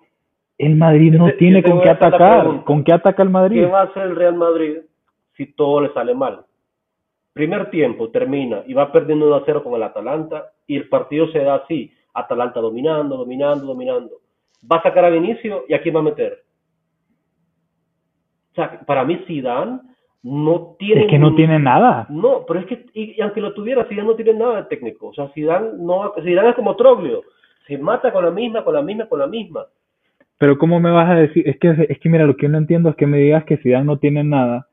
el 0.58 0.76
Madrid 0.76 1.14
no 1.14 1.30
yo 1.30 1.38
tiene 1.38 1.64
con 1.64 1.82
qué 1.82 1.89
atacar. 1.89 2.64
¿Con 2.66 2.84
qué 2.84 2.93
ataca 2.93 3.24
el 3.24 3.30
Madrid? 3.30 3.62
¿Qué 3.62 3.66
va 3.72 3.82
a 3.82 3.86
hacer 3.86 4.03
el 4.03 4.16
Real 4.16 4.36
Madrid 4.36 4.78
si 5.36 5.45
todo 5.53 5.82
le 5.82 5.93
sale 5.93 6.14
mal? 6.14 6.41
Primer 7.34 7.70
tiempo 7.70 8.10
termina 8.10 8.64
y 8.66 8.74
va 8.74 8.91
perdiendo 8.91 9.28
1 9.28 9.36
a 9.36 9.43
0 9.45 9.64
con 9.64 9.76
el 9.76 9.84
Atalanta 9.84 10.45
y 10.66 10.76
el 10.76 10.89
partido 10.89 11.28
se 11.28 11.39
da 11.39 11.55
así, 11.55 11.91
Atalanta 12.20 12.59
dominando, 12.59 13.18
dominando, 13.18 13.65
dominando. 13.65 14.22
Va 14.70 14.78
a 14.78 14.84
sacar 14.84 15.05
a 15.05 15.09
Vinicio 15.09 15.65
y 15.68 15.74
a 15.74 15.82
quién 15.82 15.95
va 15.95 15.99
a 15.99 16.03
meter. 16.03 16.43
O 18.51 18.55
sea, 18.55 18.80
para 18.86 19.05
mí 19.05 19.22
Zidane 19.28 19.80
no 20.24 20.76
tiene 20.80 21.03
Es 21.03 21.09
que 21.09 21.20
no 21.20 21.36
tiene 21.36 21.59
nada. 21.59 22.07
No, 22.09 22.43
pero 22.47 22.59
es 22.59 22.65
que 22.65 22.86
y, 22.93 23.18
y 23.18 23.22
aunque 23.22 23.39
lo 23.39 23.53
tuviera 23.53 23.86
Zidane 23.86 24.07
no 24.07 24.15
tiene 24.15 24.34
nada 24.34 24.63
de 24.63 24.63
técnico. 24.63 25.07
O 25.09 25.13
sea, 25.13 25.30
Zidane 25.30 25.72
no 25.78 26.13
Zidane 26.24 26.49
es 26.49 26.55
como 26.55 26.76
Troglio, 26.76 27.24
se 27.68 27.78
mata 27.78 28.11
con 28.11 28.26
la 28.26 28.32
misma, 28.32 28.63
con 28.63 28.74
la 28.74 28.82
misma, 28.82 29.07
con 29.07 29.20
la 29.20 29.28
misma. 29.28 29.65
Pero 30.39 30.57
¿cómo 30.57 30.80
me 30.80 30.91
vas 30.91 31.09
a 31.09 31.15
decir? 31.15 31.47
Es 31.47 31.57
que, 31.59 31.88
es 31.89 31.99
que 31.99 32.09
mira, 32.09 32.26
lo 32.26 32.36
que 32.36 32.43
yo 32.43 32.49
no 32.49 32.57
entiendo 32.57 32.89
es 32.89 32.95
que 32.95 33.07
me 33.07 33.18
digas 33.18 33.43
que 33.45 33.57
Zidane 33.57 33.86
no 33.86 33.97
tiene 33.97 34.24
nada. 34.24 34.66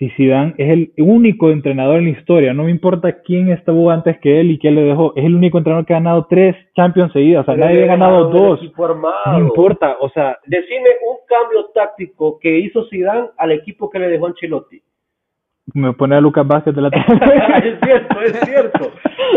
Si 0.00 0.08
Zidane 0.16 0.54
es 0.56 0.70
el 0.70 0.92
único 0.96 1.50
entrenador 1.50 1.98
en 1.98 2.04
la 2.04 2.18
historia, 2.18 2.54
no 2.54 2.64
me 2.64 2.70
importa 2.70 3.20
quién 3.20 3.50
estuvo 3.50 3.90
antes 3.90 4.18
que 4.20 4.40
él 4.40 4.50
y 4.50 4.58
quién 4.58 4.74
le 4.74 4.80
dejó, 4.80 5.12
es 5.14 5.26
el 5.26 5.34
único 5.36 5.58
entrenador 5.58 5.84
que 5.84 5.92
ha 5.92 5.98
ganado 5.98 6.26
tres 6.26 6.56
Champions 6.74 7.12
seguidas, 7.12 7.42
o 7.42 7.44
sea, 7.44 7.54
Pero 7.54 7.66
nadie 7.66 7.84
ha 7.84 7.86
ganado 7.86 8.30
dos. 8.30 8.60
No 9.26 9.38
importa, 9.38 9.98
o 10.00 10.08
sea, 10.08 10.38
Decime 10.46 10.88
un 11.06 11.18
cambio 11.28 11.66
táctico 11.74 12.38
que 12.40 12.60
hizo 12.60 12.86
Zidane 12.88 13.28
al 13.36 13.52
equipo 13.52 13.90
que 13.90 13.98
le 13.98 14.08
dejó 14.08 14.26
Ancelotti. 14.28 14.80
me 15.74 15.92
pone 15.92 16.16
a 16.16 16.20
Lucas 16.22 16.46
Vázquez 16.46 16.74
de 16.74 16.80
la 16.80 16.88
es 17.62 17.78
cierto, 17.84 18.20
es 18.22 18.40
cierto. 18.40 18.84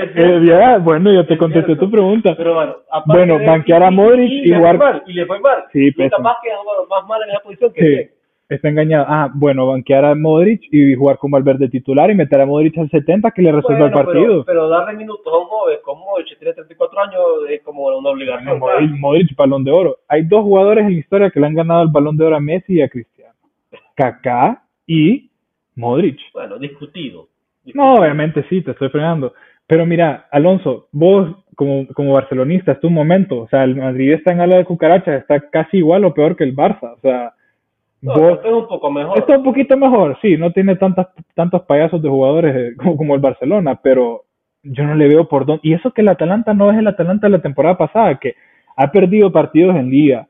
es 0.01 0.09
Eh, 0.09 0.13
cierto. 0.13 0.43
ya, 0.45 0.77
bueno, 0.77 1.11
ya 1.13 1.27
te 1.27 1.33
Es 1.33 1.39
contesté 1.39 1.75
tu 1.75 1.91
pregunta. 1.91 2.35
Pero 2.37 2.53
bueno, 2.53 2.75
Bueno, 3.07 3.37
banquear 3.45 3.83
a 3.83 3.91
Modric 3.91 4.31
y, 4.31 4.53
y 4.53 4.57
mal, 4.57 5.03
y 5.07 5.11
le 5.11 5.25
fue 5.25 5.41
mal. 5.41 5.65
Sí, 5.73 5.91
Lucas. 5.91 6.23
Vázquez 6.23 6.53
ha 6.53 6.57
jugado 6.57 6.87
más 6.89 7.05
mal 7.05 7.21
en 7.23 7.29
esa 7.31 7.39
posición 7.41 7.73
que 7.73 7.81
Sí. 7.81 8.22
Está 8.55 8.69
engañado. 8.69 9.05
Ah, 9.07 9.31
bueno, 9.33 9.67
banquear 9.67 10.05
a 10.05 10.15
Modric 10.15 10.63
y 10.71 10.95
jugar 10.95 11.17
con 11.17 11.31
Valverde 11.31 11.69
titular 11.69 12.09
y 12.09 12.15
meter 12.15 12.41
a 12.41 12.45
Modric 12.45 12.77
al 12.77 12.89
70 12.89 13.31
que 13.31 13.41
le 13.41 13.51
resuelva 13.51 13.87
Bueno, 13.87 13.99
el 13.99 14.05
partido. 14.05 14.27
Pero, 14.27 14.45
pero 14.45 14.69
darle 14.69 14.97
minutos 14.97 15.25
a 15.25 15.37
un 15.37 15.45
joven 15.45 15.77
como 15.83 16.05
Modric, 16.05 16.37
tiene 16.37 16.53
34 16.53 17.01
años, 17.01 17.21
es 17.49 17.61
como 17.63 17.87
una 17.87 18.09
obligación. 18.09 18.59
Bueno, 18.59 18.79
Modric, 18.79 18.99
Modric, 18.99 19.35
balón 19.35 19.63
de 19.63 19.71
oro. 19.71 19.97
Hay 20.07 20.23
dos 20.23 20.43
jugadores 20.43 20.85
en 20.85 20.93
la 20.93 20.99
historia 20.99 21.29
que 21.29 21.39
le 21.39 21.47
han 21.47 21.55
ganado 21.55 21.83
el 21.83 21.89
balón 21.89 22.17
de 22.17 22.25
oro 22.25 22.35
a 22.35 22.39
Messi 22.39 22.73
y 22.73 22.81
a 22.81 22.89
Cristiano. 22.89 23.33
Kaká 23.95 24.63
y 24.87 25.29
Modric. 25.75 26.19
Bueno, 26.33 26.57
discutido. 26.57 27.27
No, 27.73 27.95
obviamente 27.95 28.45
sí, 28.49 28.61
te 28.61 28.71
estoy 28.71 28.89
frenando. 28.89 29.33
Pero 29.67 29.85
mira, 29.85 30.27
Alonso, 30.31 30.87
vos 30.91 31.35
como, 31.55 31.87
como 31.93 32.13
barcelonista, 32.13 32.73
es 32.73 32.79
tu 32.79 32.89
momento. 32.89 33.41
O 33.41 33.47
sea, 33.47 33.63
el 33.63 33.75
Madrid 33.75 34.13
está 34.13 34.31
en 34.31 34.41
ala 34.41 34.57
de 34.57 34.65
cucaracha, 34.65 35.15
está 35.15 35.49
casi 35.49 35.77
igual 35.77 36.03
o 36.05 36.13
peor 36.13 36.35
que 36.35 36.43
el 36.43 36.55
Barça. 36.55 36.93
O 36.93 36.99
sea, 36.99 37.33
No, 38.03 38.31
es 38.31 38.51
un 38.51 38.67
poco 38.67 38.91
mejor. 38.91 39.17
Está 39.17 39.37
un 39.37 39.43
poquito 39.43 39.77
mejor, 39.77 40.17
sí, 40.21 40.35
no 40.35 40.51
tiene 40.51 40.75
tantas, 40.75 41.07
tantos 41.35 41.61
payasos 41.61 42.01
de 42.01 42.09
jugadores 42.09 42.53
eh, 42.53 42.75
como, 42.75 42.97
como 42.97 43.15
el 43.15 43.21
Barcelona, 43.21 43.79
pero 43.81 44.25
yo 44.61 44.83
no 44.83 44.93
le 44.93 45.07
veo 45.07 45.29
por 45.29 45.45
dónde. 45.45 45.61
Y 45.63 45.73
eso 45.73 45.91
que 45.91 46.01
el 46.01 46.09
Atalanta 46.09 46.53
no 46.53 46.69
es 46.69 46.77
el 46.77 46.87
Atalanta 46.87 47.27
de 47.27 47.31
la 47.31 47.41
temporada 47.41 47.77
pasada, 47.77 48.19
que 48.19 48.35
ha 48.75 48.91
perdido 48.91 49.31
partidos 49.31 49.77
en 49.77 49.89
liga, 49.89 50.27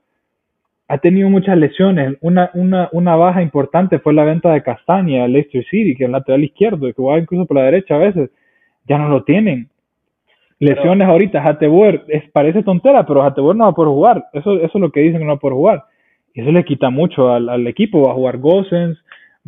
ha 0.88 1.00
tenido 1.00 1.30
muchas 1.30 1.58
lesiones. 1.58 2.16
Una, 2.22 2.52
una, 2.54 2.90
una 2.92 3.16
baja 3.16 3.42
importante 3.42 3.98
fue 3.98 4.14
la 4.14 4.24
venta 4.24 4.52
de 4.52 4.62
Castaña 4.62 5.24
a 5.24 5.28
Leicester 5.28 5.66
City, 5.66 5.96
que 5.96 6.04
es 6.04 6.08
el 6.08 6.12
lateral 6.12 6.44
izquierdo, 6.44 6.86
que 6.86 6.94
jugaba 6.94 7.20
incluso 7.20 7.48
por 7.48 7.58
la 7.58 7.64
derecha 7.64 7.96
a 7.96 8.00
veces. 8.00 8.30
Ya 8.88 9.00
no 9.00 9.10
lo 9.10 9.24
tienen. 9.24 9.70
Lesiones 10.60 11.08
ahorita, 11.08 11.44
Hateboer, 11.44 12.06
es, 12.08 12.30
parece 12.30 12.62
tontera, 12.62 13.04
pero 13.06 13.24
Hateboer 13.24 13.56
no 13.56 13.64
va 13.64 13.72
a 13.72 13.74
poder 13.74 13.90
jugar. 13.90 14.26
Eso, 14.32 14.54
eso 14.58 14.72
es 14.72 14.82
lo 14.82 14.92
que 14.92 15.00
dicen 15.00 15.20
que 15.20 15.26
no 15.26 15.32
va 15.32 15.38
a 15.38 15.40
poder 15.40 15.56
jugar. 15.56 15.84
Y 16.34 16.42
eso 16.42 16.52
le 16.52 16.66
quita 16.66 16.90
mucho 16.90 17.32
al, 17.32 17.50
al 17.50 17.68
equipo. 17.68 18.02
Va 18.06 18.12
a 18.12 18.16
jugar 18.16 18.38
Gosens, 18.38 18.98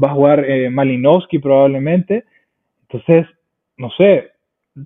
va 0.02 0.10
a 0.12 0.14
jugar 0.14 0.46
eh, 0.46 0.70
Malinowski 0.70 1.40
probablemente. 1.40 2.26
Entonces, 2.84 3.28
no 3.78 3.90
sé, 3.92 4.32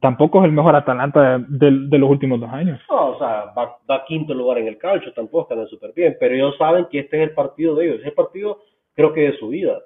tampoco 0.01 0.39
es 0.39 0.45
el 0.45 0.51
mejor 0.51 0.75
Atalanta 0.75 1.37
de, 1.39 1.45
de, 1.49 1.87
de 1.89 1.97
los 1.97 2.09
últimos 2.09 2.39
dos 2.39 2.49
años. 2.51 2.79
No, 2.89 3.09
o 3.11 3.17
sea, 3.19 3.45
va, 3.57 3.77
va 3.89 4.05
quinto 4.05 4.33
lugar 4.33 4.59
en 4.59 4.67
el 4.67 4.77
calcio, 4.77 5.11
tampoco 5.13 5.51
están 5.53 5.67
súper 5.67 5.91
bien, 5.93 6.15
pero 6.19 6.35
ellos 6.35 6.55
saben 6.57 6.85
que 6.91 6.99
este 6.99 7.17
es 7.21 7.29
el 7.29 7.35
partido 7.35 7.75
de 7.75 7.85
ellos, 7.87 7.99
es 8.01 8.07
el 8.07 8.13
partido 8.13 8.59
creo 8.95 9.13
que 9.13 9.21
de 9.21 9.37
su 9.37 9.49
vida. 9.49 9.79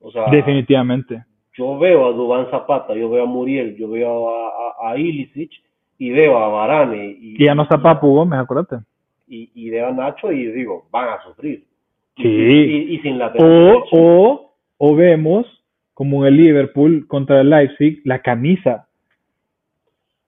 O 0.00 0.10
sea, 0.10 0.26
Definitivamente. 0.30 1.24
yo 1.56 1.78
veo 1.78 2.06
a 2.06 2.12
Dubán 2.12 2.50
Zapata, 2.50 2.94
yo 2.94 3.08
veo 3.10 3.24
a 3.24 3.26
Muriel, 3.26 3.76
yo 3.76 3.88
veo 3.88 4.30
a, 4.30 4.88
a, 4.88 4.90
a 4.92 4.96
Ilicic 4.98 5.50
y 5.98 6.10
veo 6.10 6.38
a 6.38 6.48
Varane 6.48 7.06
y, 7.20 7.36
Y 7.38 7.44
ya 7.44 7.54
no 7.54 7.62
está 7.62 7.80
Papu 7.80 8.08
Gómez, 8.14 8.40
acuérdate. 8.40 8.76
Y, 9.26 9.50
y 9.54 9.70
veo 9.70 9.88
a 9.88 9.92
Nacho 9.92 10.30
y 10.32 10.46
digo, 10.52 10.86
van 10.90 11.08
a 11.10 11.22
sufrir. 11.22 11.64
Y- 12.16 12.22
Sí. 12.22 12.28
Y, 12.28 12.94
y 12.94 12.98
sin 13.00 13.18
lateral 13.18 13.50
O, 13.50 13.84
o, 13.92 14.52
o 14.78 14.94
vemos, 14.94 15.46
como 15.94 16.26
en 16.26 16.34
el 16.34 16.36
Liverpool 16.42 17.06
contra 17.08 17.40
el 17.40 17.50
Leipzig, 17.50 18.00
la 18.04 18.20
camisa. 18.20 18.86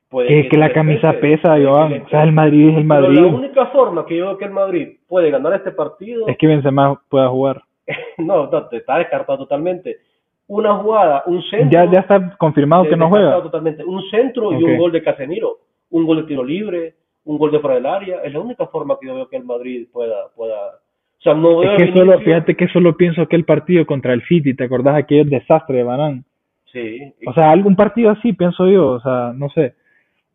Puede 0.09 0.41
Es 0.41 0.49
que 0.49 0.57
la 0.57 0.73
camisa 0.73 1.13
pese, 1.13 1.39
pesa, 1.39 1.57
que 1.57 1.65
Joan. 1.65 2.03
O 2.03 2.09
sea, 2.09 2.23
el. 2.23 2.33
Madrid 2.33 2.69
es 2.71 2.77
el 2.79 2.89
Pero 2.89 3.03
Madrid. 3.03 3.21
la 3.21 3.27
única 3.27 3.67
forma 3.67 4.07
que 4.07 4.17
yo 4.17 4.27
veo 4.27 4.39
que 4.39 4.45
el 4.45 4.51
Madrid 4.53 4.89
puede 5.09 5.31
ganar 5.31 5.53
este 5.55 5.73
partido 5.73 6.29
Es 6.29 6.37
que 6.39 6.47
Benzema 6.47 7.01
pueda 7.09 7.29
jugar. 7.29 7.63
no, 8.19 8.47
no, 8.51 8.69
te 8.69 8.77
está 8.79 8.99
descartado 8.99 9.39
totalmente. 9.39 9.99
Una 10.47 10.75
jugada, 10.77 11.23
un 11.27 11.43
centro. 11.45 11.71
Ya, 11.71 11.91
ya 11.91 12.01
está 12.01 12.37
confirmado 12.39 12.85
que 12.89 12.97
no 12.97 13.09
juega. 13.09 13.43
Totalmente. 13.43 13.83
Un 13.85 14.03
centro 14.11 14.53
y 14.53 14.63
un 14.63 14.77
gol 14.79 14.93
de 14.93 15.03
Casemiro, 15.03 15.59
un 15.91 16.07
gol 16.07 16.19
de 16.19 16.23
tiro 16.25 16.45
libre, 16.45 16.95
un 17.25 17.39
gol 17.39 17.51
de 17.51 17.61
fuera 17.61 17.77
del 17.77 17.87
área. 17.87 18.23
Es 18.23 18.33
la 18.33 18.41
única 18.41 18.67
forma 18.67 18.99
que 19.01 19.07
yo 19.07 19.15
veo 19.15 19.29
que 19.29 19.37
el 19.37 19.45
Madrid 19.45 19.89
pueda. 19.93 20.29
pueda 20.35 20.81
o 21.19 21.23
sea, 21.23 21.35
no 21.35 21.59
veo 21.59 21.73
Es 21.73 21.83
que 21.83 21.93
solo, 21.93 22.19
fíjate 22.21 22.55
que 22.55 22.69
solo 22.69 22.97
pienso 22.97 23.27
que 23.27 23.37
el 23.37 23.45
partido 23.45 23.87
contra 23.87 24.13
el 24.13 24.27
City, 24.27 24.55
¿te 24.55 24.65
acordás 24.65 24.97
aquel 24.97 25.31
desastre 25.31 25.79
de 25.79 25.83
Banán? 25.83 26.25
Sí. 26.71 27.15
O 27.27 27.33
sea, 27.33 27.51
algún 27.51 27.77
partido 27.77 28.11
así, 28.11 28.33
pienso 28.33 28.69
yo, 28.69 28.89
o 28.89 29.01
sea, 29.01 29.33
no 29.35 29.49
sé. 29.51 29.75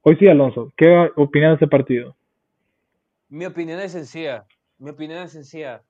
Hoy 0.02 0.16
sí, 0.16 0.28
Alonso, 0.28 0.72
¿qué 0.78 1.12
opinas 1.16 1.52
de 1.52 1.56
ese 1.58 1.68
partido? 1.68 2.16
Mi 3.28 3.46
opinión 3.46 3.80
es 3.80 3.92
sencilla. 3.92 4.46
Mi 4.80 4.90
opinión 4.90 5.22
es 5.22 5.32
sencilla. 5.32 5.84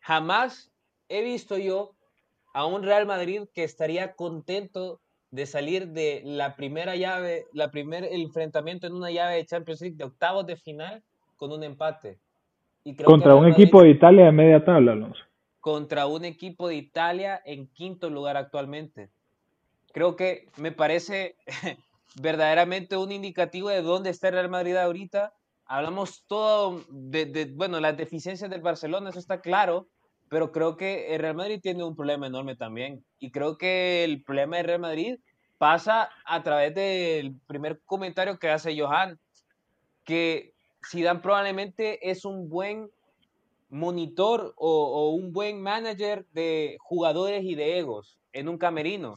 Jamás 0.00 0.72
he 1.08 1.22
visto 1.22 1.56
yo 1.56 1.92
a 2.52 2.66
un 2.66 2.82
Real 2.82 3.06
Madrid 3.06 3.42
que 3.54 3.64
estaría 3.64 4.12
contento 4.12 5.00
de 5.30 5.46
salir 5.46 5.88
de 5.88 6.22
la 6.24 6.56
primera 6.56 6.96
llave, 6.96 7.46
la 7.52 7.70
primer 7.70 8.04
enfrentamiento 8.04 8.86
en 8.86 8.94
una 8.94 9.10
llave 9.10 9.36
de 9.36 9.46
Champions 9.46 9.80
League 9.80 9.96
de 9.96 10.04
octavos 10.04 10.46
de 10.46 10.56
final 10.56 11.02
con 11.36 11.52
un 11.52 11.62
empate. 11.62 12.18
Y 12.84 12.94
creo 12.94 13.06
que 13.06 13.12
Contra 13.12 13.28
Real 13.28 13.38
un 13.38 13.50
Madrid- 13.50 13.62
equipo 13.62 13.82
de 13.82 13.90
Italia 13.90 14.24
de 14.26 14.32
media 14.32 14.64
tabla, 14.64 14.92
Alonso. 14.92 15.22
contra 15.60 16.06
un 16.06 16.24
equipo 16.24 16.68
de 16.68 16.76
Italia 16.76 17.40
en 17.44 17.66
quinto 17.68 18.08
lugar 18.10 18.36
actualmente. 18.36 19.10
Creo 19.92 20.16
que 20.16 20.48
me 20.56 20.72
parece 20.72 21.36
verdaderamente 22.16 22.96
un 22.96 23.12
indicativo 23.12 23.68
de 23.68 23.82
dónde 23.82 24.10
está 24.10 24.28
el 24.28 24.34
Real 24.34 24.48
Madrid 24.48 24.76
ahorita. 24.76 25.32
Hablamos 25.66 26.24
todo 26.26 26.82
de, 26.90 27.26
de, 27.26 27.44
bueno, 27.44 27.78
las 27.78 27.96
deficiencias 27.96 28.50
del 28.50 28.60
Barcelona, 28.62 29.10
eso 29.10 29.18
está 29.20 29.40
claro, 29.40 29.86
pero 30.30 30.52
creo 30.52 30.76
que 30.76 31.12
el 31.12 31.20
Real 31.20 31.34
Madrid 31.34 31.58
tiene 31.60 31.82
un 31.82 31.96
problema 31.96 32.28
enorme 32.28 32.54
también. 32.54 33.04
Y 33.18 33.32
creo 33.32 33.58
que 33.58 34.04
el 34.04 34.22
problema 34.22 34.56
del 34.56 34.66
Real 34.66 34.80
Madrid 34.80 35.18
pasa 35.58 36.08
a 36.24 36.42
través 36.44 36.72
del 36.72 37.34
primer 37.48 37.80
comentario 37.84 38.38
que 38.38 38.48
hace 38.48 38.80
Johan, 38.80 39.18
que 40.04 40.54
Zidane 40.88 41.18
probablemente 41.18 42.08
es 42.08 42.24
un 42.24 42.48
buen 42.48 42.88
monitor 43.70 44.54
o, 44.56 45.10
un 45.10 45.32
buen 45.32 45.60
manager 45.60 46.24
de 46.32 46.76
jugadores 46.80 47.42
y 47.42 47.56
de 47.56 47.80
egos 47.80 48.20
en 48.32 48.48
un 48.48 48.56
camerino, 48.56 49.16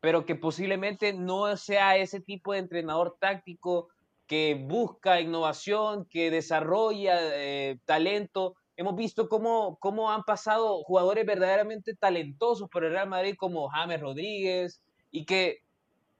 pero 0.00 0.26
que 0.26 0.34
posiblemente 0.34 1.12
no 1.12 1.56
sea 1.56 1.96
ese 1.96 2.20
tipo 2.20 2.54
de 2.54 2.58
entrenador 2.58 3.16
táctico 3.20 3.88
que 4.26 4.60
busca 4.60 5.20
innovación, 5.20 6.06
que 6.06 6.32
desarrolla 6.32 7.18
eh, 7.20 7.78
talento. 7.84 8.56
Hemos 8.80 8.96
visto 8.96 9.28
cómo, 9.28 9.76
cómo 9.78 10.10
han 10.10 10.22
pasado 10.22 10.78
jugadores 10.84 11.26
verdaderamente 11.26 11.94
talentosos 11.94 12.66
por 12.70 12.82
el 12.82 12.92
Real 12.92 13.10
Madrid 13.10 13.34
como 13.36 13.68
James 13.68 14.00
Rodríguez 14.00 14.82
y 15.10 15.26
que 15.26 15.58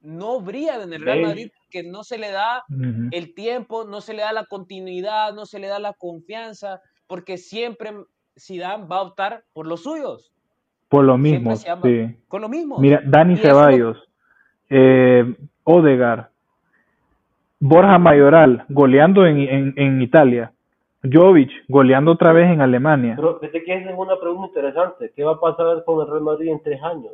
no 0.03 0.43
brillan 0.43 0.83
en 0.83 0.93
el 0.93 1.01
Real. 1.03 1.23
Madrid, 1.23 1.51
que 1.71 1.83
no 1.83 2.05
se 2.05 2.19
le 2.19 2.31
da 2.31 2.63
el 3.13 3.33
tiempo, 3.33 3.85
no 3.87 4.03
se 4.03 4.13
le 4.13 4.21
da 4.21 4.35
la 4.35 4.45
continuidad, 4.45 5.33
no 5.33 5.47
se 5.47 5.59
le 5.59 5.69
da 5.69 5.79
la 5.79 5.95
confianza, 5.95 6.83
porque 7.07 7.39
siempre 7.39 7.95
Zidane 8.39 8.85
va 8.85 8.97
a 8.99 9.03
optar 9.05 9.43
por 9.55 9.67
los 9.67 9.83
suyos, 9.85 10.31
Por 10.91 11.05
lo 11.05 11.17
mismo, 11.17 11.57
sí. 11.57 12.15
con 12.29 12.43
lo 12.43 12.51
mismo. 12.51 12.79
Mira, 12.79 13.01
Dani 13.07 13.37
lo- 13.37 13.41
Ceballos, 13.43 14.07
eh, 14.69 15.35
Odegar, 15.65 16.29
Borja 17.59 17.99
Mayoral, 17.99 18.67
goleando 18.69 19.25
en, 19.25 19.39
en, 19.41 19.73
en 19.77 20.03
Italia. 20.03 20.53
Jovic, 21.03 21.51
goleando 21.69 22.13
otra 22.13 22.33
vez 22.33 22.51
en 22.51 22.61
Alemania. 22.61 23.15
Pero 23.17 23.39
fíjate 23.39 23.65
que 23.65 23.75
esa 23.75 23.91
es 23.91 23.99
una 23.99 24.17
pregunta 24.19 24.49
interesante. 24.49 25.13
¿Qué 25.15 25.25
va 25.25 25.33
a 25.33 25.41
pasar 25.41 25.85
con 25.85 26.01
el 26.01 26.11
Real 26.11 26.23
Madrid 26.23 26.49
en 26.49 26.63
tres 26.63 26.83
años? 26.83 27.13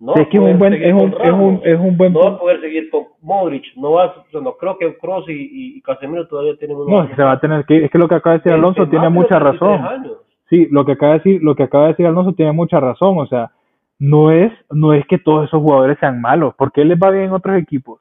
No 0.00 0.14
es 0.14 0.28
que 0.28 0.38
un 0.38 0.58
buen, 0.58 0.72
es 0.72 0.94
un, 0.94 1.14
es 1.20 1.30
un, 1.30 1.60
es 1.62 1.78
un 1.78 1.96
buen 1.98 2.14
no 2.14 2.20
va 2.20 2.30
a 2.30 2.38
poder 2.38 2.58
seguir 2.62 2.88
con 2.88 3.04
Modric, 3.20 3.64
no 3.76 3.92
va, 3.92 4.24
no 4.32 4.54
creo 4.54 4.78
que 4.78 4.96
Kroos 4.96 5.26
y, 5.28 5.78
Casemiro 5.82 6.26
todavía 6.26 6.56
tienen 6.56 6.78
unos 6.78 6.88
No, 6.88 7.02
es 7.02 7.10
que 7.10 7.16
se 7.16 7.22
va 7.22 7.32
a 7.32 7.40
tener 7.40 7.66
que, 7.66 7.84
es 7.84 7.90
que 7.90 7.98
lo 7.98 8.08
que 8.08 8.14
acaba 8.14 8.32
de 8.32 8.38
decir 8.38 8.52
Alonso 8.52 8.88
tiene 8.88 9.10
mucha 9.10 9.38
33 9.38 9.60
razón. 9.60 10.16
Sí, 10.48 10.68
lo 10.70 10.86
que 10.86 10.92
acaba 10.92 11.12
de 11.12 11.18
decir, 11.18 11.42
lo 11.42 11.54
que 11.54 11.64
acaba 11.64 11.84
de 11.84 11.90
decir 11.90 12.06
Alonso 12.06 12.32
tiene 12.32 12.52
mucha 12.52 12.80
razón, 12.80 13.18
o 13.18 13.26
sea, 13.26 13.50
no 13.98 14.30
es, 14.30 14.50
no 14.70 14.94
es 14.94 15.06
que 15.06 15.18
todos 15.18 15.46
esos 15.46 15.60
jugadores 15.60 15.98
sean 16.00 16.18
malos, 16.22 16.54
porque 16.56 16.82
les 16.82 16.98
va 16.98 17.10
bien 17.10 17.24
en 17.24 17.32
otros 17.32 17.58
equipos, 17.58 18.00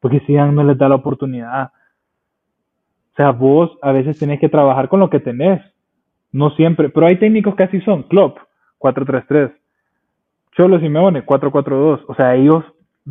porque 0.00 0.18
si 0.26 0.32
no 0.32 0.64
les 0.64 0.76
da 0.76 0.88
la 0.88 0.96
oportunidad. 0.96 1.70
O 3.16 3.22
sea, 3.22 3.30
vos 3.32 3.78
a 3.80 3.92
veces 3.92 4.18
tenés 4.18 4.38
que 4.40 4.50
trabajar 4.50 4.88
con 4.88 5.00
lo 5.00 5.08
que 5.08 5.20
tenés, 5.20 5.62
no 6.32 6.50
siempre, 6.50 6.90
pero 6.90 7.06
hay 7.06 7.16
técnicos 7.16 7.54
que 7.54 7.62
así 7.62 7.80
son, 7.80 8.02
Klopp, 8.02 8.36
4-3-3, 8.78 9.52
Cholo 10.54 10.78
Simeone, 10.80 11.24
4-4-2, 11.24 12.04
o 12.08 12.14
sea, 12.14 12.34
ellos 12.34 12.62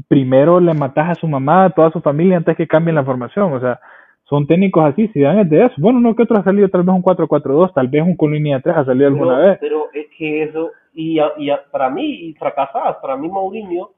primero 0.08 0.60
le 0.60 0.74
matas 0.76 1.10
a 1.10 1.16
su 1.16 1.28
mamá, 1.28 1.66
a 1.66 1.70
toda 1.72 1.90
su 1.92 2.02
familia 2.02 2.38
antes 2.38 2.56
que 2.56 2.68
cambien 2.68 2.94
la 2.96 3.04
formación, 3.04 3.52
o 3.54 3.60
sea, 3.60 3.80
son 4.26 4.46
técnicos 4.46 4.84
así, 4.86 5.08
si 5.10 5.22
dan 5.22 5.40
es 5.40 5.50
de 5.50 5.66
eso. 5.66 5.74
Bueno, 5.78 6.00
no 6.00 6.16
que 6.16 6.24
otro 6.24 6.38
ha 6.38 6.44
salido 6.44 6.70
tal 6.70 6.84
vez 6.84 6.96
un 6.96 7.02
4-4-2, 7.04 7.74
tal 7.74 7.88
vez 7.88 8.04
un 8.04 8.16
con 8.16 8.32
línea 8.32 8.60
3 8.60 8.76
ha 8.78 8.86
salido 8.86 9.08
alguna 9.08 9.38
pero, 9.38 9.48
vez. 9.48 9.58
pero 9.60 9.86
es 9.94 10.08
que 10.18 10.44
eso, 10.44 10.72
y, 10.94 11.18
a- 11.20 11.34
y 11.38 11.50
a- 11.50 11.64
para 11.72 11.90
mí, 11.90 12.04
y 12.28 12.34
fracasadas, 12.34 12.98
para 13.02 13.18
mí 13.18 13.28
Mourinho, 13.28 13.90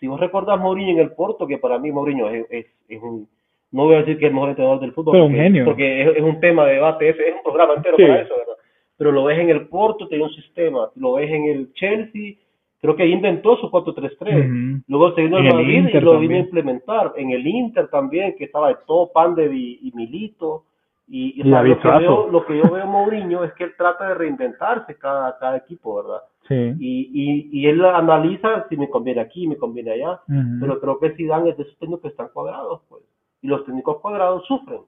si 0.00 0.06
vos 0.06 0.18
recordás 0.20 0.58
Mourinho 0.58 0.92
en 0.92 0.98
el 1.00 1.12
Porto, 1.12 1.46
que 1.46 1.58
para 1.58 1.78
mí 1.78 1.90
Mourinho 1.92 2.28
es, 2.30 2.46
es, 2.50 2.66
es 2.88 3.02
un, 3.02 3.28
no 3.72 3.84
voy 3.84 3.94
a 3.94 3.98
decir 3.98 4.18
que 4.18 4.26
es 4.26 4.28
el 4.28 4.34
mejor 4.34 4.50
entrenador 4.50 4.80
del 4.80 4.92
fútbol, 4.92 5.12
Pero 5.12 5.24
un 5.24 5.32
porque, 5.32 5.42
genio. 5.42 5.64
porque 5.64 6.02
es, 6.02 6.16
es 6.16 6.22
un 6.22 6.40
tema 6.40 6.66
de 6.66 6.74
debate, 6.74 7.08
es, 7.08 7.18
es 7.18 7.34
un 7.34 7.42
programa 7.42 7.74
entero 7.74 7.96
Sí. 7.96 8.02
para 8.04 8.20
eso, 8.22 8.34
¿verdad? 8.36 8.54
Pero 8.98 9.12
lo 9.12 9.24
ves 9.24 9.38
en 9.38 9.50
el 9.50 9.66
Porto, 9.68 10.06
tenía 10.08 10.26
un 10.26 10.32
sistema, 10.34 10.90
lo 10.96 11.14
ves 11.14 11.30
en 11.30 11.44
el 11.46 11.72
Chelsea, 11.72 12.34
creo 12.80 12.94
que 12.96 13.06
inventó 13.06 13.56
su 13.56 13.70
4-3-3. 13.70 14.20
Ujú. 14.20 14.82
Luego 14.88 15.14
se 15.14 15.22
vino 15.22 15.36
al 15.38 15.44
Madrid 15.44 15.88
y 15.92 16.00
lo 16.00 16.18
vino 16.20 16.34
a 16.34 16.38
implementar. 16.38 17.12
En 17.16 17.30
el 17.30 17.46
Inter 17.46 17.88
también, 17.88 18.34
que 18.36 18.44
estaba 18.44 18.68
de 18.68 18.76
todo 18.86 19.10
Pandev 19.12 19.52
y, 19.52 19.78
y 19.82 19.92
Milito. 19.94 20.64
Y, 21.08 21.42
lo, 21.42 21.62
que 21.78 21.88
veo, 21.88 22.28
lo 22.30 22.46
que 22.46 22.56
yo 22.56 22.62
veo 22.70 22.84
en 22.84 22.88
Mourinho 22.88 23.44
es 23.44 23.52
que 23.54 23.64
él 23.64 23.72
trata 23.76 24.08
de 24.08 24.14
reinventarse 24.14 24.96
cada, 24.96 25.36
cada 25.38 25.58
equipo, 25.58 25.96
¿verdad? 25.96 26.22
Sí. 26.48 26.74
Y, 26.80 27.10
y, 27.12 27.60
y 27.60 27.66
él 27.66 27.84
analiza 27.84 28.66
si 28.68 28.76
me 28.76 28.88
conviene 28.88 29.20
aquí, 29.20 29.46
me 29.46 29.56
conviene 29.56 29.90
allá. 29.92 30.20
Pero 30.60 30.80
creo 30.80 30.98
que 30.98 31.10
Zidane 31.10 31.50
es 31.50 31.56
de 31.56 31.64
esos 31.64 32.00
que 32.00 32.08
están 32.08 32.28
cuadrados, 32.32 32.80
pues. 32.88 33.02
Y 33.42 33.48
los 33.48 33.64
técnicos 33.66 33.98
cuadrados 34.00 34.46
sufren, 34.46 34.80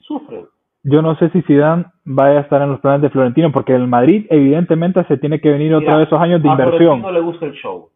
sufren. 0.00 0.46
Yo 0.82 1.02
no 1.02 1.16
sé 1.16 1.28
si 1.30 1.42
Zidane 1.42 1.86
vaya 2.04 2.38
a 2.38 2.42
estar 2.42 2.62
en 2.62 2.70
los 2.70 2.80
planes 2.80 3.02
de 3.02 3.10
Florentino, 3.10 3.52
porque 3.52 3.74
el 3.74 3.86
Madrid 3.86 4.26
evidentemente 4.30 5.04
se 5.04 5.18
tiene 5.18 5.40
que 5.40 5.50
venir 5.50 5.74
otra 5.74 5.88
Mira, 5.88 5.98
vez 5.98 6.06
esos 6.06 6.20
años 6.20 6.42
de 6.42 6.48
a 6.48 6.52
inversión. 6.52 7.00
Florentino 7.00 7.12
le 7.12 7.20
gusta 7.20 7.46
el 7.46 7.52
show. 7.52 7.90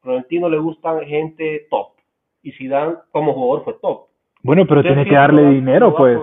Florentino 0.00 0.48
le 0.48 0.58
gustan 0.58 1.00
gente 1.06 1.66
top. 1.70 1.92
Y 2.42 2.52
Zidane 2.52 2.96
como 3.12 3.32
jugador 3.32 3.64
fue 3.64 3.74
top. 3.80 4.11
Bueno, 4.44 4.66
pero 4.66 4.82
tiene 4.82 5.04
que 5.04 5.14
darle 5.14 5.42
va- 5.44 5.50
dinero, 5.50 5.94
pues. 5.94 6.18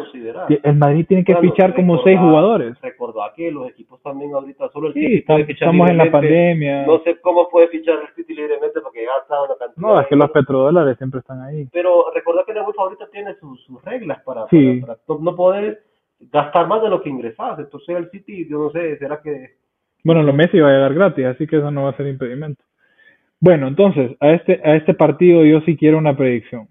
El 0.64 0.76
Madrid 0.76 1.06
tiene 1.08 1.24
que 1.24 1.36
fichar 1.38 1.74
como 1.74 2.02
seis 2.04 2.20
jugadores. 2.20 2.80
Recordá 2.82 3.32
que 3.36 3.50
los 3.52 3.70
equipos 3.70 4.02
también 4.02 4.34
ahorita 4.34 4.68
solo 4.70 4.88
el 4.90 4.94
Sí, 4.94 5.00
City 5.00 5.22
puede 5.22 5.40
estamos, 5.42 5.48
fichar 5.48 5.68
estamos 5.70 5.90
en 5.90 5.98
la 5.98 6.12
pandemia. 6.12 6.86
No 6.86 7.00
sé 7.04 7.18
cómo 7.22 7.48
puede 7.50 7.70
fichar 7.70 7.96
el 8.02 8.14
City 8.16 8.36
libremente 8.36 8.82
porque 8.82 9.06
gasta 9.06 9.42
una 9.42 9.56
cantidad. 9.58 9.78
No, 9.82 10.00
es 10.02 10.08
que 10.08 10.16
los 10.18 10.30
petrodólares 10.32 10.98
siempre 10.98 11.22
están 11.22 11.42
ahí. 11.44 11.68
Pero 11.72 12.06
recordá 12.14 12.44
que 12.46 12.52
el 12.52 12.58
UEFA 12.58 12.82
ahorita 12.84 13.08
tiene 13.12 13.36
sus, 13.36 13.64
sus 13.64 13.82
reglas 13.86 14.22
para, 14.24 14.48
Sí. 14.50 14.82
para, 14.82 14.96
para- 15.08 15.20
no, 15.22 15.36
poder 15.36 15.80
gastar 16.20 16.68
más 16.68 16.82
de 16.84 16.90
lo 16.90 17.02
que 17.02 17.10
ingresas. 17.10 17.58
Entonces 17.60 17.96
el 17.96 18.10
City, 18.12 18.46
yo 18.50 18.58
no 18.60 18.70
sé, 18.72 18.98
será 18.98 19.22
que... 19.22 19.52
Bueno, 20.04 20.24
lo 20.24 20.34
Messi 20.34 20.60
va 20.60 20.70
a 20.70 20.74
llegar 20.74 20.94
gratis, 20.94 21.26
así 21.26 21.48
que 21.48 21.58
eso 21.58 21.72
no 21.72 21.84
va 21.84 21.92
a 21.92 21.96
ser 21.98 22.08
impedimento. 22.08 22.64
Bueno, 23.40 23.68
entonces, 23.68 24.12
a 24.20 24.32
este, 24.32 24.60
a 24.64 24.76
este 24.76 24.94
partido 24.94 25.46
yo 25.46 25.62
sí 25.62 25.78
quiero 25.78 25.98
una 25.98 26.18
predicción. 26.18 26.68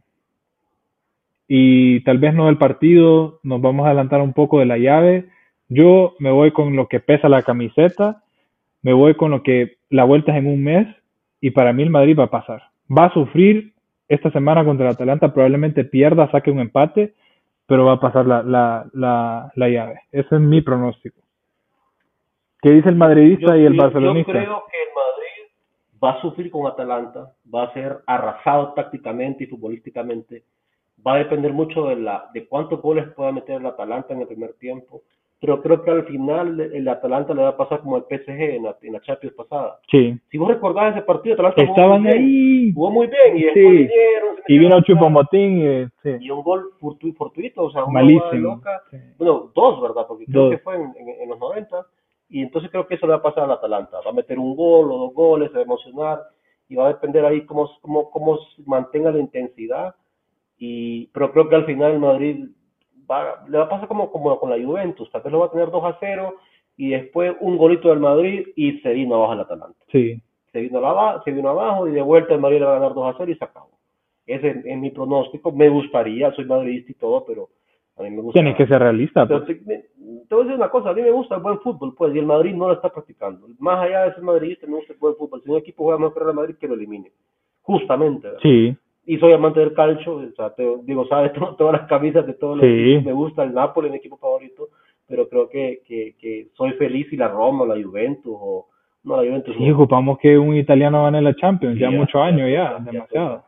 Y 1.48 2.00
tal 2.04 2.18
vez 2.18 2.34
no 2.34 2.46
del 2.46 2.58
partido, 2.58 3.40
nos 3.42 3.60
vamos 3.62 3.84
a 3.84 3.88
adelantar 3.88 4.20
un 4.20 4.34
poco 4.34 4.58
de 4.60 4.66
la 4.66 4.76
llave. 4.76 5.28
Yo 5.68 6.14
me 6.18 6.30
voy 6.30 6.52
con 6.52 6.76
lo 6.76 6.88
que 6.88 7.00
pesa 7.00 7.28
la 7.28 7.42
camiseta, 7.42 8.22
me 8.82 8.92
voy 8.92 9.14
con 9.14 9.30
lo 9.30 9.42
que 9.42 9.78
la 9.88 10.04
vuelta 10.04 10.32
es 10.32 10.38
en 10.38 10.46
un 10.46 10.62
mes 10.62 10.86
y 11.40 11.50
para 11.50 11.72
mí 11.72 11.82
el 11.82 11.90
Madrid 11.90 12.18
va 12.18 12.24
a 12.24 12.30
pasar. 12.30 12.62
Va 12.90 13.06
a 13.06 13.14
sufrir 13.14 13.72
esta 14.08 14.30
semana 14.30 14.64
contra 14.64 14.86
el 14.86 14.92
Atalanta, 14.92 15.32
probablemente 15.32 15.84
pierda, 15.84 16.30
saque 16.30 16.50
un 16.50 16.60
empate, 16.60 17.14
pero 17.66 17.84
va 17.84 17.94
a 17.94 18.00
pasar 18.00 18.26
la, 18.26 18.42
la, 18.42 18.86
la, 18.92 19.52
la 19.54 19.68
llave. 19.68 20.00
Ese 20.12 20.34
es 20.34 20.40
mi 20.40 20.60
pronóstico. 20.60 21.20
¿Qué 22.60 22.70
dice 22.70 22.88
el 22.88 22.96
madridista 22.96 23.56
y 23.56 23.64
el 23.64 23.74
barcelonista? 23.74 24.32
Yo 24.32 24.38
creo 24.38 24.62
que 24.70 24.82
el 24.82 24.88
Madrid 24.94 26.02
va 26.02 26.10
a 26.12 26.20
sufrir 26.20 26.50
con 26.50 26.66
Atalanta, 26.66 27.32
va 27.54 27.64
a 27.64 27.72
ser 27.72 27.98
arrasado 28.06 28.72
tácticamente 28.74 29.44
y 29.44 29.46
futbolísticamente. 29.46 30.42
Va 31.06 31.14
a 31.14 31.18
depender 31.18 31.52
mucho 31.52 31.86
de, 31.86 31.96
la, 31.96 32.30
de 32.34 32.46
cuántos 32.46 32.82
goles 32.82 33.08
pueda 33.14 33.32
meter 33.32 33.56
el 33.56 33.66
Atalanta 33.66 34.14
en 34.14 34.20
el 34.20 34.26
primer 34.26 34.54
tiempo 34.54 35.02
pero 35.40 35.62
creo 35.62 35.82
que 35.82 35.90
al 35.90 36.04
final 36.04 36.60
el 36.60 36.88
Atalanta 36.88 37.32
le 37.32 37.42
va 37.42 37.50
a 37.50 37.56
pasar 37.56 37.80
como 37.80 37.96
el 37.96 38.02
PSG 38.04 38.30
en 38.30 38.64
la, 38.64 38.76
en 38.82 38.92
la 38.92 39.00
Champions 39.00 39.36
pasada. 39.36 39.78
Sí. 39.88 40.18
Si 40.30 40.38
vos 40.38 40.48
recordás 40.48 40.96
ese 40.96 41.04
partido, 41.04 41.34
Atalanta 41.34 41.62
Estaban 41.62 42.00
jugó 42.00 42.00
muy 42.00 42.10
ahí. 42.10 42.62
Bien, 42.62 42.74
jugó 42.74 42.90
muy 42.90 43.06
bien 43.06 43.36
y 43.36 43.40
sí. 43.42 43.60
vinieron, 43.60 44.36
y 44.48 44.58
vino 44.58 44.80
Chupomotín 44.82 45.58
y, 45.58 45.86
sí. 46.02 46.16
y 46.20 46.30
un 46.30 46.42
gol 46.42 46.70
fortu 46.80 47.12
fortuito, 47.12 47.64
o 47.64 47.70
sea, 47.70 47.84
un 47.84 47.92
Malísimo. 47.92 48.56
loca. 48.56 48.82
Sí. 48.90 48.96
Bueno, 49.16 49.52
dos, 49.54 49.80
¿verdad? 49.80 50.06
Porque 50.08 50.24
creo 50.26 50.44
dos. 50.44 50.50
que 50.50 50.58
fue 50.58 50.74
en, 50.74 50.92
en, 50.96 51.08
en, 51.22 51.28
los 51.28 51.38
90 51.38 51.86
y 52.30 52.42
entonces 52.42 52.70
creo 52.70 52.88
que 52.88 52.96
eso 52.96 53.06
le 53.06 53.12
va 53.12 53.18
a 53.18 53.22
pasar 53.22 53.44
al 53.44 53.52
Atalanta. 53.52 53.98
Va 54.04 54.10
a 54.10 54.14
meter 54.14 54.40
un 54.40 54.56
gol 54.56 54.90
o 54.90 54.98
dos 54.98 55.14
goles, 55.14 55.50
se 55.50 55.54
va 55.54 55.60
a 55.60 55.64
emocionar 55.64 56.20
y 56.68 56.74
va 56.74 56.86
a 56.86 56.94
depender 56.94 57.24
ahí 57.24 57.42
cómo, 57.46 57.70
cómo, 57.80 58.10
cómo 58.10 58.40
mantenga 58.66 59.12
la 59.12 59.20
intensidad. 59.20 59.94
Y, 60.58 61.06
pero 61.08 61.32
creo 61.32 61.48
que 61.48 61.54
al 61.54 61.66
final 61.66 61.92
el 61.92 62.00
Madrid 62.00 62.48
va, 63.10 63.44
le 63.48 63.58
va 63.58 63.64
a 63.64 63.68
pasar 63.68 63.88
como, 63.88 64.10
como 64.10 64.38
con 64.38 64.50
la 64.50 64.64
Juventus, 64.64 65.10
tal 65.10 65.22
vez 65.22 65.32
lo 65.32 65.38
va 65.40 65.46
a 65.46 65.50
tener 65.50 65.70
2 65.70 65.84
a 65.84 65.96
0 66.00 66.34
y 66.76 66.90
después 66.90 67.34
un 67.40 67.56
golito 67.56 67.88
del 67.88 68.00
Madrid 68.00 68.48
y 68.56 68.78
se 68.80 68.92
vino 68.92 69.14
abajo 69.14 69.32
el 69.34 69.40
Atalanta. 69.40 69.78
Sí. 69.90 70.20
Se 70.52 70.60
vino, 70.60 70.78
abajo, 70.78 71.22
se 71.24 71.30
vino 71.30 71.48
abajo 71.48 71.86
y 71.88 71.92
de 71.92 72.02
vuelta 72.02 72.34
el 72.34 72.40
Madrid 72.40 72.58
le 72.58 72.66
va 72.66 72.72
a 72.72 72.80
ganar 72.80 72.94
2 72.94 73.14
a 73.14 73.18
0 73.18 73.30
y 73.30 73.36
se 73.36 73.44
acabó. 73.44 73.70
Ese 74.26 74.62
es, 74.64 74.78
mi 74.78 74.90
pronóstico. 74.90 75.52
Me 75.52 75.68
gustaría, 75.68 76.30
soy 76.32 76.44
madridista 76.44 76.92
y 76.92 76.94
todo, 76.96 77.24
pero 77.24 77.48
a 77.96 78.02
mí 78.02 78.10
me 78.10 78.20
gusta. 78.20 78.40
Tienes 78.40 78.56
que 78.56 78.66
ser 78.66 78.80
realista. 78.80 79.26
Pues. 79.26 79.46
Te, 79.46 79.54
te, 79.54 79.84
voy 80.30 80.40
a 80.40 80.44
decir 80.44 80.56
una 80.56 80.70
cosa, 80.70 80.90
a 80.90 80.94
mí 80.94 81.02
me 81.02 81.10
gusta 81.10 81.36
el 81.36 81.42
buen 81.42 81.58
fútbol, 81.60 81.94
pues, 81.96 82.14
y 82.14 82.18
el 82.18 82.26
Madrid 82.26 82.54
no 82.54 82.68
lo 82.68 82.74
está 82.74 82.90
practicando. 82.90 83.46
Más 83.58 83.84
allá 83.84 84.04
de 84.04 84.14
ser 84.14 84.22
madridista, 84.22 84.66
me 84.66 84.76
gusta 84.76 84.92
el 84.92 84.98
buen 84.98 85.16
fútbol. 85.16 85.42
Si 85.42 85.50
un 85.50 85.58
equipo 85.58 85.84
juega 85.84 85.98
mejor 85.98 86.22
que 86.22 86.28
el 86.28 86.36
Madrid, 86.36 86.56
que 86.60 86.68
lo 86.68 86.74
elimine. 86.74 87.10
Justamente. 87.62 88.26
¿verdad? 88.26 88.40
Sí 88.42 88.76
y 89.08 89.16
soy 89.18 89.32
amante 89.32 89.60
del 89.60 89.72
calcio, 89.72 90.16
o 90.16 90.30
sea, 90.36 90.50
te, 90.54 90.62
digo, 90.82 91.06
sabes, 91.08 91.32
to, 91.34 91.54
todas 91.56 91.72
las 91.80 91.88
camisas 91.88 92.26
de 92.26 92.34
todos 92.34 92.58
los 92.58 92.66
Sí. 92.66 92.92
equipos, 92.92 93.04
me 93.04 93.12
gusta 93.12 93.42
el 93.42 93.54
Napoli, 93.54 93.88
mi 93.88 93.96
equipo 93.96 94.18
favorito, 94.18 94.68
pero 95.06 95.28
creo 95.30 95.48
que, 95.48 95.80
que, 95.86 96.14
que 96.20 96.48
soy 96.54 96.72
feliz 96.72 97.06
si 97.08 97.16
la 97.16 97.28
Roma, 97.28 97.64
la 97.64 97.82
Juventus, 97.82 98.36
o 98.38 98.66
no, 99.04 99.16
la 99.16 99.26
Juventus. 99.26 99.56
Sí, 99.56 99.66
no. 99.66 99.74
ocupamos 99.74 100.18
que 100.18 100.36
un 100.38 100.54
italiano 100.54 101.04
gane 101.04 101.22
la 101.22 101.34
Champions, 101.34 101.76
Sí, 101.76 101.80
ya 101.80 101.90
ya, 101.90 101.96
muchos 101.96 102.20
años 102.20 102.50
ya, 102.52 102.78
demasiado. 102.80 103.44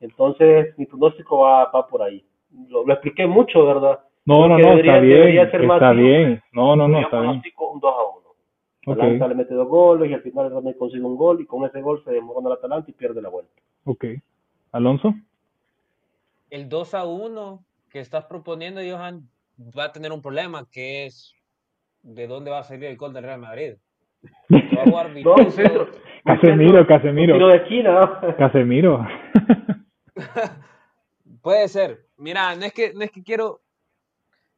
Entonces, 0.00 0.76
mi 0.78 0.86
pronóstico 0.86 1.38
va, 1.38 1.70
va 1.70 1.86
por 1.86 2.02
ahí. 2.02 2.24
Lo, 2.68 2.84
lo 2.84 2.92
expliqué 2.92 3.26
mucho, 3.26 3.64
¿verdad? 3.64 4.00
No, 4.26 4.48
no, 4.48 4.58
no, 4.58 4.72
está 4.78 4.98
bien, 4.98 5.50
ser 5.50 5.62
está 5.62 5.92
bien. 5.92 6.42
No, 6.52 6.74
no, 6.74 6.88
no, 6.88 6.98
está 6.98 7.20
bien. 7.20 7.42
un 7.58 7.80
2 7.80 7.94
a 7.94 8.02
1. 8.18 8.24
Ok, 8.86 8.92
Atalanta 8.98 9.28
le 9.28 9.34
mete 9.36 9.54
dos 9.54 9.68
goles 9.68 10.10
y 10.10 10.14
al 10.14 10.20
final 10.22 10.46
el 10.46 10.50
Real 10.50 10.62
Madrid 10.64 10.78
consigue 10.78 11.04
un 11.04 11.16
gol 11.16 11.40
y 11.40 11.46
con 11.46 11.64
ese 11.64 11.80
gol 11.80 12.02
se 12.04 12.10
demora 12.10 12.40
el 12.46 12.52
Atalanta 12.52 12.90
y 12.90 12.94
pierde 12.94 13.22
la 13.22 13.28
vuelta. 13.28 13.52
ok. 13.84 14.04
Alonso, 14.74 15.14
El 16.50 16.68
2 16.68 16.94
a 16.94 17.04
1 17.04 17.64
que 17.90 18.00
estás 18.00 18.24
proponiendo, 18.24 18.80
Johan, 18.80 19.30
va 19.56 19.84
a 19.84 19.92
tener 19.92 20.10
un 20.10 20.20
problema, 20.20 20.66
que 20.68 21.06
es 21.06 21.32
de 22.02 22.26
dónde 22.26 22.50
va 22.50 22.58
a 22.58 22.64
salir 22.64 22.86
el 22.86 22.96
gol 22.96 23.12
del 23.12 23.22
Real 23.22 23.38
Madrid. 23.38 23.74
No. 24.48 24.58
Casemiro, 26.24 26.86
Casemiro, 26.88 27.34
tiro 27.34 27.48
de 27.48 27.56
esquina. 27.56 28.00
¿no? 28.00 28.36
Casemiro. 28.36 29.06
Puede 31.40 31.68
ser. 31.68 32.06
Mira, 32.16 32.56
no 32.56 32.64
es 32.64 32.72
que, 32.72 32.92
no 32.94 33.02
es 33.02 33.12
que 33.12 33.22
quiero, 33.22 33.60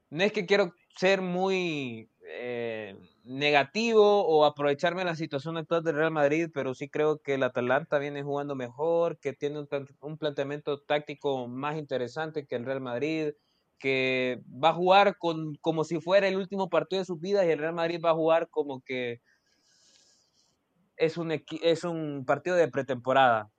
no 0.09 0.25
es 0.25 0.33
que 0.33 0.47
quiero 0.47 0.73
ser 0.97 1.21
muy 1.21 2.09
eh, 2.27 2.97
negativo 3.27 4.25
o 4.25 4.45
aprovecharme 4.45 5.01
de 5.01 5.07
la 5.07 5.17
situación 5.17 5.57
actual 5.57 5.83
del 5.83 5.97
Real 5.97 6.13
Madrid, 6.13 6.49
pero 6.55 6.75
sí 6.75 6.89
creo 6.89 7.19
que 7.19 7.35
el 7.35 7.43
Atalanta 7.43 7.99
viene 7.99 8.23
jugando 8.23 8.55
mejor, 8.55 9.19
que 9.19 9.33
tiene 9.33 9.59
un, 9.59 9.69
un 10.01 10.17
planteamiento 10.17 10.81
táctico 10.81 11.49
más 11.49 11.77
interesante 11.77 12.47
que 12.47 12.55
el 12.55 12.65
Real 12.65 12.81
Madrid, 12.81 13.33
que 13.79 14.41
va 14.47 14.71
a 14.71 14.75
jugar 14.75 15.19
con, 15.19 15.57
como 15.57 15.85
si 15.85 16.01
fuera 16.01 16.29
el 16.29 16.37
último 16.37 16.71
partido 16.71 17.01
de 17.01 17.07
su 17.07 17.17
vida 17.17 17.45
y 17.45 17.51
el 17.51 17.59
Real 17.59 17.75
Madrid 17.75 18.01
va 18.03 18.11
a 18.11 18.15
jugar 18.15 18.49
como 18.49 18.81
que 18.81 19.21
es 20.97 21.17
un, 21.17 21.33
es 21.33 21.85
un 21.85 22.25
partido 22.25 22.57
de 22.57 22.69
pretemporada. 22.69 23.51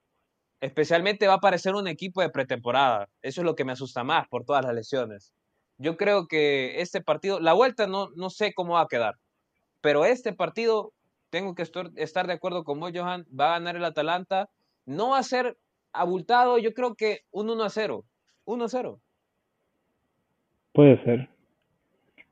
Especialmente 0.60 1.28
va 1.28 1.34
a 1.34 1.36
aparecer 1.36 1.74
un 1.74 1.86
equipo 1.88 2.20
de 2.20 2.30
pretemporada. 2.30 3.08
Eso 3.22 3.42
es 3.42 3.44
lo 3.44 3.54
que 3.54 3.64
me 3.64 3.72
asusta 3.72 4.02
más 4.02 4.26
por 4.28 4.44
todas 4.44 4.64
las 4.64 4.74
lesiones. 4.74 5.32
Yo 5.76 5.96
creo 5.96 6.26
que 6.26 6.80
este 6.80 7.00
partido, 7.02 7.38
la 7.38 7.52
vuelta 7.52 7.86
no, 7.86 8.08
no 8.16 8.30
sé 8.30 8.52
cómo 8.54 8.74
va 8.74 8.80
a 8.80 8.88
quedar, 8.88 9.14
pero 9.80 10.04
este 10.04 10.32
partido, 10.32 10.92
tengo 11.30 11.54
que 11.54 11.62
estar 11.62 12.26
de 12.26 12.32
acuerdo 12.32 12.64
con 12.64 12.80
vos, 12.80 12.92
Johan, 12.94 13.24
va 13.38 13.48
a 13.48 13.58
ganar 13.58 13.76
el 13.76 13.84
Atalanta. 13.84 14.48
No 14.86 15.10
va 15.10 15.18
a 15.18 15.22
ser 15.22 15.56
abultado, 15.92 16.58
yo 16.58 16.72
creo 16.72 16.94
que 16.94 17.20
un 17.30 17.50
1 17.50 17.64
a 17.64 17.70
0. 17.70 18.04
1 18.44 18.64
a 18.64 18.68
0. 18.68 18.98
Puede 20.72 21.02
ser. 21.04 21.28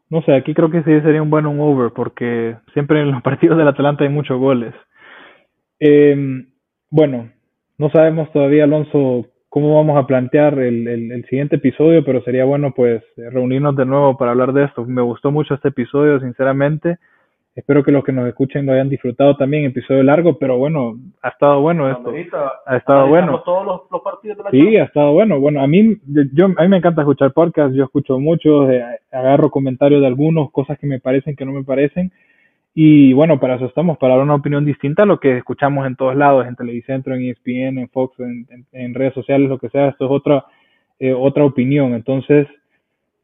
No 0.09 0.23
sé, 0.23 0.35
aquí 0.35 0.55
creo 0.55 0.71
que 0.71 0.83
sí 0.85 1.01
sería 1.01 1.23
un 1.23 1.31
buen 1.31 1.47
un 1.47 1.61
over 1.61 1.93
porque 1.93 2.57
siempre 2.73 3.01
en 3.01 3.11
los 3.11 3.23
partidos 3.25 3.59
del 3.59 3.69
Atalanta 3.69 4.05
hay 4.05 4.11
muchos 4.11 4.39
goles. 4.39 4.75
Eh, 5.81 6.47
bueno, 6.91 7.31
no 7.79 7.91
sabemos 7.91 8.33
todavía, 8.33 8.65
Alonso, 8.65 9.27
cómo 9.49 9.75
vamos 9.77 9.99
a 9.99 10.07
plantear 10.07 10.59
el, 10.59 10.87
el, 10.87 11.13
el 11.13 11.25
siguiente 11.27 11.57
episodio, 11.57 12.05
pero 12.05 12.23
sería 12.23 12.45
bueno 12.45 12.73
pues 12.75 13.03
reunirnos 13.17 13.77
de 13.77 13.85
nuevo 13.85 14.17
para 14.17 14.31
hablar 14.31 14.53
de 14.53 14.65
esto. 14.65 14.85
Me 14.85 15.03
gustó 15.03 15.31
mucho 15.31 15.55
este 15.55 15.69
episodio, 15.69 16.21
sinceramente. 16.21 16.99
Espero 17.57 17.83
que 17.83 17.91
los 17.91 18.05
que 18.05 18.13
nos 18.13 18.29
escuchen 18.29 18.67
lo 18.67 18.73
hayan 18.75 18.91
disfrutado 18.91 19.35
también, 19.39 19.65
episodio 19.65 20.03
largo, 20.03 20.39
pero 20.39 20.59
bueno, 20.59 20.97
ha 21.23 21.29
estado 21.31 21.63
bueno 21.63 21.91
esto. 21.91 22.11
Ahorita 22.11 22.53
Ha 22.67 22.77
estado 22.77 23.09
bueno. 23.09 23.41
todos 23.47 23.65
los, 23.65 23.81
los 23.91 24.03
partidos 24.03 24.37
de 24.37 24.45
la 24.45 24.51
Sí, 24.51 24.59
Champions. 24.59 24.83
ha 24.83 24.85
estado 24.85 25.13
bueno. 25.13 25.41
Bueno, 25.41 25.63
a 25.63 25.67
mí, 25.67 25.97
yo, 26.35 26.45
a 26.55 26.63
mí 26.63 26.69
me 26.69 26.77
encanta 26.77 27.01
escuchar 27.01 27.33
podcasts, 27.33 27.75
yo 27.75 27.85
escucho 27.85 28.19
muchos, 28.21 28.71
eh, 28.71 28.85
agarro 29.11 29.51
comentarios 29.51 30.03
de 30.03 30.07
algunos, 30.07 30.51
cosas 30.53 30.79
que 30.79 30.87
me 30.87 31.01
parecen, 31.01 31.35
que 31.35 31.47
no 31.47 31.53
me 31.53 31.65
parecen. 31.65 32.13
Y 32.75 33.15
bueno, 33.15 33.41
para 33.41 33.55
eso 33.55 33.65
estamos, 33.65 33.97
para 33.97 34.17
dar 34.17 34.23
una 34.25 34.35
opinión 34.35 34.67
distinta 34.67 35.05
a 35.05 35.07
lo 35.07 35.19
que 35.19 35.39
escuchamos 35.39 35.87
en 35.87 35.97
todos 35.97 36.15
lados, 36.15 36.47
en 36.47 36.57
Televicentro, 36.57 37.15
en 37.15 37.23
ESPN, 37.31 37.79
en 37.79 37.89
Fox, 37.89 38.21
en, 38.21 38.47
en, 38.51 38.67
en 38.73 38.93
redes 38.93 39.15
sociales, 39.15 39.49
lo 39.49 39.57
que 39.59 39.71
sea. 39.71 39.89
Esto 39.89 40.05
es 40.05 40.11
otra, 40.11 40.45
eh, 40.99 41.15
otra 41.15 41.43
opinión. 41.47 41.95
Entonces, 41.95 42.47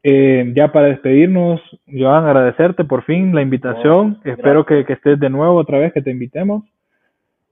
eh, 0.03 0.51
ya 0.55 0.71
para 0.71 0.87
despedirnos, 0.87 1.61
Joan, 1.87 2.25
agradecerte 2.25 2.83
por 2.83 3.03
fin 3.03 3.33
la 3.33 3.41
invitación. 3.41 4.19
Espero 4.25 4.65
que, 4.65 4.85
estés 4.87 5.19
de 5.19 5.29
nuevo 5.29 5.55
otra 5.55 5.79
vez, 5.79 5.93
que 5.93 6.01
te 6.01 6.11
invitemos. 6.11 6.63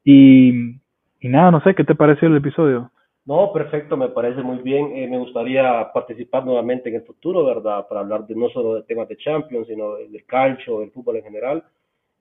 Y, 0.03 0.75
y 1.19 1.29
nada, 1.29 1.51
no 1.51 1.61
sé, 1.61 1.73
¿qué 1.75 1.83
te 1.83 1.95
pareció 1.95 2.27
el 2.27 2.37
episodio? 2.37 2.91
No, 3.25 3.53
perfecto, 3.53 3.95
me 3.95 4.09
parece 4.09 4.41
muy 4.41 4.57
bien. 4.57 4.91
Eh, 4.95 5.07
me 5.07 5.17
gustaría 5.19 5.91
participar 5.93 6.43
nuevamente 6.43 6.89
en 6.89 6.95
el 6.95 7.03
futuro, 7.03 7.45
¿verdad? 7.45 7.87
Para 7.87 8.01
hablar 8.01 8.25
de 8.25 8.35
no 8.35 8.49
solo 8.49 8.75
de 8.75 8.83
temas 8.83 9.07
de 9.07 9.17
Champions, 9.17 9.67
sino 9.67 9.95
de- 9.95 10.09
del 10.09 10.25
calcio, 10.25 10.79
del 10.79 10.91
fútbol 10.91 11.17
en 11.17 11.23
general 11.23 11.63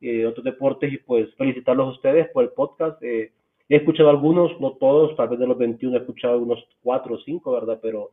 y 0.00 0.18
de 0.18 0.26
otros 0.26 0.44
deportes. 0.44 0.92
Y 0.92 0.98
pues 0.98 1.34
felicitarlos 1.36 1.88
a 1.88 1.90
ustedes 1.92 2.28
por 2.28 2.44
el 2.44 2.50
podcast. 2.50 3.02
Eh, 3.02 3.32
he 3.68 3.76
escuchado 3.76 4.10
algunos, 4.10 4.60
no 4.60 4.72
todos, 4.72 5.16
tal 5.16 5.28
vez 5.30 5.38
de 5.38 5.46
los 5.46 5.56
21 5.56 5.96
he 5.96 6.00
escuchado 6.00 6.38
unos 6.38 6.62
4 6.82 7.14
o 7.14 7.18
5, 7.18 7.50
¿verdad? 7.50 7.78
Pero 7.82 8.10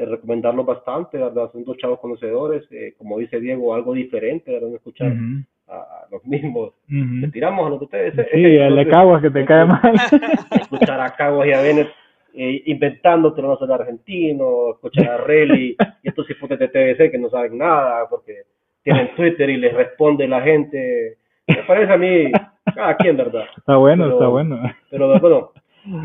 eh, 0.00 0.04
recomendarlos 0.06 0.64
bastante, 0.66 1.18
¿verdad? 1.18 1.50
Son 1.52 1.64
dos 1.64 1.76
chavos 1.76 1.98
conocedores, 2.00 2.64
eh, 2.70 2.94
como 2.98 3.18
dice 3.18 3.38
Diego, 3.40 3.74
algo 3.74 3.92
diferente, 3.94 4.50
¿verdad? 4.52 4.68
No 4.68 4.76
escuchar 4.76 5.12
Ujú, 5.12 5.44
a, 5.68 5.74
a 5.76 6.06
los 6.10 6.24
mismos. 6.26 6.70
ujú. 6.88 7.14
Le 7.20 7.28
tiramos 7.28 7.66
a 7.66 7.70
los 7.70 7.78
de 7.80 7.84
ustedes. 7.84 8.14
Sí, 8.32 8.42
el 8.44 8.76
de 8.76 8.88
Caguas 8.88 9.22
que 9.22 9.30
te 9.30 9.44
cae 9.44 9.66
mal. 9.66 9.80
escuchar 10.60 11.00
a 11.00 11.10
Caguas 11.14 11.48
y 11.48 11.52
a 11.52 11.60
Bennett 11.62 11.88
eh, 12.34 12.62
inventándote 12.66 13.42
no 13.42 13.56
ser 13.58 13.72
argentino, 13.72 14.70
escuchar 14.72 15.08
a 15.10 15.16
Relly 15.18 15.76
y 16.02 16.08
estos 16.08 16.30
hijos 16.30 16.48
de 16.48 16.68
TVC 16.68 17.10
que 17.10 17.18
no 17.18 17.28
saben 17.28 17.58
nada 17.58 18.08
porque 18.08 18.42
tienen 18.82 19.14
Twitter 19.16 19.50
y 19.50 19.56
les 19.58 19.74
responde 19.74 20.26
la 20.28 20.40
gente. 20.40 21.16
Me 21.46 21.62
parece 21.66 21.92
a 21.92 21.96
mí, 21.98 22.30
cada 22.74 22.96
quien, 22.96 23.16
¿verdad? 23.16 23.44
Está 23.56 23.76
bueno, 23.76 24.04
Pero- 24.04 24.14
está 24.14 24.28
bueno. 24.28 24.60
Pero 24.90 25.20
bueno, 25.20 25.52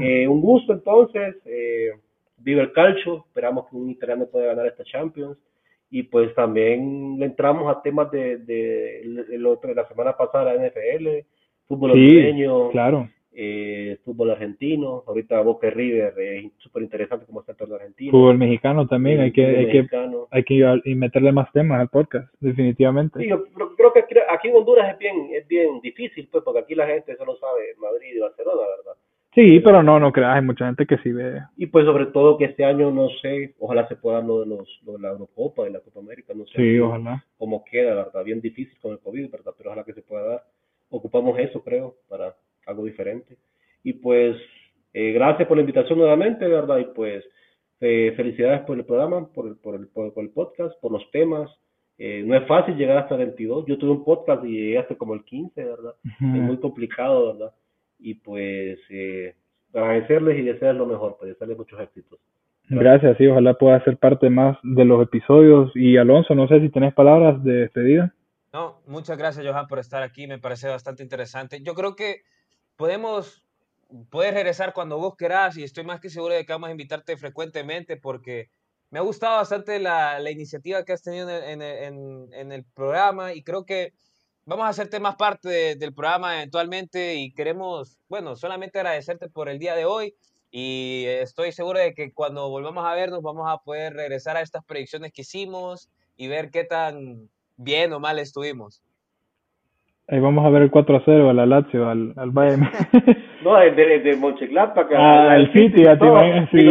eh, 0.02 0.28
un 0.28 0.42
gusto 0.42 0.74
entonces. 0.74 1.36
Eh, 1.46 1.92
viva 2.46 2.62
el 2.62 2.72
calcio. 2.72 3.26
Esperamos 3.28 3.68
que 3.68 3.76
un 3.76 3.90
italiano 3.90 4.28
pueda 4.28 4.46
ganar 4.46 4.68
esta 4.68 4.86
Champions. 4.86 5.38
y 5.90 6.04
pues 6.04 6.34
también 6.36 7.18
le 7.20 7.26
entramos 7.26 7.70
a 7.70 7.82
temas 7.82 8.10
de, 8.12 8.38
de, 8.38 9.26
de, 9.30 9.76
la 9.76 9.88
semana 9.88 10.16
pasada 10.18 10.54
la 10.54 10.68
NFL, 10.68 11.26
fútbol 11.68 11.94
sí, 11.94 12.44
claro. 12.72 13.10
Eh, 13.38 13.98
fútbol 14.06 14.32
argentino, 14.32 15.04
ahorita 15.06 15.42
Boca 15.42 15.70
River 15.70 16.14
es 16.18 16.54
súper 16.58 16.84
interesante 16.84 17.26
como 17.26 17.42
está 17.42 17.54
el 17.66 17.74
argentino. 17.74 18.12
Fútbol 18.12 18.38
mexicano 18.38 18.88
también, 18.88 19.20
hay 19.20 19.32
que, 19.32 19.46
hay 19.46 19.70
que, 19.70 19.88
hay 20.32 20.44
que 20.44 20.96
meterle 20.96 21.34
más 21.34 21.52
temas 21.52 21.82
al 21.82 21.90
podcast, 21.90 22.34
definitivamente. 22.40 23.20
Sí, 23.20 23.28
yo 23.28 23.44
creo 23.76 23.92
que 23.94 24.06
aquí 24.30 24.48
en 24.48 24.56
Honduras 24.56 24.94
es 24.94 24.98
bien, 24.98 25.30
es 25.34 25.48
bien 25.48 25.82
difícil, 25.82 26.30
pues, 26.32 26.44
porque 26.46 26.62
aquí 26.62 26.76
la 26.76 26.88
gente 26.88 27.16
solo 27.18 27.36
sabe 27.36 27.76
Madrid 27.78 28.16
y 28.16 28.20
Barcelona, 28.20 28.62
¿verdad? 28.78 28.98
Sí, 29.36 29.60
pero 29.60 29.84
no, 29.84 30.00
no 30.00 30.14
creas, 30.14 30.38
hay 30.38 30.42
mucha 30.42 30.66
gente 30.66 30.86
que 30.86 30.98
sí 31.00 31.12
ve. 31.12 31.42
Y 31.58 31.66
pues 31.66 31.86
sobre 31.86 32.06
todo 32.06 32.38
que 32.38 32.46
este 32.46 32.64
año, 32.64 32.90
no 32.90 33.10
sé, 33.22 33.54
ojalá 33.60 33.86
se 33.90 33.98
pueda 33.98 34.22
lo 34.22 34.40
de, 34.40 34.46
los, 34.46 34.82
lo 34.86 34.94
de 34.94 35.00
la 35.00 35.10
Eurocopa, 35.10 35.66
de 35.66 35.72
la 35.72 35.82
Copa 35.82 36.00
América, 36.00 36.34
no 36.34 36.46
sé. 36.46 36.54
Sí, 36.56 36.80
ojalá. 36.80 37.22
Cómo 37.38 37.66
queda, 37.66 37.96
¿verdad? 37.96 38.24
Bien 38.24 38.40
difícil 38.40 38.80
con 38.80 38.94
el 38.94 39.00
COVID, 39.00 39.30
¿verdad? 39.30 39.52
Pero 39.58 39.72
ojalá 39.72 39.84
que 39.84 39.94
se 39.94 40.04
pueda 40.04 40.24
dar. 40.24 40.44
Ocupamos 40.90 41.38
eso, 41.38 41.62
creo, 41.62 41.96
para 42.08 42.34
algo 42.66 42.86
diferente. 42.86 43.38
Y 43.84 43.94
pues, 43.94 44.38
eh, 44.94 45.12
gracias 45.12 45.46
por 45.50 45.58
la 45.58 45.62
invitación 45.62 46.00
nuevamente, 46.00 46.48
¿verdad? 46.48 46.78
Y 46.78 46.86
pues, 46.86 47.26
eh, 47.82 48.14
felicidades 48.16 48.62
por 48.62 48.78
el 48.78 48.86
programa, 48.86 49.28
por 49.34 49.48
el, 49.48 49.58
por 49.58 49.76
el, 49.76 49.88
por 49.88 50.24
el 50.24 50.30
podcast, 50.30 50.80
por 50.80 50.94
los 50.94 51.12
temas. 51.12 51.52
Eh, 51.98 52.24
no 52.26 52.38
es 52.38 52.48
fácil 52.48 52.78
llegar 52.78 53.00
hasta 53.00 53.16
el 53.16 53.26
22. 53.26 53.66
Yo 53.66 53.78
tuve 53.78 53.92
un 53.92 54.06
podcast 54.06 54.46
y 54.46 54.52
llegué 54.52 54.78
hasta 54.78 54.96
como 54.96 55.14
el 55.14 55.26
15, 55.26 55.62
¿verdad? 55.62 55.96
Es 56.04 56.22
muy 56.22 56.58
complicado, 56.58 57.34
¿verdad? 57.34 57.54
Y 58.00 58.16
pues 58.16 58.80
eh, 58.90 59.36
agradecerles 59.74 60.40
y 60.40 60.44
desearles 60.44 60.80
lo 60.80 60.86
mejor, 60.86 61.18
pues 61.18 61.30
desearles 61.30 61.58
muchos 61.58 61.80
éxitos. 61.80 62.20
Gracias, 62.68 63.18
sí, 63.18 63.28
ojalá 63.28 63.54
pueda 63.54 63.84
ser 63.84 63.98
parte 63.98 64.30
más 64.30 64.58
de 64.64 64.86
los 64.86 65.04
episodios. 65.04 65.72
Y 65.76 65.98
Alonso, 65.98 66.34
no 66.34 66.48
sé 66.48 66.60
si 66.60 66.70
tenés 66.70 66.94
palabras 66.94 67.44
de 67.44 67.54
despedida. 67.54 68.14
No, 68.52 68.82
muchas 68.88 69.18
gracias, 69.18 69.46
Johan, 69.46 69.68
por 69.68 69.80
estar 69.80 70.02
aquí. 70.02 70.28
Me 70.28 70.40
parece 70.40 70.68
bastante 70.68 71.04
interesante. 71.04 71.62
Yo 71.62 71.76
creo 71.76 71.96
que 71.96 72.22
podemos, 72.76 73.46
puedes 74.10 74.34
regresar 74.34 74.74
cuando 74.74 74.98
vos 74.98 75.16
querás 75.16 75.58
y 75.58 75.64
estoy 75.64 75.84
más 75.84 76.00
que 76.00 76.10
seguro 76.10 76.34
de 76.34 76.46
que 76.46 76.54
vamos 76.54 76.70
a 76.70 76.72
invitarte 76.72 77.18
frecuentemente 77.18 77.98
porque 77.98 78.50
me 78.90 79.00
ha 79.00 79.04
gustado 79.04 79.38
bastante 79.38 79.80
la, 79.80 80.20
la 80.20 80.32
iniciativa 80.32 80.84
que 80.84 80.94
has 80.94 81.04
tenido 81.04 81.30
en, 81.30 81.62
en, 81.62 82.30
en 82.34 82.52
el 82.52 82.64
programa 82.64 83.34
y 83.34 83.44
creo 83.44 83.66
que 83.66 83.94
vamos 84.46 84.66
a 84.66 84.70
hacerte 84.70 85.00
más 85.00 85.16
parte 85.16 85.76
del 85.76 85.94
programa 85.94 86.36
eventualmente 86.38 87.16
y 87.16 87.34
queremos, 87.34 88.00
bueno, 88.08 88.36
solamente 88.36 88.80
agradecerte 88.80 89.28
por 89.30 89.50
el 89.50 89.60
día 89.60 89.76
de 89.76 89.86
hoy 89.86 90.14
y 90.52 91.06
estoy 91.08 91.52
seguro 91.52 91.80
de 91.80 91.94
que 91.94 92.14
cuando 92.14 92.50
volvamos 92.50 92.86
a 92.86 92.94
vernos 92.94 93.22
vamos 93.22 93.48
a 93.50 93.58
poder 93.58 93.94
regresar 93.94 94.38
a 94.38 94.42
estas 94.42 94.64
predicciones 94.64 95.12
que 95.12 95.24
hicimos 95.24 95.90
y 96.16 96.28
ver 96.28 96.50
qué 96.52 96.64
tan 96.64 97.28
bien 97.58 97.92
o 97.94 98.00
mal 98.00 98.20
estuvimos. 98.20 98.82
Ahí 100.08 100.20
vamos 100.20 100.46
a 100.46 100.50
ver 100.50 100.62
el 100.62 100.70
4 100.70 100.98
a 100.98 101.02
0 101.04 101.30
a 101.32 101.34
la 101.34 101.48
Lazio, 101.48 101.90
al, 101.90 102.14
al 102.16 102.30
Bayern. 102.30 102.70
no, 103.44 103.60
el 103.60 103.76
de, 103.76 104.00
de 104.00 104.16
Mönchengladbach. 104.16 104.88
Ah, 104.96 105.36
el 105.36 105.52
City, 105.52 105.82
imaginas. 105.82 106.50
Sí. 106.52 106.64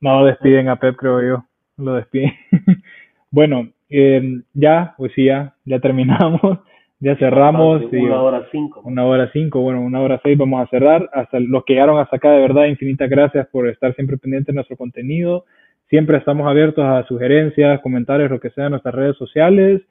No, 0.00 0.24
despiden 0.24 0.70
a 0.70 0.76
Pep, 0.76 0.96
creo 0.96 1.20
yo. 1.20 1.44
Lo 1.76 1.94
despiden. 1.94 2.32
bueno, 3.30 3.68
eh, 3.92 4.40
ya, 4.54 4.94
pues 4.96 5.12
sí, 5.14 5.26
ya, 5.26 5.54
ya 5.66 5.78
terminamos, 5.78 6.40
ya 7.00 7.14
cerramos. 7.16 7.82
una 7.92 8.22
hora 8.22 8.48
cinco. 8.50 8.80
Una 8.84 9.04
hora 9.04 9.30
cinco, 9.32 9.60
bueno, 9.60 9.82
una 9.82 10.00
hora 10.00 10.18
seis 10.22 10.38
vamos 10.38 10.66
a 10.66 10.70
cerrar. 10.70 11.10
Hasta 11.12 11.38
los 11.40 11.64
que 11.64 11.74
llegaron 11.74 11.98
hasta 12.00 12.16
acá, 12.16 12.30
de 12.30 12.40
verdad, 12.40 12.64
infinitas 12.64 13.10
gracias 13.10 13.46
por 13.48 13.68
estar 13.68 13.94
siempre 13.94 14.16
pendientes 14.16 14.46
de 14.46 14.54
nuestro 14.54 14.78
contenido. 14.78 15.44
Siempre 15.90 16.16
estamos 16.16 16.46
abiertos 16.48 16.84
a 16.84 17.04
sugerencias, 17.06 17.80
comentarios, 17.82 18.30
lo 18.30 18.40
que 18.40 18.48
sea 18.50 18.64
en 18.64 18.70
nuestras 18.70 18.94
redes 18.94 19.16
sociales. 19.18 19.82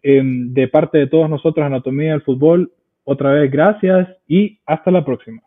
Em, 0.00 0.52
de 0.52 0.68
parte 0.68 0.98
de 0.98 1.08
todos 1.08 1.28
nosotros, 1.28 1.66
Anatomía 1.66 2.12
del 2.12 2.22
Fútbol, 2.22 2.70
otra 3.02 3.32
vez 3.32 3.50
gracias 3.50 4.08
y 4.28 4.60
hasta 4.64 4.92
la 4.92 5.04
próxima. 5.04 5.42